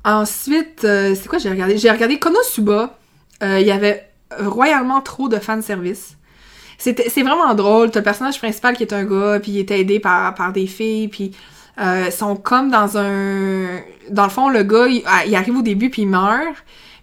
ensuite, 0.03 0.81
c'est 0.81 1.27
quoi 1.27 1.37
j'ai 1.37 1.49
regardé? 1.49 1.77
J'ai 1.77 1.91
regardé 1.91 2.17
Konosuba. 2.17 2.97
Il 3.41 3.61
y 3.61 3.71
avait 3.71 4.09
royalement 4.39 5.01
trop 5.01 5.29
de 5.29 5.37
fanservice 5.37 6.17
c'est 6.77 7.23
vraiment 7.23 7.53
drôle. 7.55 7.91
T'as 7.91 7.99
le 7.99 8.03
personnage 8.03 8.37
principal 8.37 8.75
qui 8.75 8.83
est 8.83 8.93
un 8.93 9.03
gars, 9.03 9.39
puis 9.41 9.51
il 9.53 9.59
est 9.59 9.71
aidé 9.71 9.99
par, 9.99 10.35
par 10.35 10.53
des 10.53 10.67
filles, 10.67 11.07
puis 11.07 11.31
euh, 11.79 12.11
sont 12.11 12.35
comme 12.35 12.69
dans 12.69 12.97
un... 12.97 13.81
Dans 14.09 14.23
le 14.23 14.29
fond, 14.29 14.49
le 14.49 14.63
gars, 14.63 14.87
il, 14.87 15.03
ah, 15.05 15.21
arrive 15.37 15.57
au 15.57 15.61
début, 15.61 15.89
puis 15.89 16.03
il 16.03 16.07
meurt. 16.07 16.55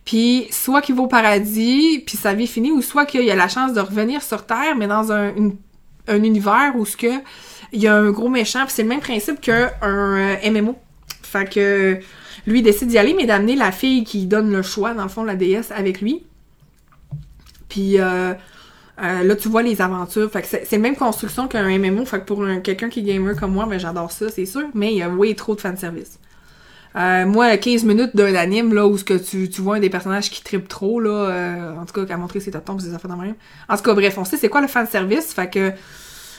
Puis 0.04 0.46
soit 0.50 0.82
qu'il 0.82 0.94
va 0.94 1.02
au 1.02 1.06
paradis, 1.06 2.02
puis 2.06 2.16
sa 2.16 2.34
vie 2.34 2.46
finit, 2.46 2.72
ou 2.72 2.82
soit 2.82 3.06
qu'il 3.06 3.30
a 3.30 3.34
la 3.34 3.48
chance 3.48 3.72
de 3.72 3.80
revenir 3.80 4.22
sur 4.22 4.44
Terre, 4.44 4.74
mais 4.76 4.86
dans 4.86 5.12
un, 5.12 5.32
un 6.08 6.22
univers 6.22 6.72
où 6.76 6.84
ce 6.84 6.96
que 6.96 7.22
il 7.72 7.82
y 7.82 7.88
a 7.88 7.96
un 7.96 8.10
gros 8.10 8.28
méchant, 8.28 8.64
puis 8.64 8.72
c'est 8.74 8.82
le 8.82 8.88
même 8.88 9.00
principe 9.00 9.40
qu'un 9.40 9.70
euh, 9.82 10.36
MMO. 10.50 10.76
Fait 11.22 11.52
que 11.52 11.98
lui 12.46 12.60
il 12.60 12.62
décide 12.62 12.88
d'y 12.88 12.98
aller, 12.98 13.14
mais 13.14 13.26
d'amener 13.26 13.56
la 13.56 13.72
fille 13.72 14.04
qui 14.04 14.26
donne 14.26 14.52
le 14.52 14.62
choix, 14.62 14.94
dans 14.94 15.02
le 15.02 15.08
fond, 15.08 15.24
la 15.24 15.34
déesse, 15.34 15.72
avec 15.72 16.00
lui. 16.00 16.24
Puis 17.68 17.98
euh, 17.98 18.34
euh, 19.02 19.22
là, 19.24 19.36
tu 19.36 19.48
vois 19.48 19.62
les 19.62 19.80
aventures. 19.80 20.30
Fait 20.30 20.42
que 20.42 20.48
c'est 20.64 20.78
même 20.78 20.96
construction 20.96 21.48
qu'un 21.48 21.78
MMO. 21.78 22.04
Fait 22.04 22.20
que 22.20 22.24
pour 22.24 22.44
quelqu'un 22.62 22.88
qui 22.88 23.00
est 23.00 23.02
gamer 23.02 23.34
comme 23.36 23.52
moi, 23.52 23.66
ben, 23.66 23.78
j'adore 23.78 24.12
ça, 24.12 24.28
c'est 24.28 24.46
sûr. 24.46 24.68
Mais 24.74 24.92
il 24.92 24.98
y 24.98 25.02
a 25.02 25.08
way 25.08 25.34
trop 25.34 25.54
de 25.54 25.60
fanservice. 25.60 26.18
Euh, 26.96 27.26
moi, 27.26 27.56
15 27.56 27.84
minutes 27.84 28.14
d'un 28.14 28.34
anime, 28.36 28.72
là, 28.72 28.86
où 28.86 28.96
ce 28.96 29.04
que 29.04 29.14
tu, 29.14 29.48
vois 29.60 29.76
un 29.76 29.80
des 29.80 29.90
personnages 29.90 30.30
qui 30.30 30.42
tripe 30.42 30.68
trop, 30.68 31.00
là, 31.00 31.10
euh, 31.10 31.76
en 31.76 31.84
tout 31.86 31.92
cas, 31.92 32.06
qui 32.06 32.12
a 32.12 32.16
montré 32.16 32.38
ses 32.38 32.52
tontons 32.52 32.78
ses 32.78 32.94
affaires 32.94 33.10
dans 33.10 33.16
même. 33.16 33.34
En 33.68 33.76
tout 33.76 33.82
cas, 33.82 33.94
bref, 33.94 34.16
on 34.16 34.24
sait 34.24 34.36
c'est 34.36 34.48
quoi 34.48 34.60
le 34.60 34.68
fanservice. 34.68 35.34
Fait 35.34 35.50
que, 35.50 35.72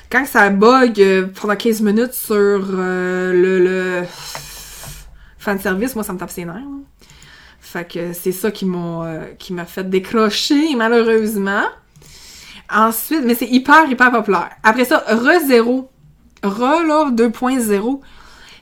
quand 0.09 0.25
ça 0.25 0.49
bug 0.49 1.01
euh, 1.01 1.27
pendant 1.27 1.57
15 1.57 1.81
minutes 1.81 2.13
sur 2.13 2.35
euh, 2.37 3.33
le, 3.33 3.59
le 3.59 4.03
fanservice, 5.39 5.93
moi, 5.95 6.05
ça 6.05 6.13
me 6.13 6.19
tape 6.19 6.31
ses 6.31 6.45
nerfs. 6.45 6.61
Fait 7.59 7.85
que 7.91 8.13
c'est 8.13 8.31
ça 8.31 8.51
qui 8.51 8.65
m'a 8.65 9.21
qui 9.37 9.51
m'a 9.51 9.65
fait 9.65 9.89
décrocher, 9.89 10.75
malheureusement. 10.77 11.63
Ensuite, 12.74 13.22
mais 13.24 13.36
c'est 13.36 13.47
hyper, 13.47 13.89
hyper 13.89 14.11
populaire. 14.11 14.51
Après 14.63 14.86
ça, 14.86 15.03
Re 15.07 15.45
0. 15.45 15.89
Re, 16.43 16.84
là, 16.86 17.11
2.0. 17.11 18.01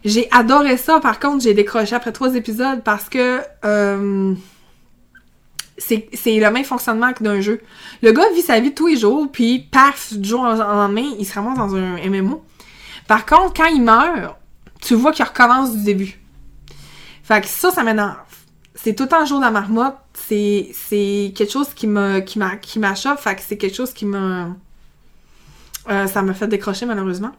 J'ai 0.05 0.27
adoré 0.31 0.77
ça. 0.77 0.99
Par 0.99 1.19
contre, 1.19 1.43
j'ai 1.43 1.53
décroché 1.53 1.95
après 1.95 2.11
trois 2.11 2.35
épisodes 2.35 2.81
parce 2.83 3.07
que 3.09 3.39
euh, 3.63 4.33
c'est 5.77 6.09
le 6.25 6.51
même 6.51 6.65
fonctionnement 6.65 7.13
que 7.13 7.23
d'un 7.23 7.39
jeu. 7.39 7.61
Le 8.01 8.11
gars 8.11 8.29
vit 8.35 8.41
sa 8.41 8.59
vie 8.59 8.73
tous 8.73 8.87
les 8.87 8.97
jours, 8.97 9.27
puis 9.31 9.59
paf, 9.71 10.13
du 10.13 10.27
jour 10.27 10.41
au 10.41 10.55
lendemain, 10.55 11.09
il 11.17 11.25
se 11.25 11.33
ramasse 11.33 11.57
dans 11.57 11.75
un 11.75 11.97
MMO. 12.09 12.43
Par 13.07 13.25
contre, 13.25 13.53
quand 13.53 13.67
il 13.67 13.81
meurt, 13.81 14.37
tu 14.81 14.95
vois 14.95 15.11
qu'il 15.11 15.25
recommence 15.25 15.75
du 15.75 15.83
début. 15.83 16.19
Fait 17.23 17.39
que 17.39 17.47
ça, 17.47 17.71
ça 17.71 17.83
m'énerve 17.83 18.17
c'est 18.83 18.95
tout 18.95 19.07
un 19.11 19.25
jour 19.25 19.39
de 19.39 19.45
la 19.45 19.51
marmotte. 19.51 19.95
C'est, 20.27 20.69
c'est 20.73 21.33
quelque 21.35 21.51
chose 21.51 21.73
qui 21.73 21.87
me, 21.87 22.19
qui 22.19 22.39
m'a, 22.39 22.55
qui. 22.55 22.79
Fait 23.17 23.35
que 23.35 23.41
c'est 23.41 23.57
quelque 23.57 23.75
chose 23.75 23.93
qui 23.93 24.05
me, 24.05 24.47
euh, 25.89 26.07
ça 26.07 26.21
m'a 26.21 26.33
fait 26.33 26.47
décrocher 26.47 26.85
malheureusement. 26.85 27.31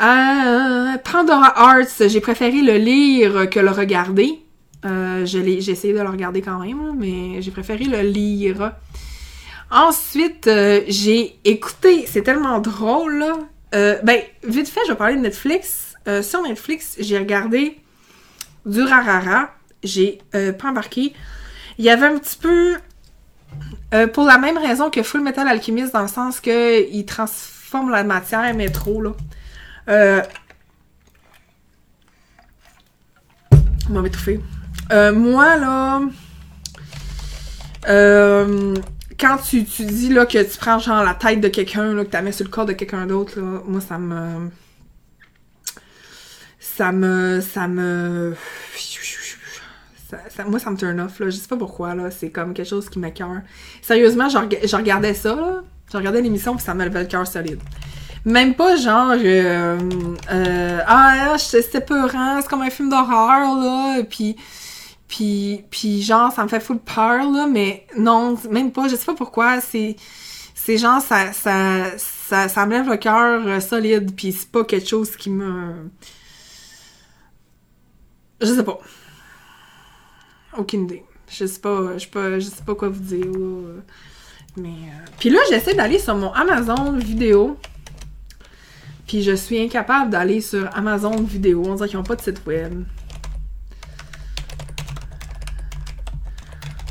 Euh, 0.00 0.96
Pandora 1.04 1.52
Arts, 1.70 2.08
j'ai 2.08 2.20
préféré 2.20 2.62
le 2.62 2.76
lire 2.76 3.50
que 3.50 3.60
le 3.60 3.70
regarder. 3.70 4.40
Euh, 4.84 5.24
j'ai 5.26 5.58
essayé 5.70 5.92
de 5.92 6.00
le 6.00 6.08
regarder 6.08 6.40
quand 6.40 6.58
même, 6.58 6.96
mais 6.96 7.42
j'ai 7.42 7.50
préféré 7.50 7.84
le 7.84 8.00
lire. 8.00 8.72
Ensuite, 9.70 10.50
j'ai 10.88 11.38
écouté, 11.44 12.04
c'est 12.06 12.22
tellement 12.22 12.58
drôle, 12.58 13.18
là. 13.18 14.00
Ben, 14.02 14.20
vite 14.44 14.68
fait, 14.68 14.80
je 14.86 14.92
vais 14.92 14.98
parler 14.98 15.16
de 15.16 15.20
Netflix. 15.20 15.94
sur 16.22 16.42
Netflix, 16.42 16.96
j'ai 16.98 17.18
regardé 17.18 17.78
du 18.66 18.82
Rarara 18.82 19.50
j'ai 19.82 20.20
pas 20.32 20.68
embarqué. 20.68 21.12
Il 21.78 21.84
y 21.84 21.90
avait 21.90 22.06
un 22.06 22.18
petit 22.18 22.36
peu. 22.36 22.76
Euh, 23.94 24.06
pour 24.06 24.24
la 24.24 24.38
même 24.38 24.56
raison 24.56 24.88
que 24.88 25.02
Full 25.02 25.20
Metal 25.20 25.46
Alchemist, 25.46 25.92
dans 25.92 26.02
le 26.02 26.08
sens 26.08 26.40
que 26.40 26.88
il 26.90 27.04
transforme 27.04 27.90
la 27.90 28.04
matière, 28.04 28.54
mais 28.54 28.70
trop, 28.70 29.02
là. 29.02 29.12
Euh. 29.88 30.22
On 33.90 34.00
m'a 34.00 34.06
étouffé. 34.06 34.40
Euh, 34.92 35.12
moi, 35.12 35.56
là. 35.56 36.00
Euh, 37.88 38.74
quand 39.18 39.38
tu, 39.38 39.64
tu 39.64 39.84
dis 39.84 40.08
là, 40.08 40.24
que 40.24 40.42
tu 40.42 40.58
prends 40.58 40.78
genre 40.78 41.02
la 41.02 41.14
tête 41.14 41.40
de 41.40 41.48
quelqu'un, 41.48 41.94
que 42.04 42.16
tu 42.16 42.22
mets 42.22 42.32
sur 42.32 42.44
le 42.44 42.50
corps 42.50 42.66
de 42.66 42.72
quelqu'un 42.72 43.06
d'autre, 43.06 43.38
moi 43.40 43.80
ça 43.80 43.98
me. 43.98 44.50
Ça 46.58 46.92
me. 46.92 47.40
Ça 47.40 47.68
me 47.68 48.34
moi, 50.46 50.58
ça 50.58 50.70
me 50.70 50.76
turn 50.76 51.00
off, 51.00 51.18
là. 51.20 51.30
Je 51.30 51.36
sais 51.36 51.48
pas 51.48 51.56
pourquoi, 51.56 51.94
là. 51.94 52.10
C'est 52.10 52.30
comme 52.30 52.54
quelque 52.54 52.68
chose 52.68 52.88
qui 52.88 52.98
m'écœure. 52.98 53.40
Sérieusement, 53.80 54.28
je, 54.28 54.38
regardais 54.76 55.14
ça, 55.14 55.34
là. 55.34 55.62
Je 55.90 55.96
regardais 55.96 56.22
l'émission, 56.22 56.54
puis 56.54 56.64
ça 56.64 56.74
me 56.74 56.84
levait 56.84 57.02
le 57.02 57.08
cœur 57.08 57.26
solide. 57.26 57.60
Même 58.24 58.54
pas 58.54 58.76
genre, 58.76 59.14
euh, 59.16 59.78
euh, 60.30 60.80
ah, 60.86 61.34
c'était 61.38 61.80
peurant, 61.80 62.40
c'est 62.40 62.48
comme 62.48 62.62
un 62.62 62.70
film 62.70 62.88
d'horreur, 62.88 63.56
là, 63.58 64.02
puis, 64.08 64.36
puis, 65.08 65.64
puis 65.70 66.02
genre, 66.02 66.30
ça 66.30 66.44
me 66.44 66.48
fait 66.48 66.60
full 66.60 66.78
peur, 66.78 67.28
là, 67.30 67.48
mais 67.48 67.84
non, 67.98 68.38
même 68.48 68.70
pas, 68.70 68.86
je 68.86 68.94
sais 68.94 69.04
pas 69.04 69.14
pourquoi, 69.14 69.60
c'est, 69.60 69.96
c'est 70.54 70.78
genre, 70.78 71.00
ça, 71.02 71.32
ça, 71.32 71.98
ça, 71.98 72.48
ça 72.48 72.64
me 72.64 72.70
lève 72.70 72.88
le 72.88 72.96
cœur 72.96 73.44
euh, 73.44 73.58
solide, 73.58 74.14
puis 74.14 74.32
c'est 74.32 74.50
pas 74.50 74.64
quelque 74.64 74.88
chose 74.88 75.16
qui 75.16 75.28
me... 75.28 75.90
Je 78.40 78.46
sais 78.46 78.62
pas. 78.62 78.78
Aucune 80.56 80.84
idée. 80.84 81.04
Je 81.30 81.46
sais 81.46 81.60
pas, 81.60 81.94
je 81.94 82.04
sais 82.04 82.10
pas, 82.10 82.38
je 82.38 82.46
sais 82.46 82.62
pas 82.62 82.74
quoi 82.74 82.88
vous 82.88 83.02
dire. 83.02 83.26
Mais. 84.56 84.68
Euh, 84.68 85.04
puis 85.18 85.30
là, 85.30 85.38
j'essaie 85.48 85.74
d'aller 85.74 85.98
sur 85.98 86.14
mon 86.14 86.32
Amazon 86.32 86.92
vidéo. 86.92 87.56
Puis 89.06 89.22
je 89.22 89.32
suis 89.32 89.60
incapable 89.60 90.10
d'aller 90.10 90.40
sur 90.40 90.68
Amazon 90.76 91.16
vidéo. 91.22 91.62
On 91.66 91.74
dirait 91.74 91.88
qu'ils 91.88 91.98
n'ont 91.98 92.04
pas 92.04 92.16
de 92.16 92.22
site 92.22 92.46
web. 92.46 92.84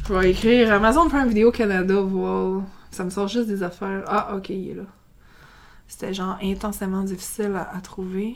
Je 0.07 0.13
vais 0.13 0.31
écrire 0.31 0.73
Amazon 0.73 1.07
Prime 1.07 1.27
Vidéo 1.29 1.51
Canada, 1.51 2.01
voir. 2.01 2.63
Ça 2.89 3.03
me 3.03 3.09
sort 3.09 3.27
juste 3.27 3.47
des 3.47 3.63
affaires. 3.63 4.03
Ah, 4.07 4.35
ok, 4.35 4.49
il 4.49 4.71
est 4.71 4.73
là. 4.73 4.83
C'était 5.87 6.13
genre 6.13 6.37
intensément 6.41 7.03
difficile 7.03 7.53
à 7.55 7.79
trouver. 7.81 8.35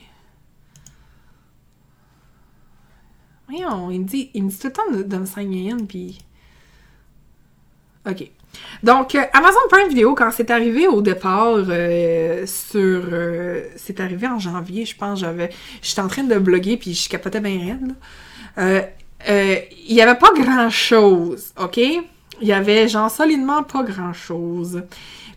Voyons, 3.47 3.91
il 3.91 4.01
me 4.01 4.05
dit, 4.05 4.31
il 4.33 4.43
me 4.43 4.49
dit 4.49 4.57
tout 4.57 4.67
le 4.67 4.73
temps 4.73 4.91
de, 4.91 5.03
de 5.03 5.17
me 5.17 5.25
signer 5.25 5.71
in, 5.71 5.85
puis... 5.85 6.19
OK. 8.09 8.29
Donc, 8.83 9.15
euh, 9.15 9.23
Amazon 9.33 9.59
Prime 9.69 9.89
Video, 9.89 10.15
quand 10.15 10.31
c'est 10.31 10.49
arrivé 10.51 10.87
au 10.87 11.01
départ 11.01 11.57
euh, 11.57 12.45
sur... 12.45 13.03
Euh, 13.11 13.67
c'est 13.75 13.99
arrivé 13.99 14.27
en 14.27 14.39
janvier, 14.39 14.85
je 14.85 14.95
pense, 14.95 15.19
j'avais... 15.19 15.49
J'étais 15.81 16.01
en 16.01 16.07
train 16.07 16.23
de 16.23 16.37
bloguer, 16.37 16.77
puis 16.77 16.93
je 16.93 17.09
capotais 17.09 17.39
bien 17.39 17.77
raide, 18.57 18.85
Il 19.27 19.93
y 19.93 20.01
avait 20.01 20.17
pas 20.17 20.31
grand-chose, 20.33 21.53
OK? 21.57 21.77
Il 21.77 22.47
y 22.47 22.53
avait, 22.53 22.87
genre, 22.87 23.09
solidement 23.09 23.63
pas 23.63 23.83
grand-chose. 23.83 24.83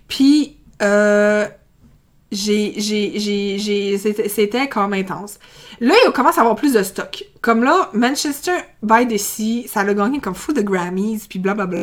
Puis, 0.08 0.56
j'ai, 0.80 0.86
j'ai, 0.88 1.48
j'ai, 1.48 1.48
j'ai, 1.48 2.17
c'était, 2.30 4.28
c'était 4.28 4.68
comme 4.68 4.92
intense. 4.92 5.38
Là, 5.80 5.94
il 6.06 6.12
commence 6.12 6.36
à 6.38 6.42
avoir 6.42 6.56
plus 6.56 6.74
de 6.74 6.82
stock. 6.82 7.24
Comme 7.40 7.64
là, 7.64 7.88
Manchester 7.94 8.56
by 8.82 9.06
the 9.06 9.16
Sea, 9.16 9.66
ça 9.68 9.84
l'a 9.84 9.94
gagné 9.94 10.20
comme 10.20 10.34
fou 10.34 10.52
de 10.52 10.60
Grammys, 10.60 11.20
puis 11.28 11.38
blablabla. 11.38 11.78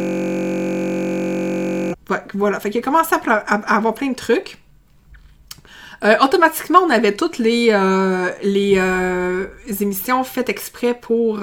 Voilà. 2.34 2.60
Fait 2.60 2.70
qu'il 2.70 2.80
a 2.80 2.84
commencé 2.84 3.16
à 3.16 3.76
avoir 3.76 3.94
plein 3.94 4.10
de 4.10 4.16
trucs. 4.16 4.58
Euh, 6.06 6.16
automatiquement, 6.22 6.80
on 6.84 6.90
avait 6.92 7.16
toutes 7.16 7.40
les, 7.40 7.70
euh, 7.72 8.30
les 8.44 8.76
euh, 8.78 9.48
émissions 9.80 10.24
faites 10.24 10.50
exprès 10.50 10.94
pour 10.94 11.40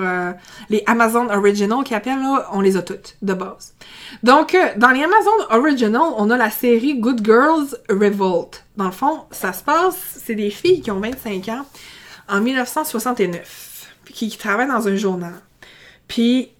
les 0.70 0.82
Amazon 0.86 1.28
Original 1.30 1.82
qui 1.84 1.94
appellent, 1.94 2.22
là, 2.22 2.48
on 2.52 2.60
les 2.60 2.76
a 2.76 2.82
toutes, 2.82 3.16
de 3.22 3.34
base. 3.34 3.74
Donc, 4.22 4.56
dans 4.76 4.90
les 4.90 5.02
Amazon 5.02 5.30
Original, 5.50 6.02
on 6.16 6.30
a 6.30 6.36
la 6.36 6.50
série 6.50 6.98
Good 6.98 7.24
Girls 7.24 7.76
Revolt. 7.88 8.64
Dans 8.76 8.86
le 8.86 8.92
fond, 8.92 9.24
ça 9.30 9.52
se 9.52 9.64
passe, 9.64 9.96
c'est 10.24 10.34
des 10.34 10.50
filles 10.50 10.80
qui 10.80 10.90
ont 10.90 11.00
25 11.00 11.48
ans 11.48 11.66
en 12.28 12.40
1969, 12.40 13.88
puis 14.04 14.14
qui, 14.14 14.38
travaillent 14.38 14.68
dans 14.68 14.86
un 14.86 14.96
journal. 14.96 15.34
Puis, 16.06 16.52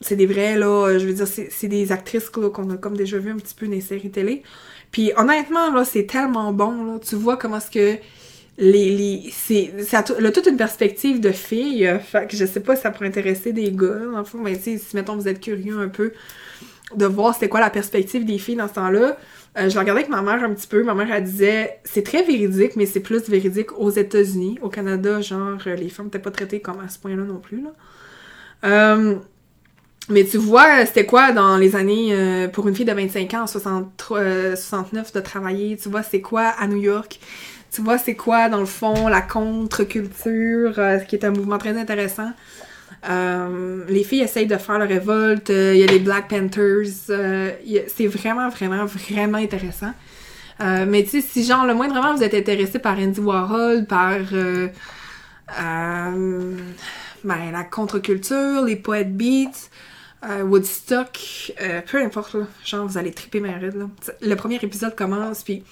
c'est 0.00 0.16
des 0.16 0.26
vrais, 0.26 0.56
là, 0.56 0.98
je 0.98 1.06
veux 1.06 1.12
dire, 1.12 1.26
c'est 1.28 1.68
des 1.68 1.92
actrices 1.92 2.30
qu'on 2.30 2.70
a 2.70 2.76
comme 2.76 2.96
déjà 2.96 3.18
vu 3.18 3.30
un 3.30 3.36
petit 3.36 3.54
peu 3.54 3.66
dans 3.66 3.72
les 3.72 3.80
séries 3.80 4.10
télé. 4.10 4.42
Puis 4.90 5.12
honnêtement, 5.16 5.70
là, 5.72 5.84
c'est 5.84 6.04
tellement 6.06 6.52
bon, 6.52 6.84
là. 6.84 6.98
Tu 6.98 7.14
vois 7.16 7.36
comment 7.36 7.58
est-ce 7.58 7.70
que 7.70 7.98
les... 8.58 8.90
les 8.96 9.30
c'est, 9.32 9.84
ça 9.84 9.98
a, 9.98 10.02
toute 10.02 10.46
une 10.46 10.56
perspective 10.56 11.20
de 11.20 11.30
filles. 11.30 11.86
euh, 11.86 11.98
fait 11.98 12.28
que 12.28 12.36
je 12.36 12.44
sais 12.44 12.60
pas 12.60 12.76
si 12.76 12.82
ça 12.82 12.90
pourrait 12.90 13.08
intéresser 13.08 13.52
des 13.52 13.70
gars, 13.72 14.00
dans 14.12 14.24
fond. 14.24 14.38
Mais 14.38 14.54
sais, 14.56 14.78
si, 14.78 14.96
mettons, 14.96 15.16
vous 15.16 15.28
êtes 15.28 15.40
curieux 15.40 15.78
un 15.78 15.88
peu 15.88 16.12
de 16.96 17.06
voir 17.06 17.34
c'était 17.34 17.48
quoi 17.48 17.60
la 17.60 17.70
perspective 17.70 18.24
des 18.24 18.38
filles 18.38 18.56
dans 18.56 18.68
ce 18.68 18.74
temps-là, 18.74 19.16
euh, 19.58 19.68
je 19.68 19.78
regardais 19.78 20.02
avec 20.02 20.08
ma 20.08 20.22
mère 20.22 20.42
un 20.44 20.52
petit 20.54 20.66
peu. 20.66 20.82
Ma 20.82 20.94
mère, 20.94 21.12
elle 21.12 21.24
disait, 21.24 21.80
c'est 21.84 22.02
très 22.02 22.22
véridique, 22.22 22.76
mais 22.76 22.86
c'est 22.86 23.00
plus 23.00 23.28
véridique 23.28 23.72
aux 23.78 23.90
États-Unis. 23.90 24.58
Au 24.62 24.68
Canada, 24.68 25.20
genre, 25.20 25.58
euh, 25.66 25.74
les 25.76 25.88
femmes 25.88 26.06
n'étaient 26.06 26.18
pas 26.18 26.30
traitées 26.30 26.60
comme 26.60 26.80
à 26.80 26.88
ce 26.88 26.98
point-là 26.98 27.24
non 27.24 27.38
plus, 27.38 27.62
là. 27.62 27.72
Euh, 28.64 29.16
mais 30.10 30.24
tu 30.24 30.36
vois, 30.38 30.84
c'était 30.86 31.06
quoi 31.06 31.32
dans 31.32 31.56
les 31.56 31.76
années, 31.76 32.08
euh, 32.12 32.48
pour 32.48 32.68
une 32.68 32.74
fille 32.74 32.84
de 32.84 32.92
25 32.92 33.34
ans, 33.34 33.42
en 33.42 33.46
63, 33.46 34.18
euh, 34.18 34.56
69, 34.56 35.12
de 35.12 35.20
travailler? 35.20 35.76
Tu 35.76 35.88
vois, 35.88 36.02
c'est 36.02 36.20
quoi 36.20 36.48
à 36.48 36.66
New 36.66 36.78
York? 36.78 37.20
Tu 37.72 37.82
vois, 37.82 37.98
c'est 37.98 38.16
quoi, 38.16 38.48
dans 38.48 38.60
le 38.60 38.66
fond, 38.66 39.08
la 39.08 39.22
contre-culture, 39.22 40.74
euh, 40.78 40.98
ce 40.98 41.04
qui 41.04 41.16
est 41.16 41.24
un 41.24 41.30
mouvement 41.30 41.58
très 41.58 41.78
intéressant? 41.78 42.32
Euh, 43.08 43.84
les 43.88 44.04
filles 44.04 44.22
essayent 44.22 44.46
de 44.46 44.56
faire 44.56 44.78
la 44.78 44.84
révolte, 44.84 45.50
euh, 45.50 45.72
il 45.74 45.80
y 45.80 45.84
a 45.84 45.86
les 45.86 46.00
Black 46.00 46.28
Panthers, 46.28 46.88
euh, 47.10 47.50
c'est 47.88 48.06
vraiment, 48.06 48.48
vraiment, 48.48 48.84
vraiment 48.84 49.38
intéressant. 49.38 49.92
Euh, 50.60 50.84
mais 50.86 51.04
tu 51.04 51.10
sais, 51.10 51.20
si 51.22 51.44
genre, 51.44 51.64
le 51.64 51.74
moindrement 51.74 52.14
vous 52.14 52.22
êtes 52.22 52.34
intéressé 52.34 52.78
par 52.78 52.98
Andy 52.98 53.20
Warhol, 53.20 53.86
par 53.86 54.18
euh, 54.32 54.68
euh, 55.58 56.56
ben, 57.24 57.50
la 57.52 57.64
contre-culture, 57.64 58.64
les 58.66 58.76
poètes 58.76 59.16
beats, 59.16 59.70
euh, 60.24 60.42
Woodstock, 60.42 61.52
euh, 61.60 61.80
peu 61.90 62.02
importe, 62.02 62.34
là, 62.34 62.46
genre 62.64 62.86
vous 62.86 62.98
allez 62.98 63.12
triper 63.12 63.40
ma 63.40 63.52
raide, 63.52 63.76
là. 63.76 63.86
Le 64.20 64.34
premier 64.36 64.56
épisode 64.62 64.94
commence, 64.94 65.42
puis 65.42 65.62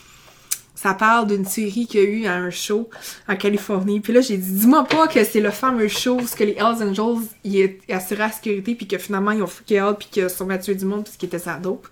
ça 0.74 0.94
parle 0.94 1.26
d'une 1.26 1.44
série 1.44 1.86
qu'il 1.86 2.00
y 2.00 2.04
a 2.04 2.06
eu 2.08 2.26
à 2.26 2.34
un 2.36 2.50
show 2.50 2.88
en 3.28 3.36
Californie. 3.36 4.00
Puis 4.00 4.12
là, 4.12 4.20
j'ai 4.20 4.36
dit, 4.36 4.50
dis-moi 4.52 4.84
pas 4.84 5.08
que 5.08 5.22
c'est 5.24 5.40
le 5.40 5.50
fameux 5.50 5.88
show 5.88 6.18
où 6.20 6.24
que 6.24 6.44
les 6.44 6.52
Hells 6.52 6.82
Angels 6.82 7.26
ils 7.44 7.60
est- 7.60 7.80
assuraient 7.92 8.28
la 8.28 8.30
sécurité, 8.32 8.74
puis 8.74 8.86
que 8.86 8.96
finalement, 8.96 9.32
ils 9.32 9.42
ont 9.42 9.46
fucké 9.48 9.82
out, 9.82 9.96
puis 9.98 10.08
qu'ils 10.10 10.30
sont 10.30 10.46
tué 10.58 10.74
du 10.76 10.84
monde, 10.84 11.04
parce 11.04 11.16
qu'ils 11.16 11.26
étaient 11.26 11.38
sa 11.38 11.54
dope. 11.56 11.86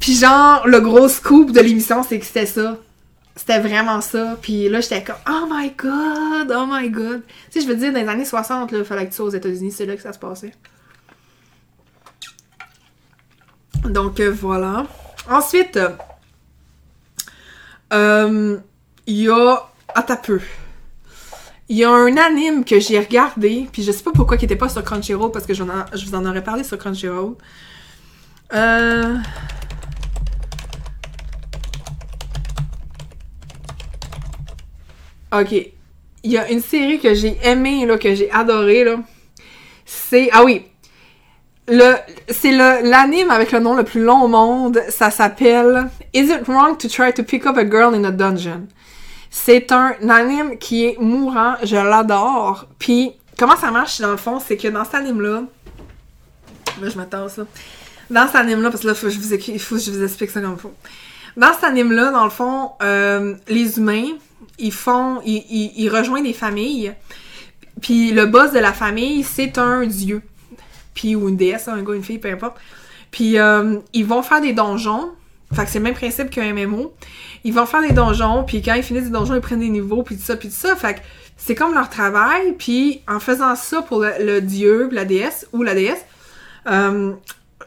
Puis 0.00 0.14
genre, 0.16 0.66
le 0.66 0.80
gros 0.80 1.08
scoop 1.08 1.50
de 1.52 1.60
l'émission, 1.60 2.02
c'est 2.02 2.18
que 2.18 2.26
c'était 2.26 2.46
ça. 2.46 2.76
C'était 3.34 3.60
vraiment 3.60 4.00
ça. 4.00 4.38
Puis 4.40 4.68
là, 4.68 4.80
j'étais 4.80 5.02
comme, 5.04 5.16
oh 5.28 5.46
my 5.50 5.70
god, 5.76 6.52
oh 6.56 6.64
my 6.68 6.88
god. 6.90 7.22
Tu 7.50 7.60
sais, 7.60 7.66
je 7.66 7.70
veux 7.70 7.76
dire, 7.76 7.92
dans 7.92 8.00
les 8.00 8.08
années 8.08 8.24
60, 8.24 8.72
là, 8.72 8.78
il 8.78 8.84
fallait 8.84 9.04
que 9.06 9.10
tu 9.10 9.16
sois 9.16 9.26
aux 9.26 9.30
États-Unis, 9.30 9.72
c'est 9.72 9.86
là 9.86 9.94
que 9.96 10.02
ça 10.02 10.12
se 10.12 10.18
passait. 10.18 10.52
Donc 13.84 14.20
euh, 14.20 14.30
voilà. 14.30 14.86
Ensuite, 15.28 15.78
euh, 17.92 18.58
il 19.06 19.16
y 19.16 19.28
a. 19.28 19.62
Ah, 19.94 20.02
peu. 20.02 20.40
Il 21.68 21.76
y 21.76 21.84
a 21.84 21.90
un 21.90 22.16
anime 22.16 22.64
que 22.64 22.78
j'ai 22.78 22.98
regardé, 22.98 23.68
puis 23.72 23.82
je 23.82 23.90
sais 23.90 24.02
pas 24.02 24.12
pourquoi 24.12 24.36
il 24.36 24.44
était 24.44 24.56
pas 24.56 24.68
sur 24.68 24.84
Crunchyroll, 24.84 25.32
parce 25.32 25.46
que 25.46 25.54
je 25.54 25.62
vous 25.62 26.14
en 26.14 26.26
aurais 26.26 26.44
parlé 26.44 26.62
sur 26.62 26.78
Crunchyroll. 26.78 27.34
Euh. 28.54 29.16
Ok. 35.32 35.52
Il 36.22 36.32
y 36.32 36.38
a 36.38 36.50
une 36.50 36.60
série 36.60 37.00
que 37.00 37.14
j'ai 37.14 37.36
aimée, 37.42 37.86
là, 37.86 37.98
que 37.98 38.14
j'ai 38.14 38.30
adorée, 38.30 38.84
là. 38.84 38.98
C'est. 39.84 40.28
Ah 40.32 40.44
oui! 40.44 40.66
Le, 41.68 41.96
c'est 42.28 42.52
le, 42.52 42.88
l'anime 42.88 43.30
avec 43.30 43.50
le 43.50 43.58
nom 43.58 43.74
le 43.74 43.82
plus 43.82 44.02
long 44.02 44.22
au 44.22 44.28
monde. 44.28 44.80
Ça 44.88 45.10
s'appelle 45.10 45.88
Is 46.14 46.26
it 46.30 46.46
wrong 46.46 46.78
to 46.78 46.88
try 46.88 47.12
to 47.12 47.24
pick 47.24 47.44
up 47.46 47.56
a 47.56 47.64
girl 47.64 47.94
in 47.94 48.04
a 48.04 48.12
dungeon? 48.12 48.68
C'est 49.30 49.72
un 49.72 49.94
anime 50.08 50.58
qui 50.58 50.84
est 50.84 50.96
mourant. 50.98 51.54
Je 51.64 51.76
l'adore. 51.76 52.66
Puis, 52.78 53.12
comment 53.36 53.56
ça 53.56 53.70
marche 53.72 54.00
dans 54.00 54.12
le 54.12 54.16
fond? 54.16 54.38
C'est 54.38 54.56
que 54.56 54.68
dans 54.68 54.84
cet 54.84 54.94
anime-là. 54.94 55.42
Là, 56.80 56.88
je 56.88 56.96
m'attends 56.96 57.28
ça. 57.28 57.42
Dans 58.10 58.26
cet 58.26 58.36
anime-là, 58.36 58.70
parce 58.70 58.82
que 58.82 58.86
là, 58.86 58.94
faut 58.94 59.08
que 59.08 59.12
je 59.12 59.18
vous, 59.18 59.58
faut 59.58 59.74
que 59.74 59.80
je 59.80 59.90
vous 59.90 60.04
explique 60.04 60.30
ça 60.30 60.40
comme 60.40 60.54
il 60.56 60.60
faut. 60.60 60.74
Dans 61.36 61.52
cet 61.52 61.64
anime-là, 61.64 62.12
dans 62.12 62.24
le 62.24 62.30
fond, 62.30 62.72
euh, 62.82 63.34
les 63.48 63.78
humains, 63.78 64.06
ils 64.58 64.72
font. 64.72 65.20
Ils, 65.24 65.44
ils, 65.50 65.72
ils 65.76 65.88
rejoignent 65.88 66.24
des 66.24 66.32
familles. 66.32 66.94
Puis 67.80 68.12
le 68.12 68.26
boss 68.26 68.52
de 68.52 68.60
la 68.60 68.72
famille, 68.72 69.24
c'est 69.24 69.58
un 69.58 69.84
dieu 69.84 70.22
puis 70.96 71.14
ou 71.14 71.28
une 71.28 71.36
déesse, 71.36 71.68
un 71.68 71.80
gars, 71.82 71.94
une 71.94 72.02
fille, 72.02 72.18
peu 72.18 72.30
importe. 72.30 72.56
Puis 73.12 73.38
euh, 73.38 73.78
ils 73.92 74.04
vont 74.04 74.22
faire 74.22 74.40
des 74.40 74.52
donjons. 74.52 75.12
Fait 75.54 75.64
que 75.64 75.70
c'est 75.70 75.78
le 75.78 75.84
même 75.84 75.94
principe 75.94 76.30
qu'un 76.30 76.52
MMO. 76.52 76.92
Ils 77.44 77.54
vont 77.54 77.66
faire 77.66 77.82
des 77.82 77.92
donjons, 77.92 78.42
puis 78.42 78.62
quand 78.62 78.74
ils 78.74 78.82
finissent 78.82 79.04
des 79.04 79.10
donjons, 79.10 79.36
ils 79.36 79.40
prennent 79.40 79.60
des 79.60 79.68
niveaux, 79.68 80.02
puis 80.02 80.16
tout 80.16 80.24
ça, 80.24 80.36
puis 80.36 80.48
tout 80.48 80.54
ça. 80.54 80.74
Fait 80.74 80.94
que 80.94 81.00
c'est 81.36 81.54
comme 81.54 81.72
leur 81.72 81.88
travail, 81.88 82.54
puis 82.58 83.02
en 83.06 83.20
faisant 83.20 83.54
ça 83.54 83.82
pour 83.82 84.00
le, 84.00 84.40
dieu, 84.40 84.88
la 84.90 85.04
déesse, 85.04 85.46
ou 85.52 85.62
la 85.62 85.74
déesse, 85.74 86.04
euh, 86.66 87.12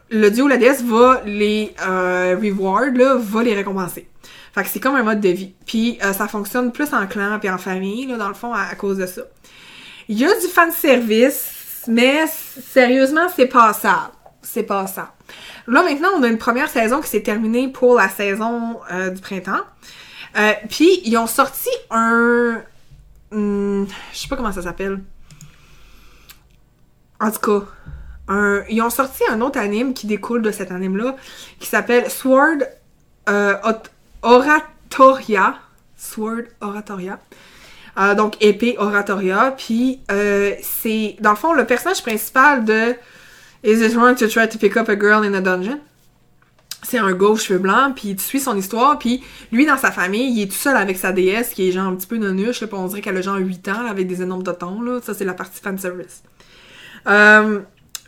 le 0.09 0.29
dieu 0.29 0.43
ou 0.43 0.47
la 0.47 0.57
déesse 0.57 0.83
va 0.83 1.21
les 1.25 1.73
euh, 1.87 2.35
reward, 2.41 2.97
là, 2.97 3.15
va 3.17 3.43
les 3.43 3.55
récompenser. 3.55 4.09
Fait 4.53 4.63
que 4.63 4.69
c'est 4.69 4.81
comme 4.81 4.95
un 4.95 5.03
mode 5.03 5.21
de 5.21 5.29
vie. 5.29 5.53
Puis 5.65 5.99
euh, 6.03 6.11
ça 6.11 6.27
fonctionne 6.27 6.73
plus 6.73 6.93
en 6.93 7.07
clan, 7.07 7.39
puis 7.39 7.49
en 7.49 7.57
famille, 7.57 8.07
là, 8.07 8.17
dans 8.17 8.27
le 8.27 8.33
fond, 8.33 8.53
à, 8.53 8.63
à 8.63 8.75
cause 8.75 8.97
de 8.97 9.05
ça. 9.05 9.21
Il 10.09 10.19
y 10.19 10.25
a 10.25 10.39
du 10.39 10.47
fan 10.47 10.71
service, 10.71 11.58
mais 11.87 12.25
sérieusement, 12.27 13.27
c'est 13.35 13.47
passable. 13.47 14.13
C'est 14.41 14.63
passable. 14.63 15.11
Là, 15.67 15.83
maintenant, 15.83 16.09
on 16.17 16.23
a 16.23 16.27
une 16.27 16.37
première 16.37 16.69
saison 16.69 17.01
qui 17.01 17.07
s'est 17.07 17.21
terminée 17.21 17.67
pour 17.67 17.95
la 17.95 18.09
saison 18.09 18.79
euh, 18.91 19.09
du 19.09 19.21
printemps. 19.21 19.61
Euh, 20.37 20.53
Puis, 20.69 21.01
ils 21.05 21.17
ont 21.17 21.27
sorti 21.27 21.69
un... 21.91 22.61
hum, 23.31 23.87
je 24.13 24.17
sais 24.17 24.27
pas 24.27 24.35
comment 24.35 24.51
ça 24.51 24.61
s'appelle. 24.61 24.99
En 27.19 27.31
tout 27.31 27.39
cas, 27.39 28.65
ils 28.69 28.81
ont 28.81 28.89
sorti 28.89 29.23
un 29.29 29.41
autre 29.41 29.59
anime 29.59 29.93
qui 29.93 30.07
découle 30.07 30.41
de 30.41 30.51
cet 30.51 30.71
anime-là, 30.71 31.15
qui 31.59 31.67
s'appelle 31.67 32.09
Sword 32.09 32.59
euh, 33.27 33.55
Oratoria. 34.21 35.55
Sword 35.97 36.43
Oratoria. 36.61 37.19
Euh, 37.99 38.15
donc 38.15 38.35
épée 38.41 38.75
Oratoria. 38.77 39.53
Puis 39.57 39.99
euh, 40.11 40.53
c'est 40.61 41.17
dans 41.19 41.31
le 41.31 41.35
fond 41.35 41.53
le 41.53 41.65
personnage 41.65 42.01
principal 42.01 42.63
de 42.63 42.95
Is 43.63 43.83
it 43.83 43.93
wrong 43.95 44.15
to 44.15 44.27
try 44.27 44.47
to 44.47 44.57
pick 44.57 44.77
up 44.77 44.87
a 44.89 44.95
girl 44.97 45.23
in 45.25 45.33
a 45.33 45.41
dungeon? 45.41 45.79
C'est 46.81 46.97
un 46.97 47.11
aux 47.11 47.35
cheveux 47.35 47.59
blancs, 47.59 47.93
puis 47.95 48.15
tu 48.15 48.23
suis 48.23 48.39
son 48.39 48.55
histoire, 48.55 48.97
puis 48.97 49.21
lui, 49.51 49.65
dans 49.65 49.77
sa 49.77 49.91
famille, 49.91 50.31
il 50.33 50.43
est 50.43 50.47
tout 50.47 50.53
seul 50.53 50.77
avec 50.77 50.97
sa 50.97 51.11
déesse, 51.11 51.49
qui 51.49 51.67
est 51.67 51.71
genre 51.73 51.87
un 51.87 51.95
petit 51.95 52.07
peu 52.07 52.15
nonuche, 52.15 52.61
là, 52.61 52.67
puis 52.67 52.77
on 52.77 52.87
dirait 52.87 53.01
qu'elle 53.01 53.17
a 53.17 53.21
genre 53.21 53.35
8 53.35 53.67
ans, 53.67 53.85
avec 53.85 54.07
des 54.07 54.21
énormes 54.21 54.43
totons, 54.43 54.81
là. 54.81 55.01
Ça, 55.03 55.13
c'est 55.13 55.25
la 55.25 55.33
partie 55.33 55.61
fanservice. 55.61 56.23
Euh, 57.05 57.59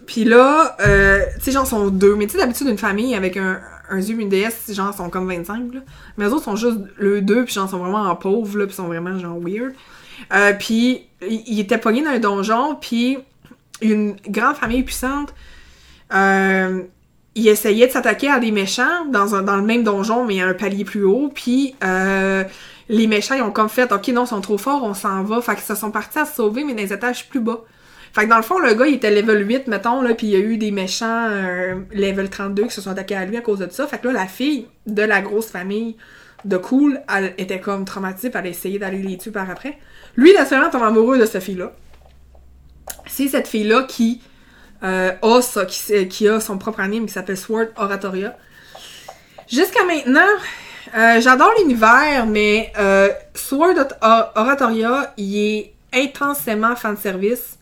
puis 0.06 0.24
là, 0.24 0.78
euh, 0.80 1.20
tu 1.36 1.42
sais, 1.42 1.52
genre, 1.52 1.68
sont 1.68 1.90
deux. 1.90 2.16
Mais 2.16 2.28
tu 2.28 2.32
sais, 2.32 2.38
d'habitude, 2.38 2.68
une 2.68 2.78
famille 2.78 3.14
avec 3.14 3.36
un, 3.36 3.60
un 3.92 4.00
et 4.00 4.10
une 4.10 4.30
déesse, 4.30 4.72
genre, 4.74 4.94
sont 4.94 5.10
comme 5.10 5.28
25, 5.28 5.74
là. 5.74 5.82
Mais 6.18 6.26
eux 6.26 6.34
autres 6.34 6.46
sont 6.46 6.56
juste 6.56 6.80
le 6.98 7.22
deux, 7.22 7.46
puis 7.46 7.54
genre, 7.54 7.70
sont 7.70 7.80
vraiment 7.80 8.04
en 8.04 8.16
pauvre, 8.16 8.58
là, 8.58 8.66
puis 8.66 8.76
sont 8.76 8.88
vraiment, 8.88 9.18
genre, 9.20 9.40
weird. 9.40 9.74
Euh, 10.34 10.54
puis, 10.54 11.04
il 11.22 11.60
était 11.60 11.78
pogné 11.78 12.04
dans 12.04 12.12
un 12.12 12.20
donjon, 12.20 12.76
puis 12.76 13.18
une 13.82 14.16
grande 14.28 14.56
famille 14.56 14.84
puissante, 14.84 15.34
euh, 16.14 16.84
il 17.36 17.48
essayait 17.48 17.88
de 17.88 17.92
s'attaquer 17.92 18.30
à 18.30 18.40
des 18.40 18.52
méchants 18.52 19.06
dans, 19.10 19.36
un, 19.36 19.42
dans 19.42 19.56
le 19.56 19.64
même 19.64 19.84
donjon, 19.84 20.26
mais 20.26 20.42
à 20.42 20.48
un 20.48 20.54
palier 20.54 20.84
plus 20.84 21.04
haut, 21.04 21.32
puis 21.34 21.76
euh, 21.84 22.44
les 22.90 23.08
méchants, 23.08 23.36
ils 23.36 23.42
ont 23.42 23.52
comme 23.52 23.70
fait 23.70 23.92
«Ok, 23.94 24.08
non, 24.10 24.26
ils 24.26 24.28
sont 24.28 24.42
trop 24.42 24.58
forts, 24.58 24.84
on 24.84 24.94
s'en 24.94 25.24
va», 25.24 25.42
fait 25.42 25.56
qu'ils 25.56 25.64
se 25.64 25.76
sont 25.76 25.92
partis 25.92 26.20
à 26.20 26.26
se 26.26 26.36
sauver, 26.36 26.64
mais 26.64 26.74
dans 26.74 26.82
les 26.82 26.94
étages 26.94 27.30
plus 27.30 27.40
bas. 27.40 27.62
Fait 28.14 28.26
que 28.26 28.30
dans 28.30 28.38
le 28.38 28.44
fond, 28.44 28.60
le 28.60 28.74
gars, 28.74 28.88
il 28.88 28.96
était 28.96 29.10
level 29.12 29.48
8, 29.48 29.68
mettons, 29.68 30.02
là, 30.02 30.14
puis 30.14 30.28
il 30.28 30.34
y 30.34 30.36
a 30.36 30.40
eu 30.40 30.58
des 30.58 30.72
méchants 30.72 31.28
euh, 31.30 31.76
level 31.94 32.30
32 32.30 32.64
qui 32.64 32.72
se 32.72 32.82
sont 32.82 32.90
attaqués 32.90 33.16
à 33.16 33.26
lui 33.26 33.38
à 33.38 33.42
cause 33.42 33.60
de 33.60 33.70
ça. 33.72 33.88
Fait 33.88 34.00
que 34.00 34.08
là, 34.08 34.14
la 34.14 34.28
fille 34.28 34.68
de 34.86 35.02
la 35.02 35.22
grosse 35.22 35.48
famille 35.48 35.96
de 36.44 36.58
cool, 36.58 37.00
elle 37.14 37.34
était 37.38 37.60
comme 37.60 37.86
traumatisée, 37.86 38.30
puis 38.30 38.40
elle 38.40 38.48
a 38.48 38.50
essayé 38.50 38.80
d'aller 38.80 39.02
les 39.02 39.18
tuer 39.18 39.32
par 39.32 39.50
après. 39.50 39.78
Lui, 40.16 40.34
naturellement, 40.34 40.70
tombe 40.70 40.84
amoureux 40.84 41.18
de 41.18 41.26
cette 41.26 41.44
fille-là. 41.44 41.72
C'est 43.08 43.28
cette 43.28 43.48
fille-là 43.48 43.84
qui, 43.84 44.22
euh, 44.84 45.12
a 45.22 45.42
ça, 45.42 45.66
qui, 45.66 46.28
a 46.28 46.40
son 46.40 46.58
propre 46.58 46.80
anime 46.80 47.06
qui 47.06 47.14
s'appelle 47.14 47.38
Sword 47.38 47.68
Oratoria. 47.76 48.36
Jusqu'à 49.48 49.84
maintenant, 49.86 50.22
euh, 50.96 51.22
j'adore 51.22 51.52
l'univers, 51.60 52.26
mais 52.26 52.72
euh, 52.78 53.10
Sword 53.34 53.76
Oratoria, 54.02 55.14
il 55.18 55.38
est 55.38 55.74
intensément 55.94 56.76
fanservice. 56.76 57.58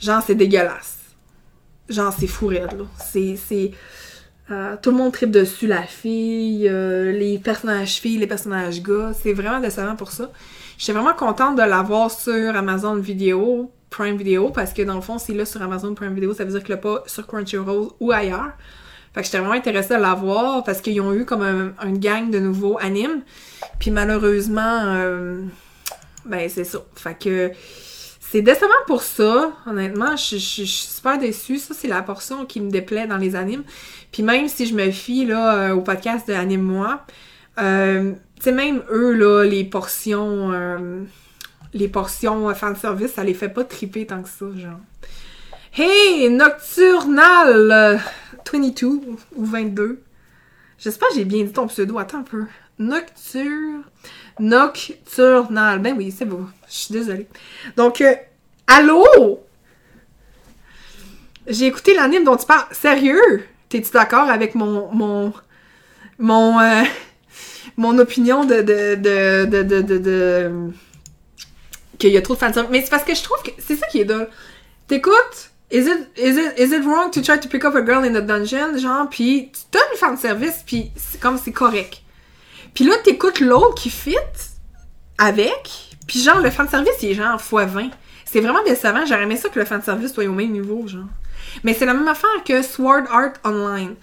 Genre, 0.00 0.22
c'est 0.22 0.34
dégueulasse. 0.34 0.98
Genre, 1.88 2.12
c'est 2.12 2.26
fou 2.26 2.50
là. 2.50 2.68
C'est... 2.98 3.36
c'est 3.36 3.72
euh, 4.50 4.76
tout 4.80 4.92
le 4.92 4.96
monde 4.96 5.12
tripe 5.12 5.32
dessus, 5.32 5.66
la 5.66 5.82
fille, 5.82 6.68
euh, 6.68 7.10
les 7.10 7.38
personnages 7.38 7.94
filles, 7.96 8.18
les 8.18 8.28
personnages 8.28 8.80
gars. 8.80 9.12
C'est 9.12 9.32
vraiment 9.32 9.58
décevant 9.58 9.96
pour 9.96 10.12
ça. 10.12 10.30
J'étais 10.78 10.92
vraiment 10.92 11.14
contente 11.14 11.56
de 11.56 11.62
l'avoir 11.62 12.10
sur 12.10 12.54
Amazon 12.54 12.94
Video, 12.96 13.72
Prime 13.90 14.16
Video, 14.16 14.50
parce 14.50 14.72
que 14.72 14.82
dans 14.82 14.94
le 14.94 15.00
fond, 15.00 15.18
c'est 15.18 15.34
là 15.34 15.44
sur 15.44 15.60
Amazon 15.62 15.94
Prime 15.94 16.14
Video, 16.14 16.32
ça 16.32 16.44
veut 16.44 16.52
dire 16.52 16.62
que 16.62 16.72
le 16.72 16.80
pas 16.80 17.02
sur 17.06 17.26
Crunchyroll 17.26 17.88
ou 17.98 18.12
ailleurs. 18.12 18.52
Fait 19.14 19.22
que 19.22 19.26
j'étais 19.26 19.38
vraiment 19.38 19.54
intéressée 19.54 19.94
à 19.94 19.98
l'avoir 19.98 20.62
parce 20.62 20.80
qu'ils 20.80 21.00
ont 21.00 21.14
eu 21.14 21.24
comme 21.24 21.42
un, 21.42 21.92
gang 21.92 22.30
de 22.30 22.38
nouveaux 22.38 22.78
animes. 22.78 23.22
Puis 23.78 23.90
malheureusement, 23.90 24.82
euh, 24.84 25.40
ben 26.26 26.48
c'est 26.50 26.64
ça. 26.64 26.80
Fait 26.94 27.18
que 27.18 27.50
c'est 28.36 28.42
décevant 28.42 28.68
pour 28.86 29.02
ça, 29.02 29.50
honnêtement. 29.66 30.14
Je, 30.14 30.36
suis 30.36 30.66
super 30.66 31.18
déçue. 31.18 31.56
Ça, 31.56 31.72
c'est 31.72 31.88
la 31.88 32.02
portion 32.02 32.44
qui 32.44 32.60
me 32.60 32.70
déplaît 32.70 33.06
dans 33.06 33.16
les 33.16 33.34
animes. 33.34 33.62
Puis 34.12 34.22
même 34.22 34.46
si 34.48 34.66
je 34.66 34.74
me 34.74 34.90
fie 34.90 35.24
là, 35.24 35.54
euh, 35.54 35.74
au 35.74 35.80
podcast 35.80 36.28
de 36.28 36.34
Anime-moi, 36.34 37.00
euh, 37.58 38.12
tu 38.36 38.42
sais, 38.42 38.52
même 38.52 38.82
eux, 38.90 39.14
là, 39.14 39.42
les 39.44 39.64
portions. 39.64 40.52
Euh, 40.52 41.00
les 41.72 41.88
portions 41.88 42.54
fanservice, 42.54 43.14
ça 43.14 43.24
les 43.24 43.32
fait 43.32 43.48
pas 43.48 43.64
triper 43.64 44.04
tant 44.04 44.22
que 44.22 44.28
ça, 44.28 44.44
genre. 44.54 44.80
Hey! 45.72 46.28
Nocturnal 46.28 48.02
22 48.52 48.86
ou 49.34 49.44
22. 49.46 50.02
J'espère 50.78 51.08
que 51.08 51.14
j'ai 51.14 51.24
bien 51.24 51.42
dit 51.42 51.52
ton 51.52 51.68
pseudo. 51.68 51.98
Attends 51.98 52.18
un 52.18 52.22
peu. 52.22 52.44
Nocture. 52.78 53.80
Nocturnal. 54.38 55.78
Ben 55.78 55.94
oui, 55.96 56.12
c'est 56.14 56.26
beau. 56.26 56.46
Je 56.68 56.74
suis 56.74 56.92
désolée. 56.92 57.26
Donc, 57.76 58.00
euh, 58.00 58.14
allô? 58.66 59.40
J'ai 61.46 61.66
écouté 61.66 61.94
l'anime 61.94 62.24
dont 62.24 62.36
tu 62.36 62.46
parles. 62.46 62.66
Sérieux? 62.72 63.46
T'es-tu 63.68 63.90
d'accord 63.92 64.28
avec 64.28 64.54
mon. 64.54 64.92
mon. 64.92 65.32
mon. 66.18 66.60
Euh, 66.60 66.82
mon 67.76 67.98
opinion 67.98 68.44
de. 68.44 68.62
de. 68.62 68.94
de. 68.94 69.44
de. 69.44 69.62
de. 69.62 69.82
de, 69.82 69.98
de 69.98 70.52
qu'il 71.98 72.10
y 72.10 72.16
a 72.16 72.22
trop 72.22 72.34
de 72.34 72.38
fans. 72.38 72.52
Mais 72.70 72.82
c'est 72.82 72.90
parce 72.90 73.04
que 73.04 73.14
je 73.14 73.22
trouve 73.22 73.42
que 73.42 73.50
c'est 73.58 73.76
ça 73.76 73.86
qui 73.86 74.00
est 74.00 74.04
drôle. 74.04 74.28
T'écoutes? 74.88 75.50
Is 75.70 75.88
it, 75.88 76.08
is, 76.16 76.36
it, 76.36 76.58
is 76.58 76.72
it 76.72 76.84
wrong 76.84 77.10
to 77.10 77.20
try 77.20 77.38
to 77.40 77.48
pick 77.48 77.64
up 77.64 77.74
a 77.74 77.82
girl 77.82 78.04
in 78.04 78.14
a 78.14 78.20
dungeon? 78.20 78.78
Genre, 78.78 79.08
pis 79.08 79.50
tu 79.52 79.60
donnes 79.72 79.88
le 79.90 79.96
fan 79.96 80.16
service, 80.16 80.62
pis 80.64 80.92
c'est 80.94 81.20
comme 81.20 81.38
c'est 81.38 81.52
correct. 81.52 82.02
Puis 82.72 82.84
là, 82.84 82.94
t'écoutes 83.02 83.40
l'autre 83.40 83.74
qui 83.74 83.90
fit 83.90 84.14
avec, 85.18 85.85
puis 86.06 86.20
genre, 86.22 86.40
le 86.40 86.50
fan 86.50 86.68
service, 86.68 86.94
il 87.02 87.10
est 87.10 87.14
genre 87.14 87.38
x20. 87.38 87.90
C'est 88.24 88.40
vraiment 88.40 88.62
décevant. 88.64 89.04
J'aurais 89.06 89.22
aimé 89.22 89.36
ça 89.36 89.48
que 89.48 89.58
le 89.58 89.64
fan 89.64 89.82
service 89.82 90.12
soit 90.12 90.26
au 90.26 90.32
même 90.32 90.50
niveau, 90.50 90.86
genre. 90.86 91.06
Mais 91.64 91.74
c'est 91.74 91.86
la 91.86 91.94
même 91.94 92.08
affaire 92.08 92.44
que 92.44 92.62
Sword 92.62 93.04
Art 93.10 93.32
Online. 93.44 93.94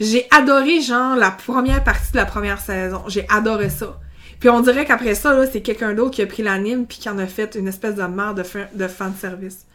J'ai 0.00 0.26
adoré, 0.30 0.80
genre, 0.80 1.16
la 1.16 1.30
première 1.30 1.82
partie 1.82 2.12
de 2.12 2.16
la 2.16 2.26
première 2.26 2.60
saison. 2.60 3.02
J'ai 3.08 3.26
adoré 3.28 3.70
ça. 3.70 3.98
Puis 4.38 4.48
on 4.48 4.60
dirait 4.60 4.84
qu'après 4.84 5.14
ça, 5.14 5.34
là, 5.34 5.46
c'est 5.50 5.62
quelqu'un 5.62 5.94
d'autre 5.94 6.12
qui 6.12 6.22
a 6.22 6.26
pris 6.26 6.42
l'anime 6.42 6.86
puis 6.86 6.98
qui 6.98 7.08
en 7.08 7.18
a 7.18 7.26
fait 7.26 7.56
une 7.56 7.66
espèce 7.66 7.96
de 7.96 8.02
merde 8.04 8.38
de, 8.38 8.42
fan, 8.44 8.68
de 8.72 8.86
fanservice. 8.86 9.66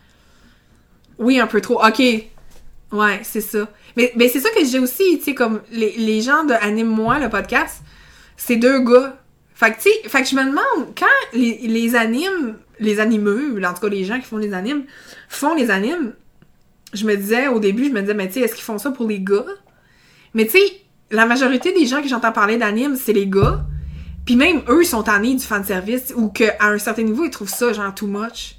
Oui, 1.18 1.40
un 1.40 1.48
peu 1.48 1.60
trop. 1.60 1.84
Ok. 1.86 2.00
Ouais, 2.00 3.20
c'est 3.24 3.42
ça. 3.42 3.68
Mais, 3.98 4.14
mais 4.16 4.30
c'est 4.30 4.40
ça 4.40 4.50
que 4.52 4.64
j'ai 4.64 4.80
aussi, 4.80 5.18
tu 5.18 5.26
sais, 5.26 5.36
comme 5.36 5.62
les, 5.72 5.98
les 5.98 6.22
gens 6.22 6.46
de 6.46 6.54
Anime-moi, 6.54 7.20
le 7.20 7.30
podcast, 7.30 7.82
c'est 8.38 8.56
deux 8.56 8.80
gars. 8.80 9.18
Fait 9.64 9.72
que, 9.72 9.82
tu 9.82 10.10
sais, 10.10 10.22
que 10.24 10.28
je 10.28 10.36
me 10.36 10.44
demande, 10.44 10.94
quand 10.98 11.06
les, 11.32 11.96
animes, 11.96 12.58
les 12.82 13.00
animeux, 13.00 13.62
en 13.66 13.74
tout 13.74 13.80
cas 13.80 13.88
les 13.88 14.04
gens 14.04 14.20
qui 14.20 14.26
font 14.26 14.36
les 14.36 14.54
animes, 14.54 14.84
font 15.30 15.56
les 15.56 15.72
animes, 15.72 16.12
je 16.92 17.06
me 17.06 17.16
disais, 17.16 17.48
au 17.48 17.62
début, 17.62 17.86
je 17.86 17.92
me 17.92 18.02
disais, 18.02 18.14
mais 18.14 18.28
tu 18.28 18.34
sais, 18.34 18.40
est-ce 18.42 18.56
qu'ils 18.56 18.66
font 18.66 18.78
ça 18.78 18.92
pour 18.92 19.08
les 19.08 19.22
gars? 19.22 19.46
Mais 20.34 20.44
tu 20.48 20.58
sais, 20.58 20.82
la 21.12 21.26
majorité 21.26 21.72
des 21.72 21.86
gens 21.86 22.02
que 22.02 22.10
j'entends 22.10 22.34
parler 22.34 22.58
d'animes, 22.58 22.98
c'est 22.98 23.14
les 23.14 23.26
gars. 23.26 23.64
Puis 24.26 24.36
même 24.36 24.64
eux, 24.68 24.84
ils 24.84 24.88
sont 24.88 25.04
tannés 25.04 25.36
du 25.36 25.46
fanservice 25.46 26.12
ou 26.14 26.28
qu'à 26.28 26.58
un 26.60 26.78
certain 26.78 27.04
niveau, 27.04 27.24
ils 27.24 27.30
trouvent 27.30 27.48
ça 27.48 27.72
genre 27.72 27.96
too 27.96 28.08
much. 28.08 28.58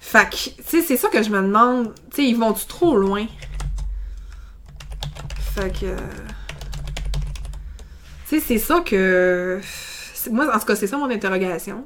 Fait 0.00 0.26
que, 0.30 0.36
tu 0.36 0.62
sais, 0.64 0.80
c'est 0.80 0.96
ça 0.96 1.08
que 1.08 1.22
je 1.22 1.28
me 1.28 1.42
demande. 1.42 1.92
Tu 2.12 2.16
sais, 2.16 2.24
ils 2.24 2.36
vont-tu 2.36 2.64
trop 2.64 2.96
loin? 2.96 3.26
Fait 5.54 5.70
que. 5.70 5.94
Tu 8.26 8.38
sais, 8.38 8.40
c'est 8.40 8.58
ça 8.58 8.80
que. 8.80 9.60
Moi, 10.30 10.54
en 10.54 10.58
tout 10.58 10.66
cas, 10.66 10.76
c'est 10.76 10.86
ça 10.86 10.96
mon 10.96 11.10
interrogation. 11.10 11.84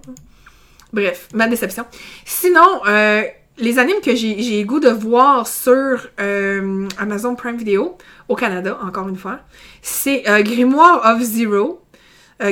Bref, 0.93 1.29
ma 1.35 1.49
déception. 1.49 1.85
Sinon, 2.25 2.81
euh, 2.87 3.23
les 3.59 3.79
animes 3.79 4.01
que 4.01 4.15
j'ai 4.15 4.65
goût 4.65 4.81
de 4.81 4.89
voir 4.89 5.47
sur 5.47 6.07
euh, 6.21 6.89
Amazon 6.99 7.35
Prime 7.35 7.57
Video, 7.57 7.99
au 8.29 8.37
Canada, 8.37 8.79
encore 8.83 9.09
une 9.09 9.17
fois, 9.17 9.41
c'est 9.83 10.29
euh, 10.29 10.43
Grimoire 10.43 11.03
of 11.05 11.23
Zero, 11.23 11.81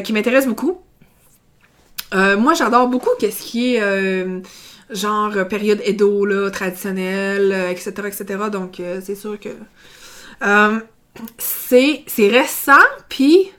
qui 0.05 0.13
m'intéresse 0.13 0.47
beaucoup. 0.47 0.81
moi, 2.13 2.55
j'adore 2.55 2.89
beaucoup 2.89 3.11
qu'est-ce 3.19 3.43
qui 3.43 3.75
est 3.75 4.43
genre 4.91 5.47
période 5.49 5.81
Edo, 5.85 6.51
traditionnelle, 6.51 7.53
etc., 7.71 7.93
etc. 8.07 8.25
Donc, 8.51 8.81
c'est 9.03 9.17
sûr 9.17 9.39
que... 9.39 9.51
c'est 11.39 12.29
récent, 12.29 12.87
puis 13.09 13.51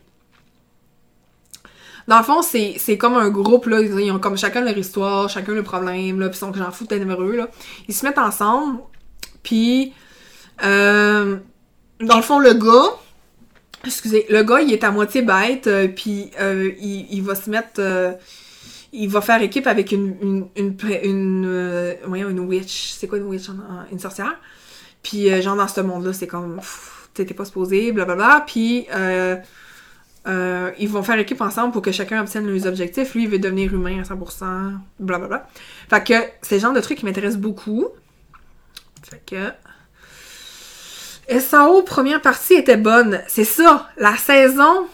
dans 2.07 2.17
le 2.17 2.23
fond, 2.23 2.41
c'est, 2.41 2.97
comme 2.97 3.15
un 3.15 3.29
groupe, 3.29 3.65
là. 3.67 3.81
Ils 3.81 4.11
ont 4.11 4.19
comme 4.19 4.37
chacun 4.37 4.61
leur 4.61 4.77
histoire, 4.77 5.29
chacun 5.29 5.53
le 5.53 5.63
problème, 5.63 6.19
là. 6.19 6.29
Puis 6.29 6.37
ils 6.37 6.39
sont 6.39 6.53
j'en 6.53 6.71
fous 6.71 6.87
heureux, 6.91 7.35
là. 7.35 7.49
Ils 7.87 7.93
se 7.93 8.05
mettent 8.05 8.17
ensemble. 8.17 8.79
Puis, 9.41 9.93
euh, 10.63 11.37
dans 12.01 12.17
le 12.17 12.21
fond, 12.21 12.39
le 12.39 12.53
gars, 12.53 12.97
excusez, 13.85 14.25
le 14.29 14.43
gars, 14.43 14.61
il 14.61 14.73
est 14.73 14.83
à 14.83 14.91
moitié 14.91 15.21
bête. 15.21 15.67
Euh, 15.67 15.87
puis, 15.87 16.31
euh, 16.39 16.71
il, 16.79 17.07
il, 17.11 17.23
va 17.23 17.35
se 17.35 17.49
mettre. 17.49 17.79
Euh, 17.79 18.13
il 18.91 19.09
va 19.09 19.21
faire 19.21 19.41
équipe 19.41 19.67
avec 19.67 19.91
une. 19.91 20.15
Une. 20.21 20.47
Une. 20.55 20.77
une, 21.03 21.45
euh, 21.45 21.95
une 22.05 22.39
witch. 22.39 22.91
C'est 22.91 23.07
quoi 23.07 23.17
une 23.17 23.25
witch? 23.25 23.47
Une 23.91 23.99
sorcière? 23.99 24.39
Puis, 25.01 25.41
genre, 25.41 25.55
dans 25.55 25.67
ce 25.67 25.81
monde-là, 25.81 26.13
c'est 26.13 26.27
comme. 26.27 26.59
T'étais 27.13 27.33
pas 27.33 27.45
supposé, 27.45 27.91
blablabla. 27.91 28.43
Puis, 28.47 28.87
euh 30.27 30.71
ils 30.79 30.89
vont 30.89 31.03
faire 31.03 31.19
équipe 31.19 31.41
ensemble 31.41 31.73
pour 31.73 31.81
que 31.81 31.91
chacun 31.91 32.21
obtienne 32.21 32.47
leurs 32.47 32.65
objectifs. 32.67 33.13
Lui, 33.13 33.23
il 33.23 33.29
veut 33.29 33.39
devenir 33.39 33.73
humain 33.73 33.99
à 33.99 34.03
100%, 34.03 34.73
blablabla. 34.99 35.47
Fait 35.89 36.03
que 36.03 36.13
c'est 36.41 36.55
le 36.55 36.61
genre 36.61 36.73
de 36.73 36.81
truc 36.81 36.99
qui 36.99 37.05
m'intéresse 37.05 37.37
beaucoup. 37.37 37.87
Fait 39.03 39.21
que... 39.25 39.51
SAO, 41.39 41.83
première 41.83 42.21
partie, 42.21 42.53
était 42.53 42.77
bonne. 42.77 43.21
C'est 43.27 43.45
ça, 43.45 43.89
la 43.97 44.15
saison, 44.17 44.87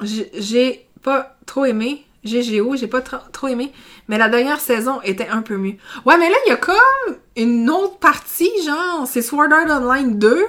j'ai 0.00 0.86
pas 1.02 1.36
trop 1.46 1.64
aimé. 1.64 2.04
GGO, 2.24 2.76
j'ai 2.76 2.86
pas 2.86 3.00
trop 3.00 3.48
aimé. 3.48 3.72
Mais 4.08 4.18
la 4.18 4.28
dernière 4.28 4.60
saison 4.60 5.00
était 5.02 5.28
un 5.28 5.42
peu 5.42 5.56
mieux. 5.56 5.76
Ouais, 6.04 6.18
mais 6.18 6.28
là, 6.28 6.36
il 6.46 6.50
y 6.50 6.52
a 6.52 6.56
comme 6.56 7.16
une 7.36 7.70
autre 7.70 7.98
partie, 7.98 8.50
genre, 8.64 9.06
c'est 9.06 9.22
Sword 9.22 9.52
Art 9.52 9.82
Online 9.82 10.18
2 10.18 10.44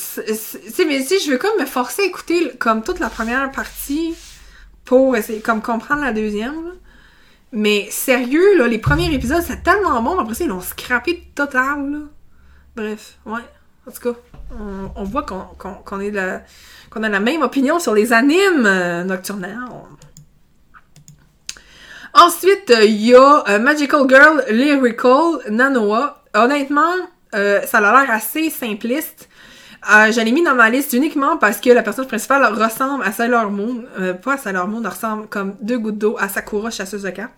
c'est 0.00 0.84
mais 0.86 1.02
si 1.02 1.20
je 1.20 1.32
veux 1.32 1.38
comme 1.38 1.58
me 1.60 1.66
forcer 1.66 2.02
à 2.02 2.04
écouter 2.06 2.52
comme 2.58 2.82
toute 2.82 2.98
la 2.98 3.10
première 3.10 3.50
partie 3.50 4.14
pour 4.84 5.16
essayer 5.16 5.40
comme 5.40 5.62
comprendre 5.62 6.02
la 6.02 6.12
deuxième. 6.12 6.72
Mais 7.52 7.88
sérieux, 7.90 8.58
là, 8.58 8.68
les 8.68 8.78
premiers 8.78 9.12
épisodes, 9.12 9.42
c'est 9.44 9.62
tellement 9.62 10.00
bon, 10.02 10.18
après 10.18 10.34
ça, 10.34 10.44
ils 10.44 10.48
l'ont 10.48 10.60
scrappé 10.60 11.30
total, 11.34 11.90
là. 11.90 11.98
Bref, 12.76 13.18
ouais. 13.26 13.40
En 13.88 13.90
tout 13.90 14.12
cas, 14.12 14.18
on, 14.94 15.04
voit 15.04 15.24
qu'on 15.24 16.00
est 16.00 16.16
a 16.16 16.42
la 16.94 17.20
même 17.20 17.42
opinion 17.42 17.78
sur 17.78 17.94
les 17.94 18.12
animes 18.12 18.66
euh, 18.66 19.02
nocturnales. 19.04 19.58
Ensuite, 22.14 22.72
il 22.82 23.06
y 23.06 23.14
a 23.14 23.44
euh, 23.48 23.58
Magical 23.58 24.08
Girl 24.08 24.44
Lyrical 24.50 25.40
Nanoa. 25.48 26.22
Honnêtement, 26.34 26.94
euh, 27.34 27.62
ça 27.62 27.78
a 27.78 27.80
l'air 27.80 28.10
assez 28.10 28.50
simpliste. 28.50 29.29
Euh, 29.88 30.12
je 30.12 30.20
l'ai 30.20 30.32
mis 30.32 30.42
dans 30.42 30.54
ma 30.54 30.68
liste 30.68 30.92
uniquement 30.92 31.38
parce 31.38 31.58
que 31.58 31.70
la 31.70 31.82
personnage 31.82 32.08
principale 32.08 32.44
ressemble 32.52 33.02
à 33.02 33.12
Sailor 33.12 33.50
Moon. 33.50 33.84
Euh, 33.98 34.12
pas 34.12 34.34
à 34.34 34.36
Sailor 34.36 34.68
Moon, 34.68 34.82
elle 34.82 34.90
ressemble 34.90 35.26
comme 35.28 35.56
deux 35.62 35.78
gouttes 35.78 35.98
d'eau 35.98 36.16
à 36.18 36.28
Sakura, 36.28 36.70
chasseuse 36.70 37.02
de 37.02 37.10
cartes. 37.10 37.32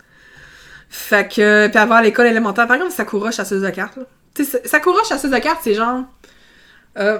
Fait 0.88 1.26
que, 1.28 1.68
puis 1.68 1.78
avoir 1.78 2.03
l'école 2.03 2.26
élémentaire, 2.26 2.66
par 2.66 2.76
exemple, 2.76 2.93
Sakura, 2.93 3.30
chasseuse 3.30 3.62
de 3.62 3.70
cartes. 3.70 3.99
Sakura, 4.64 5.05
chasseuse 5.05 5.30
de 5.30 5.38
cartes, 5.38 5.61
c'est 5.62 5.74
genre... 5.74 6.05
Euh, 6.99 7.18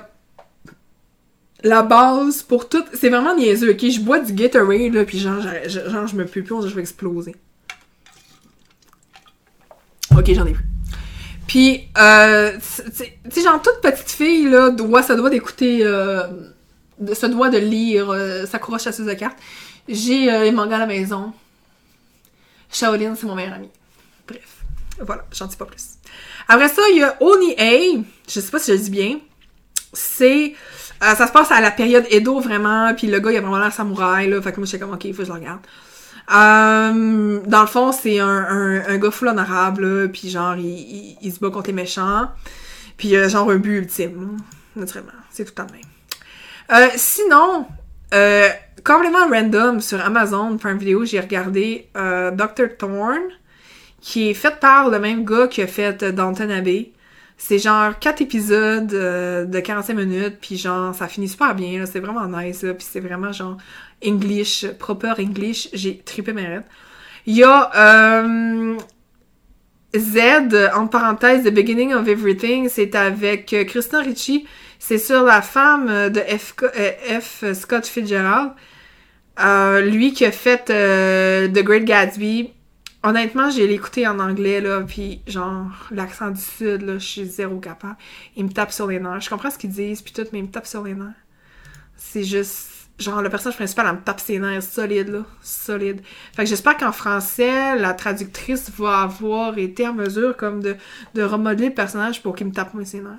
la 1.65 1.83
base 1.83 2.43
pour 2.43 2.69
tout. 2.69 2.85
C'est 2.93 3.09
vraiment 3.09 3.37
niaiseux, 3.37 3.71
ok? 3.71 3.89
Je 3.89 4.01
bois 4.01 4.19
du 4.19 4.33
Gatorade, 4.33 4.93
là, 4.93 5.05
puis 5.05 5.19
genre, 5.19 5.41
genre, 5.67 6.07
je 6.09 6.17
me 6.17 6.27
pue 6.27 6.43
plus, 6.43 6.55
on 6.55 6.61
je 6.67 6.75
vais 6.75 6.81
exploser. 6.81 7.37
Ok, 10.11 10.33
j'en 10.33 10.45
ai 10.45 10.53
plus. 10.53 10.72
Puis, 11.47 11.89
euh, 11.99 12.53
tu 12.57 13.31
sais, 13.31 13.43
genre, 13.43 13.61
toute 13.61 13.81
petite 13.83 14.11
fille, 14.11 14.49
là, 14.49 14.71
doit, 14.71 15.03
ça 15.03 15.15
doit 15.15 15.31
d'écouter, 15.31 15.81
euh, 15.83 16.27
se 17.13 17.27
doit 17.27 17.51
de 17.51 17.59
lire 17.59 18.11
euh, 18.11 18.47
Sakura 18.47 18.79
Chasseuse 18.79 19.07
de 19.07 19.15
cartes. 19.15 19.39
J'ai 19.89 20.33
euh, 20.33 20.45
les 20.45 20.53
mangas 20.53 20.77
à 20.77 20.81
la 20.81 20.87
maison. 20.87 21.33
Shaolin, 22.71 23.15
c'est 23.15 23.27
mon 23.27 23.35
meilleur 23.35 23.55
ami. 23.55 23.69
Bref, 24.27 24.65
voilà, 25.01 25.25
j'en 25.33 25.47
dis 25.47 25.57
pas 25.57 25.67
plus. 25.67 25.85
Après 26.49 26.69
ça, 26.69 26.83
il 26.91 26.99
y 26.99 27.03
a 27.03 27.17
Oni 27.21 27.55
A, 27.59 28.03
je 28.29 28.41
sais 28.41 28.51
pas 28.51 28.59
si 28.59 28.73
je 28.73 28.77
le 28.77 28.83
dis 28.83 28.91
bien. 28.91 29.19
C'est 29.93 30.55
euh, 31.03 31.15
ça 31.17 31.27
se 31.27 31.33
passe 31.33 31.51
à 31.51 31.61
la 31.61 31.73
période 31.73 32.07
Edo, 32.11 32.39
vraiment, 32.39 32.95
puis 32.95 33.09
le 33.09 33.19
gars, 33.19 33.33
il 33.33 33.37
a 33.37 33.41
vraiment 33.41 33.59
l'air 33.59 33.73
samouraï, 33.73 34.31
là, 34.31 34.41
fait 34.41 34.53
que 34.53 34.59
moi, 34.59 34.67
j'étais 34.67 34.79
comme, 34.79 34.95
ok, 34.95 35.05
il 35.05 35.13
faut 35.13 35.23
que 35.23 35.25
je 35.25 35.33
le 35.33 35.39
regarde. 35.39 35.61
Euh, 36.33 37.41
dans 37.47 37.61
le 37.61 37.67
fond, 37.67 37.93
c'est 37.93 38.19
un, 38.19 38.27
un, 38.27 38.87
un, 38.89 38.99
gars 38.99 39.11
full 39.11 39.29
honorable, 39.29 40.11
puis 40.11 40.31
genre, 40.31 40.57
il, 40.57 41.17
il, 41.21 41.33
se 41.33 41.39
bat 41.41 41.51
contre 41.51 41.67
les 41.67 41.75
méchants, 41.75 42.29
puis 42.97 43.09
il 43.09 43.17
a 43.17 43.29
genre 43.29 43.51
un 43.51 43.57
but 43.57 43.79
ultime, 43.79 44.39
naturellement, 44.75 45.13
c'est 45.31 45.45
tout 45.45 45.53
le 45.57 45.65
temps 45.67 45.73
même. 45.73 45.83
Euh, 46.73 46.89
sinon, 46.97 47.67
euh, 48.15 48.49
complètement 48.83 49.29
random, 49.29 49.81
sur 49.81 50.01
Amazon, 50.01 50.57
pour 50.57 50.71
une 50.71 50.79
vidéo, 50.79 51.05
j'ai 51.05 51.21
regardé 51.21 51.89
euh, 51.97 52.31
Dr. 52.31 52.77
Thorne, 52.79 53.29
qui 54.01 54.31
est 54.31 54.35
fait 54.35 54.59
par 54.59 54.89
le 54.89 54.99
même 54.99 55.25
gars 55.25 55.49
qui 55.49 55.61
a 55.61 55.67
fait 55.67 56.03
Downton 56.03 56.51
Abbey. 56.51 56.92
C'est 57.45 57.59
genre 57.59 57.99
quatre 57.99 58.21
épisodes 58.23 58.95
euh, 58.95 59.45
de 59.47 59.59
45 59.59 59.95
minutes, 59.95 60.37
puis 60.41 60.57
genre, 60.57 60.95
ça 60.95 61.09
finit 61.09 61.29
super 61.29 61.57
bien, 61.57 61.81
là, 61.81 61.87
c'est 61.87 61.99
vraiment 61.99 62.29
nice, 62.29 62.63
là, 62.63 62.73
puis 62.73 62.87
c'est 62.89 63.01
vraiment 63.01 63.33
genre 63.33 63.57
English, 64.07 64.65
proper 64.79 65.15
English, 65.19 65.69
j'ai 65.73 65.99
trippé 65.99 66.33
mes 66.35 66.47
rêves. 66.47 66.63
Il 67.27 67.35
y 67.35 67.43
a 67.43 67.69
euh, 67.75 68.77
Z, 69.93 70.71
en 70.73 70.87
parenthèse, 70.87 71.43
The 71.43 71.53
Beginning 71.53 71.93
of 71.95 72.07
Everything, 72.07 72.69
c'est 72.69 72.95
avec 72.95 73.53
euh, 73.53 73.65
Christina 73.65 74.03
Ricci, 74.03 74.47
c'est 74.79 74.99
sur 74.99 75.25
la 75.25 75.43
femme 75.43 76.11
de 76.11 76.21
F, 76.21 76.55
euh, 76.63 77.21
F 77.21 77.43
Scott 77.55 77.89
Fitzgerald, 77.89 78.53
euh, 79.41 79.81
lui 79.81 80.13
qui 80.13 80.25
a 80.25 80.31
fait 80.31 80.67
The 80.67 81.65
Great 81.65 81.87
Gatsby, 81.87 82.53
Honnêtement, 83.05 83.51
j'ai 83.51 83.67
l'écouté 83.67 84.07
en 84.07 84.21
anglais, 84.21 84.61
là, 84.61 84.83
puis 84.83 85.23
genre, 85.27 85.67
l'accent 85.91 86.31
du 86.31 86.41
sud, 86.41 86.83
là, 86.83 86.99
je 86.99 87.07
suis 87.07 87.25
zéro 87.25 87.59
capable. 87.59 87.97
Il 88.37 88.45
me 88.45 88.51
tape 88.51 88.71
sur 88.71 88.87
les 88.87 89.01
nerfs. 89.01 89.23
Je 89.23 89.31
comprends 89.31 89.51
ce 89.51 89.59
qu'ils 89.59 89.71
disent, 89.71 90.03
puis 90.03 90.13
tout, 90.13 90.25
mais 90.33 90.39
il 90.39 90.45
me 90.45 90.51
tape 90.51 90.67
sur 90.67 90.85
les 90.85 90.95
nerfs. 90.95 91.09
C'est 91.97 92.25
juste... 92.25 92.69
Genre, 92.99 93.21
le 93.21 93.31
personnage 93.31 93.57
principal, 93.57 93.87
elle 93.89 93.97
me 93.97 94.03
tape 94.03 94.21
ses 94.21 94.39
nerfs 94.39 94.63
solide, 94.63 95.09
là. 95.09 95.25
Solide. 95.43 96.03
Fait 96.37 96.45
que 96.45 96.49
j'espère 96.49 96.77
qu'en 96.77 96.93
français, 96.93 97.77
la 97.77 97.95
traductrice 97.95 98.71
va 98.79 99.01
avoir 99.01 99.59
été 99.59 99.89
en 99.89 99.95
mesure, 99.95 100.37
comme, 100.37 100.63
de, 100.63 100.77
de 101.15 101.23
remodeler 101.23 101.71
le 101.71 101.75
personnage 101.75 102.23
pour 102.23 102.37
qu'il 102.37 102.47
me 102.47 102.53
tape 102.53 102.73
moins 102.75 102.85
ses 102.85 103.01
nerfs. 103.01 103.19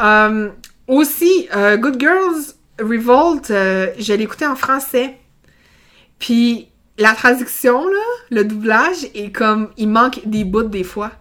Euh, 0.00 0.48
aussi, 0.86 1.48
euh, 1.54 1.76
Good 1.76 2.00
Girls 2.00 2.54
Revolt, 2.80 3.50
euh, 3.50 3.88
je 3.98 4.14
l'ai 4.14 4.28
en 4.46 4.56
français. 4.56 5.18
Puis 6.18 6.68
la 6.98 7.14
traduction, 7.14 7.86
là, 7.86 8.00
le 8.30 8.44
doublage 8.44 9.04
est 9.14 9.32
comme, 9.32 9.70
il 9.76 9.88
manque 9.88 10.20
des 10.26 10.44
bouts 10.44 10.64
des 10.64 10.84
fois. 10.84 11.12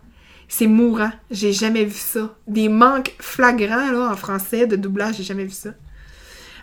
C'est 0.47 0.67
mourant. 0.67 1.11
J'ai 1.29 1.53
jamais 1.53 1.85
vu 1.85 1.97
ça. 1.97 2.35
Des 2.47 2.67
manques 2.67 3.15
flagrants, 3.19 3.91
là, 3.91 4.11
en 4.11 4.15
français, 4.17 4.67
de 4.67 4.75
doublage, 4.75 5.15
j'ai 5.15 5.23
jamais 5.23 5.45
vu 5.45 5.51
ça. 5.51 5.69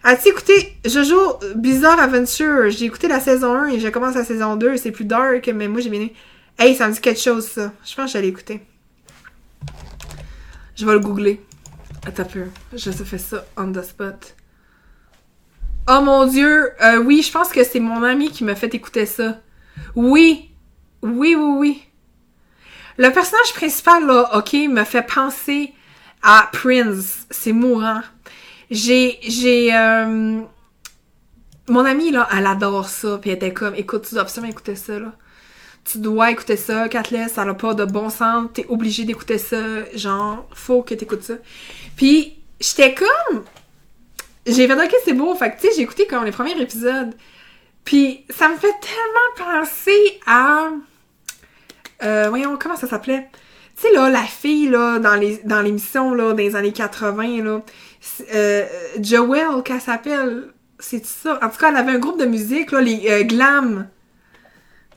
As-tu 0.04 0.28
écouté 0.28 0.78
Jojo 0.84 1.38
Bizarre 1.56 1.98
Adventure? 1.98 2.70
J'ai 2.70 2.84
écouté 2.84 3.08
la 3.08 3.18
saison 3.18 3.54
1 3.54 3.68
et 3.68 3.80
j'ai 3.80 3.90
commencé 3.90 4.18
la 4.18 4.24
saison 4.24 4.56
2. 4.56 4.76
C'est 4.76 4.92
plus 4.92 5.04
dark, 5.04 5.50
mais 5.54 5.68
moi, 5.68 5.80
j'ai 5.80 5.90
bien 5.90 6.08
Hey, 6.58 6.74
ça 6.74 6.88
me 6.88 6.92
dit 6.92 7.00
quelque 7.00 7.20
chose, 7.20 7.46
ça. 7.46 7.72
Je 7.84 7.94
pense 7.94 8.06
que 8.06 8.12
j'allais 8.12 8.28
écouter. 8.28 8.60
Je 10.76 10.84
vais 10.84 10.92
le 10.92 11.00
googler. 11.00 11.40
Attends 12.06 12.22
un 12.22 12.26
peu. 12.26 12.44
Je 12.72 12.90
fais 12.90 13.18
ça 13.18 13.44
on 13.56 13.72
the 13.72 13.82
spot. 13.82 14.34
Oh 15.90 16.02
mon 16.02 16.26
dieu, 16.26 16.70
euh, 16.82 16.98
oui, 16.98 17.22
je 17.22 17.32
pense 17.32 17.48
que 17.48 17.64
c'est 17.64 17.80
mon 17.80 18.02
ami 18.02 18.30
qui 18.30 18.44
m'a 18.44 18.54
fait 18.54 18.74
écouter 18.74 19.06
ça. 19.06 19.40
Oui, 19.94 20.50
oui, 21.00 21.34
oui, 21.34 21.56
oui. 21.56 21.82
Le 22.98 23.10
personnage 23.10 23.54
principal, 23.54 24.06
là, 24.06 24.36
ok, 24.36 24.52
me 24.68 24.84
fait 24.84 25.02
penser 25.02 25.72
à 26.22 26.50
Prince. 26.52 27.26
C'est 27.30 27.52
mourant. 27.52 28.02
J'ai, 28.70 29.18
j'ai, 29.22 29.74
euh... 29.74 30.42
mon 31.70 31.84
amie, 31.86 32.10
là, 32.10 32.28
elle 32.36 32.46
adore 32.46 32.86
ça, 32.86 33.16
puis 33.16 33.30
elle 33.30 33.36
était 33.36 33.54
comme, 33.54 33.74
écoute, 33.74 34.04
tu 34.06 34.14
dois 34.14 34.24
absolument 34.24 34.52
écouter 34.52 34.76
ça, 34.76 34.98
là. 34.98 35.12
Tu 35.84 35.98
dois 36.00 36.30
écouter 36.30 36.58
ça, 36.58 36.86
Kathleen, 36.90 37.30
ça 37.30 37.46
n'a 37.46 37.54
pas 37.54 37.72
de 37.72 37.86
bon 37.86 38.10
sens, 38.10 38.48
t'es 38.52 38.66
obligé 38.68 39.04
d'écouter 39.04 39.38
ça, 39.38 39.56
genre, 39.94 40.46
faut 40.52 40.82
que 40.82 40.92
t'écoutes 40.92 41.22
ça. 41.22 41.36
Puis, 41.96 42.36
j'étais 42.60 42.94
comme, 42.94 43.44
j'ai 44.48 44.66
fait 44.66 44.74
ok 44.74 44.94
c'est 45.04 45.14
beau. 45.14 45.34
Fait 45.34 45.50
que 45.50 45.60
tu 45.60 45.68
sais 45.68 45.74
j'ai 45.76 45.82
écouté 45.82 46.06
comme 46.06 46.24
les 46.24 46.32
premiers 46.32 46.60
épisodes. 46.60 47.14
Puis 47.84 48.24
ça 48.30 48.48
me 48.48 48.56
fait 48.56 48.74
tellement 48.80 49.62
penser 49.62 50.20
à 50.26 50.70
euh, 52.02 52.26
voyons 52.28 52.56
comment 52.60 52.76
ça 52.76 52.86
s'appelait? 52.86 53.28
Tu 53.76 53.86
sais 53.86 53.92
là 53.92 54.10
la 54.10 54.22
fille 54.22 54.68
là 54.68 54.98
dans 54.98 55.14
les 55.14 55.38
dans 55.44 55.60
l'émission 55.60 56.12
là 56.14 56.34
des 56.34 56.56
années 56.56 56.72
80 56.72 57.44
là 57.44 57.62
euh, 58.34 58.66
Joelle 59.00 59.62
qu'elle 59.64 59.80
s'appelle. 59.80 60.48
C'est 60.78 61.04
ça. 61.04 61.38
En 61.42 61.48
tout 61.48 61.58
cas 61.58 61.70
elle 61.70 61.76
avait 61.76 61.92
un 61.92 61.98
groupe 61.98 62.20
de 62.20 62.26
musique 62.26 62.72
là 62.72 62.80
les 62.80 63.06
euh, 63.08 63.22
glam 63.24 63.88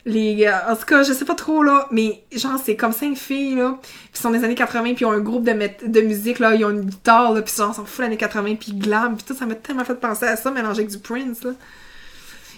les 0.06 0.50
en 0.68 0.76
tout 0.76 0.86
cas 0.86 1.04
je 1.04 1.14
sais 1.14 1.26
pas 1.26 1.36
trop 1.36 1.62
là 1.62 1.88
mais 1.92 2.24
genre 2.36 2.60
c'est 2.64 2.76
comme 2.76 2.92
cinq 2.92 3.16
filles 3.16 3.56
là 3.56 3.78
puis 4.12 4.22
sont 4.22 4.32
des 4.32 4.44
années 4.44 4.56
80 4.56 4.96
puis 4.96 5.06
ont 5.06 5.12
un 5.12 5.20
groupe 5.20 5.44
de, 5.44 5.52
de 5.88 6.02
musique 6.02 6.40
là 6.40 6.56
ils 6.56 6.66
ont 6.66 6.72
une 6.72 6.86
guitare 6.86 7.34
là 7.34 7.42
puis 7.42 7.54
genre 7.56 7.76
sont 7.76 7.86
fous 7.86 8.02
années 8.02 8.18
80 8.18 8.56
puis 8.56 8.74
glam 8.74 9.16
puis 9.16 9.26
tout 9.26 9.36
ça 9.36 9.46
m'a 9.46 9.56
tellement 9.56 9.86
fait 9.86 9.96
penser 9.96 10.26
à 10.26 10.36
ça 10.36 10.50
mélangé 10.50 10.82
avec 10.82 10.92
du 10.92 10.98
Prince 10.98 11.44
là 11.44 11.52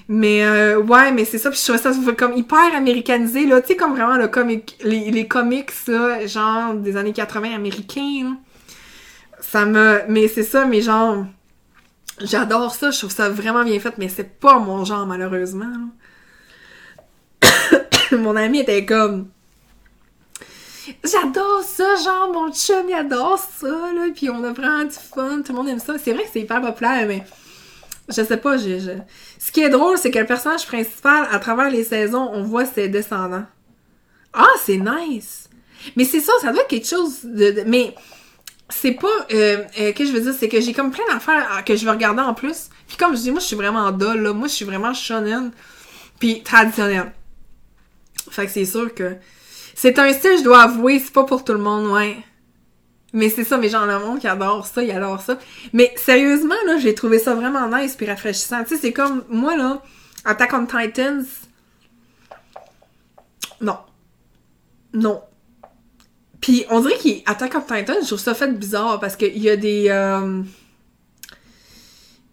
mais 0.07 0.43
euh, 0.45 0.79
ouais 0.79 1.11
mais 1.11 1.25
c'est 1.25 1.37
ça 1.37 1.49
puis 1.49 1.59
je 1.59 1.63
trouvais 1.65 1.79
ça 1.79 1.91
comme 2.13 2.33
hyper 2.33 2.73
américanisé 2.75 3.45
là 3.45 3.61
tu 3.61 3.69
sais 3.69 3.75
comme 3.75 3.91
vraiment 3.91 4.17
le 4.17 4.29
comic 4.29 4.77
les, 4.83 5.11
les 5.11 5.27
comics 5.27 5.71
là 5.87 6.25
genre 6.25 6.73
des 6.75 6.95
années 6.95 7.13
80 7.13 7.55
américains 7.55 8.23
là. 8.23 8.31
ça 9.41 9.65
me 9.65 10.01
mais 10.07 10.29
c'est 10.29 10.43
ça 10.43 10.63
mais 10.65 10.81
genre 10.81 11.25
j'adore 12.21 12.73
ça 12.73 12.91
je 12.91 12.99
trouve 12.99 13.11
ça 13.11 13.27
vraiment 13.27 13.65
bien 13.65 13.79
fait 13.81 13.97
mais 13.97 14.07
c'est 14.07 14.39
pas 14.39 14.59
mon 14.59 14.85
genre 14.85 15.05
malheureusement 15.05 15.65
là. 15.65 15.87
mon 18.11 18.35
ami 18.35 18.59
était 18.59 18.85
comme 18.85 19.27
j'adore 21.03 21.63
ça, 21.63 21.95
genre 22.03 22.31
mon 22.31 22.51
chum 22.51 22.87
il 22.89 22.93
adore 22.93 23.39
ça, 23.39 23.67
là, 23.67 24.07
puis 24.13 24.29
on 24.29 24.43
a 24.43 24.51
vraiment 24.51 24.83
du 24.83 24.91
fun, 24.91 25.41
tout 25.41 25.51
le 25.51 25.57
monde 25.57 25.69
aime 25.69 25.79
ça. 25.79 25.95
C'est 25.97 26.13
vrai 26.13 26.23
que 26.23 26.29
c'est 26.31 26.41
hyper 26.41 26.61
populaire, 26.61 27.05
mais 27.07 27.23
je 28.09 28.23
sais 28.23 28.37
pas, 28.37 28.57
je, 28.57 28.79
je... 28.79 28.91
ce 29.39 29.51
qui 29.51 29.61
est 29.61 29.69
drôle, 29.69 29.97
c'est 29.97 30.11
que 30.11 30.19
le 30.19 30.25
personnage 30.25 30.65
principal, 30.65 31.27
à 31.31 31.39
travers 31.39 31.69
les 31.69 31.83
saisons, 31.83 32.29
on 32.33 32.43
voit 32.43 32.65
ses 32.65 32.89
descendants. 32.89 33.45
Ah, 34.33 34.47
c'est 34.63 34.77
nice! 34.77 35.49
Mais 35.95 36.05
c'est 36.05 36.19
ça, 36.19 36.33
ça 36.41 36.51
doit 36.51 36.61
être 36.61 36.67
quelque 36.67 36.87
chose 36.87 37.19
de... 37.23 37.63
Mais 37.67 37.93
c'est 38.69 38.93
pas... 38.93 39.07
Euh, 39.31 39.63
euh, 39.79 39.91
que 39.91 40.05
je 40.05 40.11
veux 40.11 40.21
dire, 40.21 40.33
c'est 40.37 40.49
que 40.49 40.59
j'ai 40.59 40.73
comme 40.73 40.91
plein 40.91 41.03
d'affaires 41.11 41.63
que 41.65 41.75
je 41.75 41.85
veux 41.85 41.91
regarder 41.91 42.21
en 42.21 42.33
plus. 42.33 42.69
Puis 42.87 42.97
comme 42.97 43.15
je 43.15 43.21
dis, 43.21 43.31
moi, 43.31 43.39
je 43.39 43.45
suis 43.45 43.55
vraiment 43.55 43.91
doll, 43.91 44.21
là. 44.21 44.33
Moi, 44.33 44.47
je 44.47 44.53
suis 44.53 44.65
vraiment 44.65 44.93
shonen, 44.93 45.51
puis 46.19 46.41
traditionnelle. 46.41 47.11
Fait 48.29 48.45
que 48.45 48.51
c'est 48.51 48.65
sûr 48.65 48.93
que 48.93 49.15
c'est 49.75 49.99
un 49.99 50.11
style, 50.13 50.37
je 50.37 50.43
dois 50.43 50.61
avouer, 50.63 50.99
c'est 50.99 51.13
pas 51.13 51.23
pour 51.23 51.43
tout 51.43 51.53
le 51.53 51.59
monde, 51.59 51.91
ouais. 51.91 52.17
Mais 53.11 53.29
c'est 53.29 53.43
ça, 53.43 53.57
mais 53.57 53.69
genre 53.69 53.85
le 53.85 53.99
monde 53.99 54.19
qui 54.19 54.27
adore 54.27 54.65
ça, 54.65 54.81
il 54.83 54.91
adore 54.91 55.21
ça. 55.21 55.37
Mais 55.71 55.93
sérieusement, 55.97 56.55
là, 56.65 56.77
j'ai 56.77 56.95
trouvé 56.95 57.19
ça 57.19 57.35
vraiment 57.35 57.67
nice 57.67 57.95
puis 57.95 58.07
rafraîchissant. 58.07 58.63
Tu 58.63 58.69
sais, 58.69 58.81
c'est 58.81 58.93
comme, 58.93 59.23
moi, 59.29 59.55
là, 59.55 59.81
Attack 60.25 60.53
on 60.53 60.65
Titans... 60.65 61.25
Non. 63.61 63.77
Non. 64.93 65.21
Puis 66.41 66.65
on 66.69 66.81
dirait 66.81 66.97
qu'Attack 66.97 67.53
on 67.55 67.61
Titans, 67.61 67.97
je 68.01 68.07
trouve 68.07 68.19
ça 68.19 68.33
fait 68.33 68.51
bizarre 68.51 68.99
parce 68.99 69.15
qu'il 69.15 69.37
y 69.37 69.49
a 69.49 69.57
des... 69.57 69.89
Euh... 69.89 70.41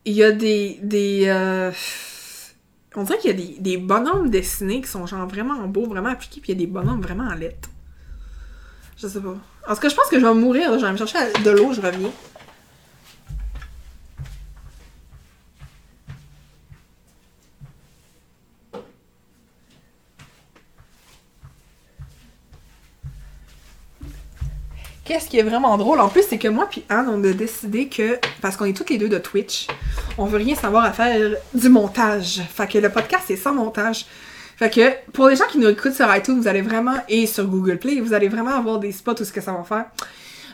Il 0.07 0.15
y 0.15 0.25
a 0.25 0.33
des... 0.33 0.79
des 0.83 1.25
euh 1.27 1.71
on 2.97 3.05
dirait 3.05 3.19
qu'il 3.19 3.31
y 3.31 3.35
a 3.35 3.37
des, 3.37 3.59
des, 3.61 3.77
bonhommes 3.77 4.31
dessinés 4.31 4.81
qui 4.81 4.89
sont 4.89 5.07
genre 5.07 5.27
vraiment 5.27 5.67
beaux, 5.69 5.87
vraiment 5.87 6.09
appliqués, 6.09 6.41
puis 6.41 6.53
il 6.53 6.61
y 6.61 6.65
a 6.65 6.67
des 6.67 6.71
bonhommes 6.71 7.01
vraiment 7.01 7.25
en 7.25 7.35
lettres. 7.35 7.69
Je 8.97 9.07
sais 9.09 9.21
pas. 9.21 9.37
En 9.69 9.75
tout 9.75 9.81
cas, 9.81 9.89
je 9.89 9.95
pense 9.95 10.09
que 10.09 10.21
je 10.21 10.27
vais 10.27 10.35
mourir. 10.35 10.79
Je 10.79 10.85
vais 10.85 10.93
me 10.93 10.97
chercher 10.97 11.19
de 11.45 11.51
l'eau, 11.51 11.73
je 11.73 11.81
reviens. 11.81 12.11
Qu'est-ce 25.11 25.29
qui 25.29 25.41
est 25.41 25.43
vraiment 25.43 25.77
drôle? 25.77 25.99
En 25.99 26.09
plus, 26.09 26.23
c'est 26.23 26.39
que 26.39 26.47
moi 26.47 26.69
puis 26.71 26.85
Anne, 26.89 27.09
on 27.11 27.25
a 27.25 27.33
décidé 27.33 27.89
que, 27.89 28.17
parce 28.41 28.57
qu'on 28.57 28.67
est 28.67 28.73
toutes 28.73 28.91
les 28.91 28.97
deux 28.97 29.09
de 29.09 29.19
Twitch, 29.19 29.67
on 30.17 30.25
veut 30.25 30.37
rien 30.39 30.55
savoir 30.55 30.85
à 30.85 30.93
faire 30.93 31.33
du 31.53 31.69
montage. 31.69 32.41
Fait 32.49 32.69
que 32.69 32.79
le 32.79 32.91
podcast, 32.91 33.25
c'est 33.27 33.35
sans 33.35 33.53
montage. 33.53 34.07
Fait 34.57 34.71
que 34.73 35.11
pour 35.11 35.27
les 35.27 35.35
gens 35.35 35.47
qui 35.51 35.59
nous 35.59 35.67
écoutent 35.67 35.95
sur 35.95 36.07
iTunes, 36.15 36.39
vous 36.39 36.47
allez 36.47 36.63
vraiment, 36.63 36.95
et 37.09 37.27
sur 37.27 37.45
Google 37.47 37.79
Play, 37.79 37.99
vous 37.99 38.13
allez 38.13 38.29
vraiment 38.29 38.55
avoir 38.55 38.79
des 38.79 38.93
spots 38.93 39.21
où 39.21 39.25
ce 39.25 39.33
que 39.33 39.41
ça 39.41 39.51
va 39.51 39.65
faire. 39.65 39.87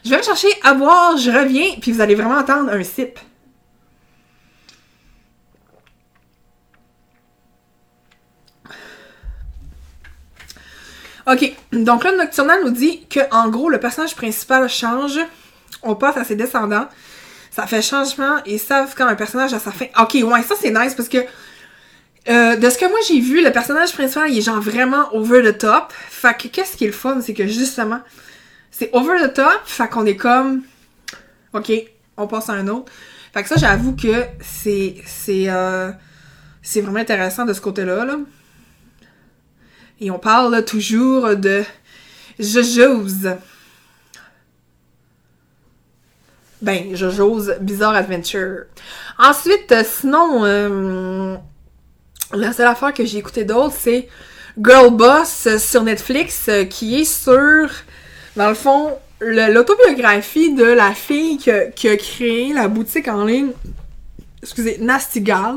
Je 0.02 0.08
vais 0.08 0.22
chercher 0.22 0.48
à 0.62 0.72
voir, 0.72 1.18
je 1.18 1.30
reviens, 1.30 1.72
puis 1.78 1.92
vous 1.92 2.00
allez 2.00 2.14
vraiment 2.14 2.38
entendre 2.38 2.72
un 2.72 2.82
sip. 2.82 3.18
Ok, 11.26 11.52
donc 11.72 12.04
là, 12.04 12.12
Nocturnal 12.16 12.62
nous 12.64 12.70
dit 12.70 13.04
que 13.08 13.20
en 13.32 13.48
gros, 13.48 13.68
le 13.68 13.80
personnage 13.80 14.14
principal 14.14 14.68
change. 14.68 15.18
On 15.82 15.94
passe 15.94 16.16
à 16.16 16.24
ses 16.24 16.36
descendants. 16.36 16.86
Ça 17.50 17.66
fait 17.66 17.82
changement 17.82 18.36
et 18.44 18.58
savent 18.58 18.94
quand 18.96 19.06
un 19.06 19.14
personnage 19.14 19.52
a 19.54 19.58
sa 19.58 19.72
fin. 19.72 19.86
Ok, 19.98 20.14
ouais, 20.14 20.42
ça 20.42 20.54
c'est 20.60 20.70
nice 20.70 20.94
parce 20.94 21.08
que 21.08 21.18
euh, 22.28 22.56
de 22.56 22.70
ce 22.70 22.76
que 22.76 22.86
moi 22.86 22.98
j'ai 23.08 23.20
vu, 23.20 23.42
le 23.42 23.50
personnage 23.50 23.92
principal 23.92 24.30
il 24.30 24.38
est 24.38 24.42
genre 24.42 24.60
vraiment 24.60 25.14
over 25.14 25.42
the 25.42 25.56
top. 25.56 25.92
Fait 26.10 26.36
que 26.36 26.48
qu'est-ce 26.48 26.76
qui 26.76 26.84
est 26.84 26.88
le 26.88 26.92
fun, 26.92 27.20
c'est 27.20 27.34
que 27.34 27.46
justement, 27.46 28.00
c'est 28.70 28.90
over 28.92 29.16
the 29.22 29.32
top, 29.32 29.60
fait 29.64 29.88
qu'on 29.88 30.04
est 30.06 30.16
comme. 30.16 30.62
Ok, 31.54 31.72
on 32.16 32.26
passe 32.26 32.50
à 32.50 32.52
un 32.52 32.68
autre. 32.68 32.92
Fait 33.32 33.42
que 33.42 33.48
ça, 33.48 33.56
j'avoue 33.56 33.96
que 33.96 34.24
c'est. 34.40 34.96
C'est. 35.06 35.48
Euh, 35.48 35.90
c'est 36.62 36.80
vraiment 36.80 36.98
intéressant 36.98 37.44
de 37.44 37.52
ce 37.52 37.60
côté-là, 37.60 38.04
là. 38.04 38.16
Et 40.00 40.10
on 40.10 40.18
parle 40.18 40.64
toujours 40.64 41.36
de 41.36 41.64
Jojo's. 42.38 43.28
Ben, 46.60 46.94
Jojo's 46.94 47.52
Bizarre 47.60 47.94
Adventure. 47.94 48.64
Ensuite, 49.18 49.72
euh, 49.72 49.82
sinon, 49.84 50.44
euh, 50.44 51.36
la 52.34 52.52
seule 52.52 52.66
affaire 52.66 52.92
que 52.92 53.04
j'ai 53.04 53.18
écouté 53.18 53.44
d'autre, 53.44 53.74
c'est 53.78 54.08
Girl 54.62 54.90
Boss 54.90 55.48
sur 55.58 55.82
Netflix, 55.82 56.46
euh, 56.48 56.64
qui 56.64 57.00
est 57.00 57.04
sur, 57.04 57.70
dans 58.36 58.48
le 58.48 58.54
fond, 58.54 58.98
l'autobiographie 59.20 60.54
de 60.54 60.64
la 60.64 60.92
fille 60.92 61.38
qui 61.38 61.50
a, 61.50 61.66
qui 61.66 61.88
a, 61.88 61.96
créé 61.96 62.52
la 62.52 62.68
boutique 62.68 63.08
en 63.08 63.24
ligne, 63.24 63.52
excusez, 64.42 64.78
Nastigal. 64.78 65.56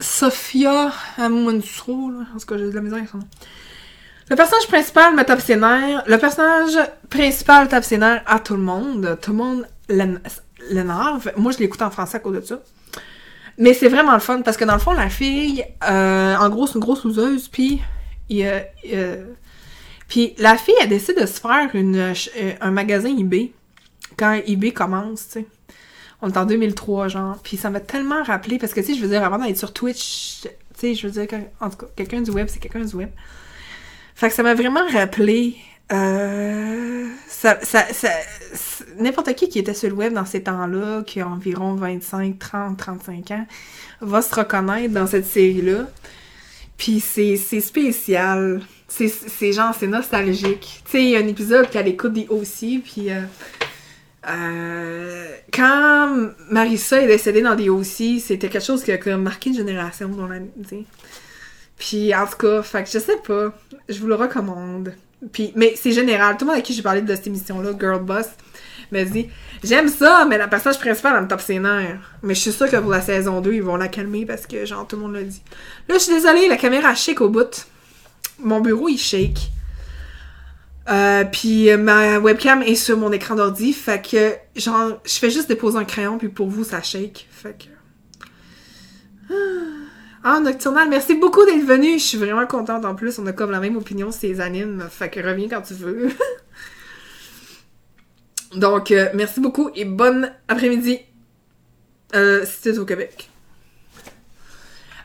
Sophia 0.00 0.92
Amundsro, 1.16 2.10
là. 2.10 2.26
En 2.34 2.38
tout 2.38 2.46
cas, 2.46 2.58
j'ai 2.58 2.64
de 2.64 2.74
la 2.74 2.80
misère 2.80 2.98
avec 2.98 3.10
son 3.10 3.18
nom. 3.18 3.28
Le 4.30 4.36
personnage 4.36 4.66
principal 4.68 5.14
me 5.14 5.24
tape 5.24 5.40
ses. 5.40 5.56
Le 5.56 6.16
personnage 6.16 6.78
principal 7.08 7.68
tape 7.68 7.84
ses 7.84 8.00
à 8.02 8.38
tout 8.40 8.56
le 8.56 8.62
monde. 8.62 9.18
Tout 9.22 9.32
le 9.32 9.36
monde 9.36 9.66
l'énerve. 10.70 11.32
Moi, 11.36 11.52
je 11.52 11.58
l'écoute 11.58 11.82
en 11.82 11.90
français 11.90 12.16
à 12.16 12.20
cause 12.20 12.36
de 12.36 12.40
ça. 12.42 12.60
Mais 13.56 13.74
c'est 13.74 13.88
vraiment 13.88 14.12
le 14.12 14.20
fun 14.20 14.42
parce 14.42 14.56
que 14.56 14.64
dans 14.64 14.74
le 14.74 14.78
fond, 14.78 14.92
la 14.92 15.08
fille, 15.08 15.64
euh, 15.88 16.36
en 16.36 16.48
gros, 16.48 16.66
c'est 16.66 16.74
une 16.74 16.80
grosse 16.80 17.04
loseuse, 17.04 17.48
puis 17.48 17.80
euh, 18.30 18.60
euh, 18.92 19.24
puis 20.06 20.34
la 20.38 20.56
fille, 20.56 20.74
elle 20.80 20.88
décide 20.88 21.20
de 21.20 21.26
se 21.26 21.40
faire 21.40 21.68
euh, 21.74 22.14
un 22.60 22.70
magasin 22.70 23.14
eBay 23.16 23.52
quand 24.16 24.40
eBay 24.46 24.72
commence, 24.72 25.26
tu 25.26 25.32
sais. 25.32 25.46
On 26.20 26.30
est 26.30 26.36
en 26.36 26.46
2003, 26.46 27.08
genre. 27.08 27.38
Puis 27.42 27.56
ça 27.56 27.70
m'a 27.70 27.80
tellement 27.80 28.22
rappelé, 28.22 28.58
parce 28.58 28.72
que, 28.72 28.80
tu 28.80 28.86
sais, 28.86 28.94
je 28.94 29.02
veux 29.02 29.08
dire, 29.08 29.22
avant 29.22 29.38
d'être 29.38 29.58
sur 29.58 29.72
Twitch, 29.72 30.40
tu 30.42 30.48
sais, 30.76 30.94
je 30.94 31.06
veux 31.06 31.12
dire, 31.12 31.40
en 31.60 31.70
tout 31.70 31.76
cas, 31.76 31.86
quelqu'un 31.96 32.20
du 32.22 32.30
web, 32.30 32.48
c'est 32.50 32.58
quelqu'un 32.58 32.84
du 32.84 32.94
web. 32.96 33.10
Fait 34.14 34.28
que 34.28 34.34
ça 34.34 34.42
m'a 34.42 34.54
vraiment 34.54 34.86
rappelé... 34.92 35.56
Euh, 35.90 37.08
ça, 37.28 37.58
ça, 37.62 37.86
ça 37.92 38.10
n'importe 38.98 39.34
qui 39.34 39.48
qui 39.48 39.58
était 39.58 39.74
sur 39.74 39.88
le 39.88 39.94
web 39.94 40.12
dans 40.12 40.24
ces 40.24 40.42
temps-là, 40.42 41.02
qui 41.02 41.20
a 41.20 41.28
environ 41.28 41.74
25, 41.74 42.38
30, 42.38 42.76
35 42.76 43.30
ans, 43.30 43.46
va 44.00 44.22
se 44.22 44.34
reconnaître 44.34 44.92
dans 44.92 45.06
cette 45.06 45.26
série-là. 45.26 45.88
Puis 46.76 47.00
c'est 47.00 47.36
spécial. 47.36 48.60
C'est 48.88 49.52
genre, 49.52 49.74
c'est 49.78 49.86
nostalgique. 49.86 50.82
Tu 50.84 50.90
sais, 50.90 51.02
il 51.04 51.10
y 51.10 51.16
a 51.16 51.18
un 51.18 51.26
épisode 51.26 51.68
qu'elle 51.70 51.88
écoute 51.88 52.12
des 52.12 52.26
aussi, 52.28 52.82
puis... 52.84 53.10
Euh, 53.10 53.22
euh, 54.28 55.26
quand 55.52 56.30
Marissa 56.50 57.00
est 57.00 57.06
décédée 57.06 57.42
dans 57.42 57.54
des 57.54 57.68
aussi, 57.68 58.20
c'était 58.20 58.48
quelque 58.48 58.64
chose 58.64 58.84
qui 58.84 58.92
a 58.92 59.16
marqué 59.16 59.50
une 59.50 59.56
génération 59.56 60.08
dans 60.08 60.26
la, 60.26 60.38
Puis 61.78 62.14
en 62.14 62.26
tout 62.26 62.36
cas, 62.36 62.62
fait 62.62 62.84
que 62.84 62.90
je 62.90 62.98
sais 62.98 63.16
pas, 63.26 63.54
je 63.88 63.98
vous 63.98 64.06
le 64.06 64.14
recommande. 64.14 64.94
Puis, 65.32 65.52
mais 65.56 65.74
c'est 65.76 65.92
général, 65.92 66.36
tout 66.36 66.44
le 66.44 66.46
monde 66.46 66.54
avec 66.54 66.66
qui 66.66 66.74
j'ai 66.74 66.82
parlé 66.82 67.00
de 67.00 67.14
cette 67.14 67.26
émission-là, 67.26 67.70
Girl 67.78 68.02
Boss, 68.02 68.28
me 68.92 69.02
dit 69.04 69.28
J'aime 69.64 69.88
ça, 69.88 70.26
mais 70.28 70.38
la 70.38 70.46
personnage 70.46 70.78
principale, 70.78 71.14
elle 71.16 71.24
me 71.24 71.28
tape 71.28 71.40
ses 71.40 71.58
nerfs. 71.58 72.14
Mais 72.22 72.34
je 72.34 72.40
suis 72.40 72.52
sûre 72.52 72.70
que 72.70 72.76
pour 72.76 72.90
la 72.90 73.00
saison 73.00 73.40
2, 73.40 73.54
ils 73.54 73.62
vont 73.62 73.76
la 73.76 73.88
calmer 73.88 74.26
parce 74.26 74.46
que, 74.46 74.64
genre, 74.64 74.86
tout 74.86 74.96
le 74.96 75.02
monde 75.02 75.14
l'a 75.14 75.22
dit. 75.22 75.42
Là, 75.88 75.94
je 75.94 76.00
suis 76.00 76.12
désolée, 76.12 76.48
la 76.48 76.56
caméra 76.56 76.94
shake 76.94 77.20
au 77.20 77.28
bout. 77.28 77.66
Mon 78.38 78.60
bureau, 78.60 78.88
il 78.88 78.98
shake. 78.98 79.50
Euh, 80.88 81.24
puis 81.24 81.76
ma 81.76 82.18
webcam 82.18 82.62
est 82.62 82.74
sur 82.74 82.96
mon 82.96 83.12
écran 83.12 83.34
d'ordi, 83.34 83.74
fait 83.74 84.00
que 84.00 84.34
genre 84.58 84.98
je 85.04 85.14
fais 85.18 85.30
juste 85.30 85.48
déposer 85.48 85.76
un 85.76 85.84
crayon 85.84 86.16
puis 86.16 86.28
pour 86.28 86.48
vous 86.48 86.64
ça 86.64 86.80
shake, 86.80 87.26
fait 87.30 87.58
que 87.58 87.68
ah 90.24 90.40
Nocturnal, 90.40 90.88
merci 90.88 91.14
beaucoup 91.14 91.44
d'être 91.44 91.64
venu, 91.64 91.98
je 91.98 92.04
suis 92.04 92.18
vraiment 92.18 92.46
contente 92.46 92.86
en 92.86 92.94
plus, 92.94 93.18
on 93.18 93.26
a 93.26 93.32
comme 93.32 93.50
la 93.50 93.60
même 93.60 93.76
opinion 93.76 94.10
sur 94.10 94.20
ces 94.22 94.40
animes, 94.40 94.84
fait 94.90 95.10
que 95.10 95.20
reviens 95.20 95.48
quand 95.48 95.60
tu 95.60 95.74
veux. 95.74 96.08
Donc 98.56 98.90
euh, 98.90 99.10
merci 99.14 99.40
beaucoup 99.40 99.70
et 99.74 99.84
bonne 99.84 100.32
après-midi 100.48 101.00
euh, 102.14 102.46
si 102.46 102.62
tu 102.62 102.68
es 102.70 102.78
au 102.78 102.86
Québec. 102.86 103.28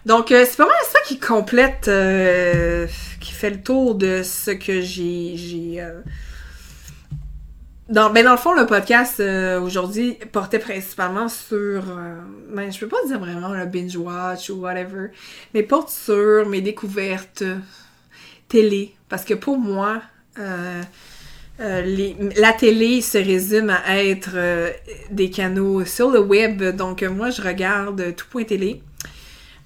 Donc, 0.05 0.31
euh, 0.31 0.45
c'est 0.47 0.57
pas 0.57 0.65
mal 0.65 0.75
ça 0.91 0.99
qui 1.05 1.17
complète, 1.17 1.87
euh, 1.87 2.87
qui 3.21 3.31
fait 3.31 3.51
le 3.51 3.61
tour 3.61 3.95
de 3.95 4.21
ce 4.23 4.51
que 4.51 4.81
j'ai... 4.81 5.37
j'ai 5.37 5.81
euh... 5.81 6.01
Dans, 7.89 8.09
ben 8.09 8.23
dans 8.23 8.31
le 8.31 8.37
fond, 8.37 8.53
le 8.53 8.65
podcast 8.65 9.19
euh, 9.19 9.59
aujourd'hui 9.61 10.17
portait 10.31 10.59
principalement 10.59 11.27
sur... 11.29 11.83
ben, 12.49 12.71
je 12.71 12.79
peux 12.79 12.87
pas 12.87 13.05
dire 13.07 13.19
vraiment 13.19 13.49
le 13.49 13.65
binge-watch 13.65 14.49
ou 14.49 14.61
whatever, 14.61 15.09
mais 15.53 15.63
porte 15.63 15.89
sur 15.89 16.47
mes 16.47 16.61
découvertes 16.61 17.43
télé. 18.47 18.93
Parce 19.09 19.25
que 19.25 19.33
pour 19.33 19.57
moi, 19.57 20.01
la 21.59 22.53
télé 22.57 23.01
se 23.01 23.17
résume 23.17 23.69
à 23.69 24.03
être 24.03 24.37
des 25.11 25.29
canaux 25.29 25.83
sur 25.85 26.09
le 26.09 26.19
web. 26.19 26.63
Donc, 26.75 27.03
moi, 27.03 27.29
je 27.29 27.41
regarde 27.41 28.15
tout 28.15 28.25
point 28.31 28.45
télé. 28.45 28.81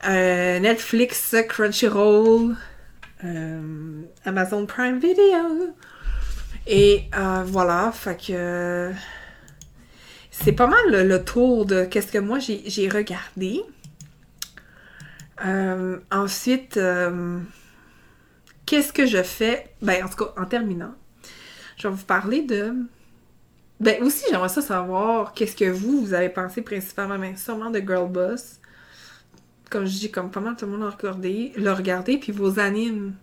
Euh, 0.05 0.59
Netflix, 0.59 1.35
Crunchyroll, 1.49 2.55
euh, 3.23 4.01
Amazon 4.25 4.65
Prime 4.65 4.99
Video. 4.99 5.73
Et 6.67 7.05
euh, 7.17 7.43
voilà, 7.45 7.91
fait 7.91 8.27
que 8.27 8.91
c'est 10.29 10.51
pas 10.51 10.67
mal 10.67 11.07
le, 11.07 11.23
tour 11.23 11.65
de 11.65 11.85
qu'est-ce 11.85 12.11
que 12.11 12.19
moi 12.19 12.37
j'ai 12.39 12.89
regardé. 12.89 13.61
ensuite, 16.11 16.79
qu'est-ce 18.65 18.93
que 18.93 19.05
je 19.05 19.23
fais? 19.23 19.71
Ben, 19.81 20.05
en 20.05 20.09
tout 20.09 20.25
cas, 20.25 20.33
en 20.39 20.45
terminant, 20.45 20.93
je 21.77 21.87
vais 21.87 21.93
vous 21.93 22.05
parler 22.05 22.43
de. 22.43 22.73
Ben, 23.79 24.03
aussi, 24.03 24.25
j'aimerais 24.29 24.49
ça 24.49 24.61
savoir 24.61 25.33
qu'est-ce 25.33 25.55
que 25.55 25.69
vous, 25.69 26.01
vous 26.01 26.13
avez 26.13 26.29
pensé 26.29 26.61
principalement, 26.61 27.17
mais 27.17 27.35
sûrement 27.35 27.69
de 27.69 27.79
Girl 27.79 28.09
Boss 28.09 28.59
comme 29.69 29.85
je 29.85 29.91
dis, 29.91 30.11
comme 30.11 30.31
pas 30.31 30.39
mal 30.39 30.55
tout 30.55 30.65
le 30.65 30.71
monde 30.71 30.89
regardé, 30.89 31.51
l'a 31.57 31.73
regardé, 31.73 32.17
puis 32.17 32.31
vos 32.31 32.59
animes 32.59 33.13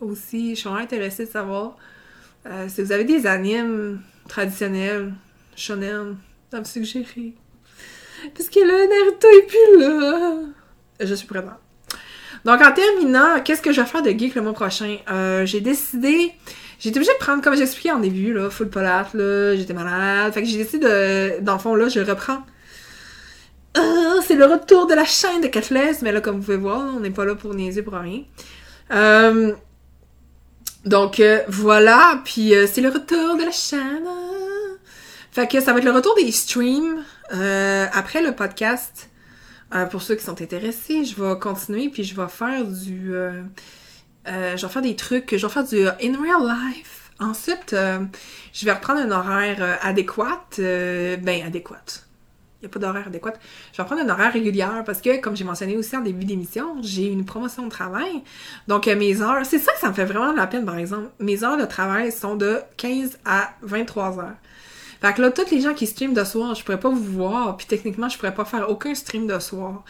aussi. 0.00 0.50
Je 0.50 0.60
suis 0.60 0.68
vraiment 0.68 0.82
intéressée 0.82 1.26
de 1.26 1.30
savoir 1.30 1.76
euh, 2.46 2.66
si 2.68 2.82
vous 2.82 2.92
avez 2.92 3.04
des 3.04 3.26
animes 3.26 4.00
traditionnels, 4.28 5.12
shonen, 5.56 6.16
à 6.52 6.58
me 6.58 6.64
suggérer. 6.64 7.34
Parce 8.34 8.48
que 8.48 8.60
là, 8.60 8.86
Naruto 8.86 9.28
est 9.28 9.46
plus 9.46 9.80
là. 9.80 10.36
Je 11.00 11.14
suis 11.14 11.26
prête. 11.26 11.44
Donc, 12.44 12.60
en 12.60 12.72
terminant, 12.72 13.40
qu'est-ce 13.42 13.62
que 13.62 13.72
je 13.72 13.80
vais 13.80 13.86
faire 13.86 14.02
de 14.02 14.10
geek 14.10 14.34
le 14.34 14.42
mois 14.42 14.52
prochain? 14.52 14.98
Euh, 15.10 15.46
j'ai 15.46 15.60
décidé... 15.60 16.32
J'ai 16.78 16.90
été 16.90 16.98
obligée 16.98 17.14
de 17.14 17.24
prendre, 17.24 17.42
comme 17.42 17.56
j'expliquais 17.56 17.92
en 17.92 18.00
début, 18.00 18.34
là, 18.34 18.50
full 18.50 18.68
polate, 18.68 19.14
là, 19.14 19.56
j'étais 19.56 19.72
malade. 19.72 20.34
Fait 20.34 20.42
que 20.42 20.48
j'ai 20.48 20.58
décidé 20.58 20.86
de... 20.86 21.40
Dans 21.40 21.54
le 21.54 21.58
fond, 21.58 21.74
là, 21.74 21.88
je 21.88 22.00
reprends 22.00 22.44
ah, 23.76 24.16
c'est 24.26 24.36
le 24.36 24.46
retour 24.46 24.86
de 24.86 24.94
la 24.94 25.04
chaîne 25.04 25.40
de 25.40 25.48
Catless, 25.48 26.02
mais 26.02 26.12
là, 26.12 26.20
comme 26.20 26.36
vous 26.36 26.44
pouvez 26.44 26.56
voir, 26.56 26.94
on 26.96 27.00
n'est 27.00 27.10
pas 27.10 27.24
là 27.24 27.34
pour 27.34 27.54
niaiser 27.54 27.82
pour 27.82 27.94
rien. 27.94 28.22
Euh, 28.92 29.52
donc, 30.84 31.18
euh, 31.18 31.42
voilà, 31.48 32.20
puis 32.24 32.54
euh, 32.54 32.66
c'est 32.70 32.80
le 32.80 32.90
retour 32.90 33.36
de 33.36 33.44
la 33.44 33.50
chaîne. 33.50 34.06
Fait 35.32 35.48
que 35.48 35.60
ça 35.60 35.72
va 35.72 35.78
être 35.78 35.84
le 35.84 35.90
retour 35.90 36.14
des 36.14 36.30
streams. 36.30 37.02
après 37.30 38.22
le 38.22 38.32
podcast, 38.36 39.10
pour 39.90 40.02
ceux 40.02 40.14
qui 40.14 40.24
sont 40.24 40.40
intéressés, 40.40 41.04
je 41.04 41.20
vais 41.20 41.36
continuer, 41.40 41.88
puis 41.88 42.04
je 42.04 42.14
vais 42.14 42.28
faire 42.28 42.64
du... 42.64 43.12
je 44.24 44.66
vais 44.66 44.72
faire 44.72 44.82
des 44.82 44.94
trucs, 44.94 45.36
je 45.36 45.44
vais 45.44 45.52
faire 45.52 45.64
du 45.64 45.88
in 45.88 46.22
real 46.22 46.46
life. 46.46 47.10
Ensuite, 47.18 47.74
je 47.74 48.64
vais 48.64 48.72
reprendre 48.72 49.00
un 49.00 49.10
horaire 49.10 49.78
adéquat. 49.82 50.46
ben, 50.56 51.42
adéquat 51.44 52.04
n'y 52.64 52.70
a 52.70 52.72
pas 52.72 52.80
d'horaire 52.80 53.06
adéquat. 53.06 53.34
Je 53.72 53.82
vais 53.82 53.86
prendre 53.86 54.02
un 54.02 54.08
horaire 54.08 54.32
régulier 54.32 54.66
parce 54.84 55.00
que, 55.00 55.20
comme 55.20 55.36
j'ai 55.36 55.44
mentionné 55.44 55.76
aussi 55.76 55.96
en 55.96 56.00
début 56.00 56.24
d'émission, 56.24 56.76
j'ai 56.82 57.06
une 57.06 57.24
promotion 57.24 57.64
de 57.64 57.70
travail. 57.70 58.22
Donc, 58.68 58.88
euh, 58.88 58.96
mes 58.96 59.20
heures, 59.22 59.44
c'est 59.44 59.58
ça 59.58 59.72
que 59.72 59.78
ça 59.78 59.88
me 59.88 59.94
fait 59.94 60.04
vraiment 60.04 60.32
de 60.32 60.36
la 60.36 60.46
peine, 60.46 60.64
par 60.64 60.78
exemple. 60.78 61.08
Mes 61.18 61.44
heures 61.44 61.56
de 61.56 61.64
travail 61.64 62.12
sont 62.12 62.36
de 62.36 62.60
15 62.76 63.18
à 63.24 63.50
23 63.62 64.18
heures. 64.18 64.36
Fait 65.00 65.12
que 65.12 65.20
là, 65.20 65.30
tous 65.30 65.50
les 65.50 65.60
gens 65.60 65.74
qui 65.74 65.86
streament 65.86 66.14
de 66.14 66.24
soir, 66.24 66.54
je 66.54 66.64
pourrais 66.64 66.80
pas 66.80 66.88
vous 66.88 66.96
voir, 66.96 67.56
puis 67.56 67.66
techniquement, 67.66 68.08
je 68.08 68.16
pourrais 68.16 68.34
pas 68.34 68.46
faire 68.46 68.70
aucun 68.70 68.94
stream 68.94 69.26
de 69.26 69.38
soir. 69.38 69.84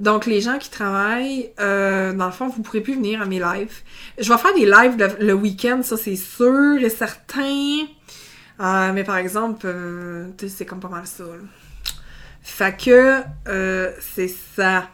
Donc, 0.00 0.26
les 0.26 0.40
gens 0.40 0.58
qui 0.58 0.70
travaillent, 0.70 1.52
euh, 1.60 2.12
dans 2.12 2.26
le 2.26 2.32
fond, 2.32 2.48
vous 2.48 2.62
pourrez 2.62 2.80
plus 2.80 2.94
venir 2.94 3.22
à 3.22 3.26
mes 3.26 3.38
lives. 3.38 3.82
Je 4.18 4.30
vais 4.30 4.38
faire 4.38 4.54
des 4.54 4.66
lives 4.66 5.16
le, 5.20 5.32
week-end, 5.32 5.80
ça 5.82 5.96
c'est 5.96 6.16
sûr 6.16 6.78
et 6.78 6.90
certain. 6.90 7.86
Euh, 8.60 8.92
mais 8.92 9.04
par 9.04 9.16
exemple, 9.16 9.66
euh, 9.66 10.28
c'est 10.48 10.66
comme 10.66 10.80
pas 10.80 10.88
mal 10.88 11.06
ça. 11.06 11.24
Fait 12.46 12.74
que, 12.76 13.22
euh, 13.48 13.90
c'est 14.14 14.32
ça. 14.56 14.88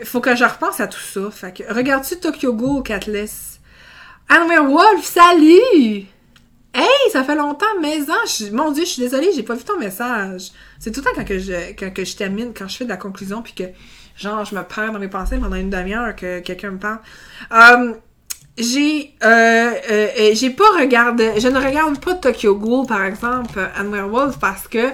Il 0.00 0.06
faut 0.06 0.20
que 0.20 0.34
je 0.34 0.42
repense 0.42 0.80
à 0.80 0.88
tout 0.88 0.98
ça. 0.98 1.30
Fait 1.30 1.56
que, 1.56 1.72
regarde-tu 1.72 2.16
Tokyo 2.16 2.54
Ghoul, 2.54 2.82
Catless? 2.82 3.60
Anne 4.28 4.48
Wolf, 4.68 5.04
salut! 5.04 6.06
Hey, 6.74 7.10
ça 7.12 7.22
fait 7.22 7.36
longtemps, 7.36 7.66
mais 7.80 7.98
hein, 8.08 8.48
mon 8.52 8.72
dieu, 8.72 8.84
je 8.84 8.90
suis 8.90 9.02
désolée, 9.02 9.30
j'ai 9.34 9.42
pas 9.42 9.54
vu 9.54 9.64
ton 9.64 9.78
message. 9.78 10.50
C'est 10.80 10.90
tout 10.90 11.00
le 11.00 11.04
temps 11.04 11.12
quand 11.14 11.26
que 11.26 11.38
je, 11.38 11.72
quand 11.78 11.92
que 11.92 12.04
je 12.04 12.16
termine, 12.16 12.52
quand 12.56 12.66
je 12.66 12.78
fais 12.78 12.84
de 12.84 12.88
la 12.90 12.96
conclusion, 12.96 13.42
puis 13.42 13.52
que, 13.52 13.64
genre, 14.16 14.44
je 14.46 14.54
me 14.56 14.62
perds 14.62 14.92
dans 14.92 14.98
mes 14.98 15.08
pensées 15.08 15.36
pendant 15.36 15.56
une 15.56 15.70
demi-heure 15.70 16.16
que 16.16 16.40
quelqu'un 16.40 16.70
me 16.70 16.78
parle. 16.78 17.00
Euh, 17.52 17.92
j'ai, 18.56 19.14
euh, 19.22 19.26
euh, 19.28 20.08
euh, 20.18 20.30
j'ai 20.32 20.50
pas 20.50 20.70
regardé, 20.80 21.38
je 21.38 21.48
ne 21.48 21.58
regarde 21.58 22.00
pas 22.00 22.14
Tokyo 22.14 22.56
Ghoul, 22.56 22.86
par 22.86 23.04
exemple, 23.04 23.60
and 23.78 23.90
Werewolf, 23.92 24.38
parce 24.38 24.66
que 24.66 24.88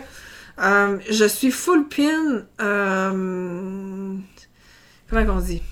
euh, 0.58 0.98
je 1.10 1.24
suis 1.24 1.50
full 1.50 1.88
pin, 1.88 2.46
euh, 2.60 4.16
comment 5.08 5.32
on 5.32 5.40
dit? 5.40 5.62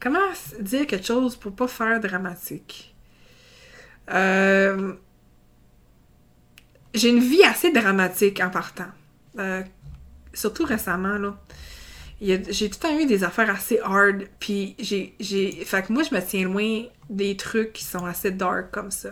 comment 0.00 0.18
dire 0.60 0.86
quelque 0.86 1.06
chose 1.06 1.36
pour 1.36 1.54
pas 1.56 1.68
faire 1.68 1.98
dramatique? 2.00 2.94
Euh, 4.10 4.94
j'ai 6.92 7.08
une 7.08 7.20
vie 7.20 7.42
assez 7.42 7.72
dramatique 7.72 8.40
en 8.40 8.50
partant. 8.50 8.90
Euh, 9.38 9.62
surtout 10.32 10.64
récemment, 10.64 11.18
là. 11.18 11.36
J'ai 12.20 12.40
tout 12.70 12.78
le 12.82 12.88
temps 12.88 12.98
eu 12.98 13.06
des 13.06 13.24
affaires 13.24 13.50
assez 13.50 13.80
hard, 13.80 14.28
puis. 14.38 14.76
Fait 15.66 15.82
que 15.82 15.92
moi, 15.92 16.02
je 16.02 16.14
me 16.14 16.20
tiens 16.20 16.44
loin 16.44 16.84
des 17.10 17.36
trucs 17.36 17.72
qui 17.72 17.84
sont 17.84 18.06
assez 18.06 18.30
dark 18.30 18.70
comme 18.70 18.90
ça. 18.90 19.10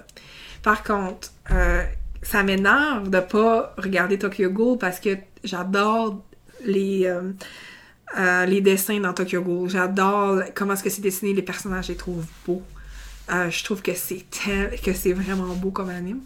Par 0.63 0.83
contre, 0.83 1.31
euh, 1.51 1.85
ça 2.23 2.43
m'énerve 2.43 3.11
de 3.11 3.21
pas 3.21 3.75
regarder 3.79 4.19
Tokyo 4.19 4.51
Ghoul 4.51 4.79
parce 4.79 5.01
que 5.01 5.17
j'adore 5.45 6.25
les... 6.65 7.13
les 8.47 8.61
dessins 8.61 9.01
dans 9.01 9.15
Tokyo 9.15 9.43
Ghoul. 9.43 9.71
J'adore 9.71 10.43
comment 10.55 10.75
est-ce 10.75 10.85
que 10.85 10.91
c'est 10.91 11.03
dessiné, 11.03 11.33
les 11.33 11.43
personnages, 11.43 11.87
je 11.87 11.93
les 11.93 11.99
trouve 11.99 12.25
beaux. 12.47 12.63
Euh, 13.31 13.51
je 13.51 13.65
trouve 13.65 13.83
que 13.83 13.95
c'est 13.95 14.25
que 14.85 14.93
c'est 14.93 15.13
vraiment 15.13 15.55
beau 15.55 15.71
comme 15.71 15.89
anime. 15.89 16.21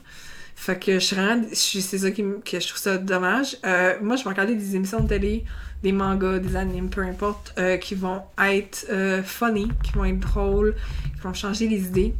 Fait 0.54 0.78
que 0.78 0.98
je 0.98 1.14
rends, 1.14 1.42
c'est 1.52 1.98
ça 1.98 2.10
qui 2.10 2.24
que 2.44 2.58
je 2.58 2.66
trouve 2.66 2.80
ça 2.80 2.96
dommage. 2.96 3.58
Euh, 3.64 3.94
moi, 4.02 4.16
je 4.16 4.24
vais 4.24 4.30
regarder 4.30 4.54
des 4.54 4.74
émissions 4.74 5.00
de 5.00 5.08
télé, 5.08 5.44
des 5.82 5.92
mangas, 5.92 6.38
des 6.38 6.56
animes, 6.56 6.88
peu 6.88 7.02
importe, 7.02 7.54
euh, 7.58 7.76
qui 7.76 7.94
vont 7.94 8.22
être 8.42 8.86
funny, 9.24 9.68
qui 9.84 9.92
vont 9.92 10.06
être 10.06 10.20
drôles, 10.20 10.74
qui 11.14 11.20
vont 11.20 11.34
changer 11.34 11.68
les 11.68 11.84
idées, 11.84 12.14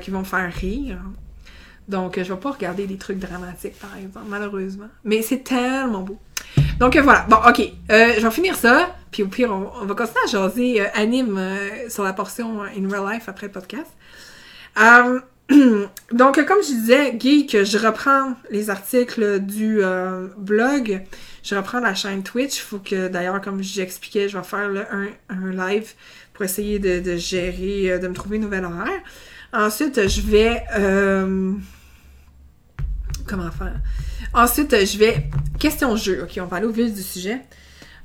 qui 0.00 0.10
vont 0.10 0.24
faire 0.24 0.52
rire. 0.52 0.98
Donc, 1.88 2.18
je 2.18 2.32
vais 2.32 2.40
pas 2.40 2.50
regarder 2.50 2.86
des 2.86 2.96
trucs 2.96 3.18
dramatiques, 3.18 3.78
par 3.78 3.96
exemple, 3.96 4.26
malheureusement. 4.28 4.88
Mais 5.04 5.22
c'est 5.22 5.44
tellement 5.44 6.02
beau. 6.02 6.18
Donc 6.80 6.96
voilà. 6.96 7.26
Bon, 7.28 7.36
ok. 7.48 7.62
je 7.88 8.20
vais 8.20 8.30
finir 8.30 8.56
ça. 8.56 8.94
Puis 9.10 9.22
au 9.22 9.28
pire, 9.28 9.50
on, 9.50 9.86
va 9.86 9.94
continuer 9.94 10.24
à 10.24 10.26
jaser 10.26 10.80
anime 10.94 11.40
sur 11.88 12.02
la 12.02 12.12
portion 12.12 12.62
In 12.62 12.88
Real 12.90 13.14
Life 13.14 13.28
après 13.28 13.48
podcast. 13.48 13.90
Euh, 14.78 15.20
donc, 16.12 16.44
comme 16.44 16.62
je 16.62 16.72
disais, 16.72 17.18
que 17.46 17.64
je 17.64 17.78
reprends 17.78 18.34
les 18.50 18.70
articles 18.70 19.40
du 19.40 19.78
euh, 19.80 20.26
blog, 20.36 21.02
je 21.42 21.54
reprends 21.54 21.80
la 21.80 21.94
chaîne 21.94 22.22
Twitch. 22.22 22.60
Faut 22.60 22.78
que, 22.78 23.08
d'ailleurs, 23.08 23.40
comme 23.40 23.62
j'expliquais, 23.62 24.28
je 24.28 24.36
vais 24.36 24.44
faire 24.44 24.70
un, 25.28 25.52
live 25.52 25.92
pour 26.32 26.44
essayer 26.44 26.78
de, 26.78 27.16
gérer, 27.16 27.92
euh, 27.92 27.98
de 27.98 28.08
me 28.08 28.14
trouver 28.14 28.36
une 28.36 28.42
nouvelle 28.42 28.64
horaire. 28.64 29.00
Ensuite, 29.52 30.08
je 30.08 30.20
vais... 30.22 30.62
comment 33.26 33.50
faire? 33.50 33.74
Ensuite, 34.34 34.70
je 34.84 34.98
vais... 34.98 35.30
Question 35.58 35.96
jeu. 35.96 36.22
OK, 36.22 36.38
on 36.42 36.46
va 36.46 36.58
aller 36.58 36.66
au 36.66 36.70
vif 36.70 36.92
du 36.92 37.02
sujet. 37.02 37.40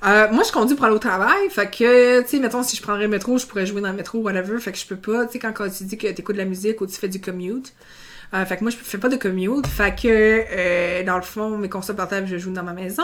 Euh, 0.03 0.27
moi, 0.31 0.43
je 0.43 0.51
conduis 0.51 0.75
pour 0.75 0.85
aller 0.85 0.95
au 0.95 0.99
travail, 0.99 1.49
fait 1.51 1.69
que, 1.69 2.21
tu 2.21 2.27
sais, 2.27 2.39
mettons, 2.39 2.63
si 2.63 2.75
je 2.75 2.81
prendrais 2.81 3.03
le 3.03 3.09
métro, 3.09 3.37
je 3.37 3.45
pourrais 3.45 3.67
jouer 3.67 3.81
dans 3.81 3.89
le 3.89 3.95
métro, 3.95 4.19
whatever, 4.19 4.59
fait 4.59 4.71
que 4.71 4.77
je 4.79 4.85
peux 4.85 4.95
pas, 4.95 5.27
tu 5.27 5.33
sais, 5.33 5.39
quand, 5.39 5.69
tu 5.69 5.83
dis 5.83 5.97
que 5.97 6.07
t'écoutes 6.07 6.35
de 6.35 6.41
la 6.41 6.47
musique 6.47 6.81
ou 6.81 6.87
tu 6.87 6.95
fais 6.95 7.07
du 7.07 7.21
commute, 7.21 7.73
euh, 8.33 8.43
fait 8.45 8.57
que 8.57 8.63
moi, 8.63 8.71
je 8.71 8.77
fais 8.77 8.97
pas 8.97 9.09
de 9.09 9.15
commute, 9.15 9.67
fait 9.67 9.95
que, 9.95 10.07
euh, 10.07 11.03
dans 11.03 11.17
le 11.17 11.21
fond, 11.21 11.55
mes 11.57 11.69
consoles 11.69 11.97
portables, 11.97 12.25
je 12.25 12.37
joue 12.37 12.51
dans 12.51 12.63
ma 12.63 12.73
maison. 12.73 13.03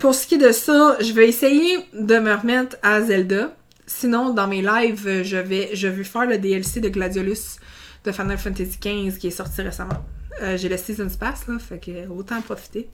pour 0.00 0.14
ce 0.14 0.26
qui 0.26 0.34
est 0.34 0.38
de 0.46 0.52
ça, 0.52 0.96
je 1.00 1.12
vais 1.12 1.26
essayer 1.26 1.78
de 1.94 2.18
me 2.18 2.34
remettre 2.34 2.76
à 2.82 3.00
Zelda. 3.00 3.54
Sinon, 3.86 4.34
dans 4.34 4.46
mes 4.46 4.60
lives, 4.60 5.22
je 5.22 5.38
vais, 5.38 5.70
je 5.72 5.88
vais 5.88 6.04
faire 6.04 6.26
le 6.26 6.36
DLC 6.36 6.80
de 6.80 6.90
Gladiolus 6.90 7.56
de 8.04 8.12
Final 8.12 8.36
Fantasy 8.36 8.78
XV 8.78 9.18
qui 9.18 9.28
est 9.28 9.30
sorti 9.30 9.62
récemment. 9.62 10.04
Euh, 10.42 10.56
j'ai 10.56 10.68
le 10.68 10.76
Season 10.76 11.08
Pass, 11.18 11.46
là, 11.48 11.58
fait 11.58 11.78
que 11.78 12.08
autant 12.08 12.40
profiter. 12.40 12.88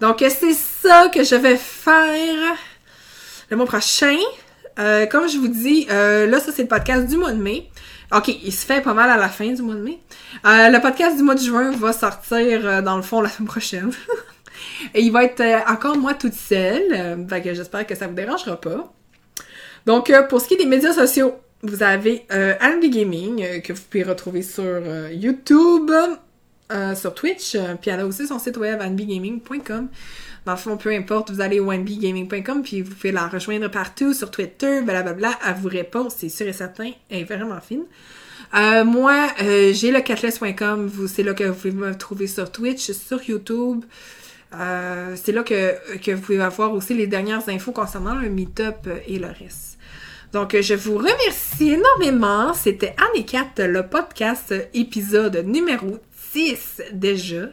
Donc, 0.00 0.18
c'est 0.20 0.52
ça 0.52 1.08
que 1.12 1.24
je 1.24 1.34
vais 1.34 1.56
faire 1.56 2.56
le 3.50 3.56
mois 3.56 3.66
prochain. 3.66 4.16
Euh, 4.78 5.06
comme 5.06 5.28
je 5.28 5.38
vous 5.38 5.48
dis, 5.48 5.86
euh, 5.90 6.26
là, 6.26 6.38
ça, 6.38 6.52
c'est 6.52 6.62
le 6.62 6.68
podcast 6.68 7.06
du 7.06 7.16
mois 7.16 7.32
de 7.32 7.42
mai. 7.42 7.68
OK, 8.14 8.28
il 8.28 8.52
se 8.52 8.64
fait 8.64 8.80
pas 8.82 8.94
mal 8.94 9.10
à 9.10 9.16
la 9.16 9.28
fin 9.28 9.50
du 9.52 9.62
mois 9.62 9.74
de 9.74 9.82
mai. 9.82 9.98
le 10.44 10.78
podcast 10.80 11.16
du 11.16 11.22
mois 11.22 11.34
de 11.34 11.40
juin 11.40 11.72
va 11.72 11.92
sortir, 11.92 12.82
dans 12.82 12.96
le 12.96 13.02
fond, 13.02 13.20
la 13.20 13.28
semaine 13.30 13.48
prochaine. 13.48 13.90
Et 14.94 15.02
il 15.02 15.10
va 15.10 15.24
être 15.24 15.42
encore 15.68 15.96
moi 15.96 16.14
toute 16.14 16.34
seule. 16.34 17.26
fait 17.28 17.42
que 17.42 17.54
j'espère 17.54 17.86
que 17.86 17.94
ça 17.94 18.06
vous 18.06 18.14
dérangera 18.14 18.60
pas. 18.60 18.92
Donc, 19.86 20.12
pour 20.28 20.40
ce 20.40 20.48
qui 20.48 20.54
est 20.54 20.58
des 20.58 20.66
médias 20.66 20.92
sociaux, 20.92 21.34
vous 21.62 21.82
avez 21.82 22.26
euh, 22.32 22.54
Gaming, 22.82 23.60
que 23.62 23.72
vous 23.72 23.82
pouvez 23.90 24.04
retrouver 24.04 24.42
sur 24.42 24.80
YouTube, 25.10 25.90
euh, 26.72 26.96
sur 26.96 27.14
Twitch. 27.14 27.54
Euh, 27.54 27.74
puis 27.80 27.92
elle 27.92 28.00
a 28.00 28.06
aussi 28.06 28.26
son 28.26 28.40
site 28.40 28.56
web, 28.56 28.80
anbigaming.com. 28.82 29.88
Dans 30.44 30.52
le 30.52 30.58
fond, 30.58 30.76
peu 30.76 30.92
importe, 30.92 31.30
vous 31.30 31.40
allez 31.40 31.60
au 31.60 31.70
anbigaming.com, 31.70 32.62
puis 32.62 32.82
vous 32.82 32.92
pouvez 32.92 33.12
la 33.12 33.28
rejoindre 33.28 33.68
partout, 33.68 34.12
sur 34.12 34.32
Twitter, 34.32 34.80
blablabla. 34.82 35.30
Elle 35.46 35.54
vous 35.54 35.68
répond, 35.68 36.08
c'est 36.08 36.28
sûr 36.28 36.48
et 36.48 36.52
certain. 36.52 36.90
Elle 37.08 37.20
est 37.20 37.24
vraiment 37.24 37.60
fine. 37.60 37.84
Euh, 38.54 38.84
moi, 38.84 39.28
j'ai 39.38 39.92
le 39.92 40.00
catless.com. 40.00 40.90
C'est 41.08 41.22
là 41.22 41.34
que 41.34 41.44
vous 41.44 41.54
pouvez 41.54 41.72
me 41.72 41.96
trouver 41.96 42.26
sur 42.26 42.50
Twitch, 42.50 42.90
sur 42.90 43.22
YouTube. 43.22 43.84
c'est 44.50 45.32
là 45.32 45.42
que, 45.44 45.98
que 45.98 46.10
vous 46.12 46.20
pouvez 46.20 46.40
avoir 46.40 46.72
aussi 46.72 46.94
les 46.94 47.06
dernières 47.06 47.48
infos 47.48 47.72
concernant 47.72 48.14
le 48.14 48.28
meet-up 48.28 48.88
et 49.06 49.18
le 49.18 49.28
reste. 49.28 49.78
Donc, 50.32 50.56
je 50.60 50.74
vous 50.74 50.98
remercie 50.98 51.74
énormément. 51.74 52.54
C'était 52.54 52.94
Anne 52.98 53.20
et 53.20 53.24
Kat, 53.24 53.50
le 53.58 53.84
podcast 53.84 54.52
épisode 54.74 55.44
numéro 55.46 55.98
déjà. 56.92 57.48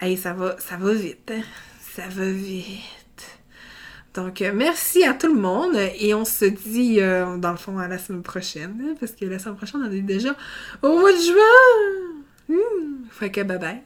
Hey, 0.00 0.16
ça 0.16 0.32
va, 0.32 0.56
ça 0.58 0.76
va 0.76 0.92
vite. 0.92 1.32
Hein? 1.34 1.42
Ça 1.94 2.02
va 2.08 2.30
vite. 2.30 2.82
Donc, 4.14 4.42
euh, 4.42 4.52
merci 4.54 5.04
à 5.04 5.14
tout 5.14 5.32
le 5.32 5.40
monde 5.40 5.76
et 5.98 6.12
on 6.12 6.24
se 6.24 6.44
dit, 6.44 7.00
euh, 7.00 7.38
dans 7.38 7.52
le 7.52 7.56
fond, 7.56 7.78
à 7.78 7.88
la 7.88 7.98
semaine 7.98 8.22
prochaine, 8.22 8.82
hein, 8.82 8.94
parce 9.00 9.12
que 9.12 9.24
la 9.24 9.38
semaine 9.38 9.56
prochaine, 9.56 9.80
on 9.84 9.90
est 9.90 10.00
déjà 10.00 10.36
au 10.82 10.98
mois 10.98 11.12
de 11.12 11.18
juin. 11.18 12.14
Mmh. 12.48 13.08
Fait 13.10 13.30
que 13.30 13.42
bye 13.42 13.58
bye. 13.58 13.82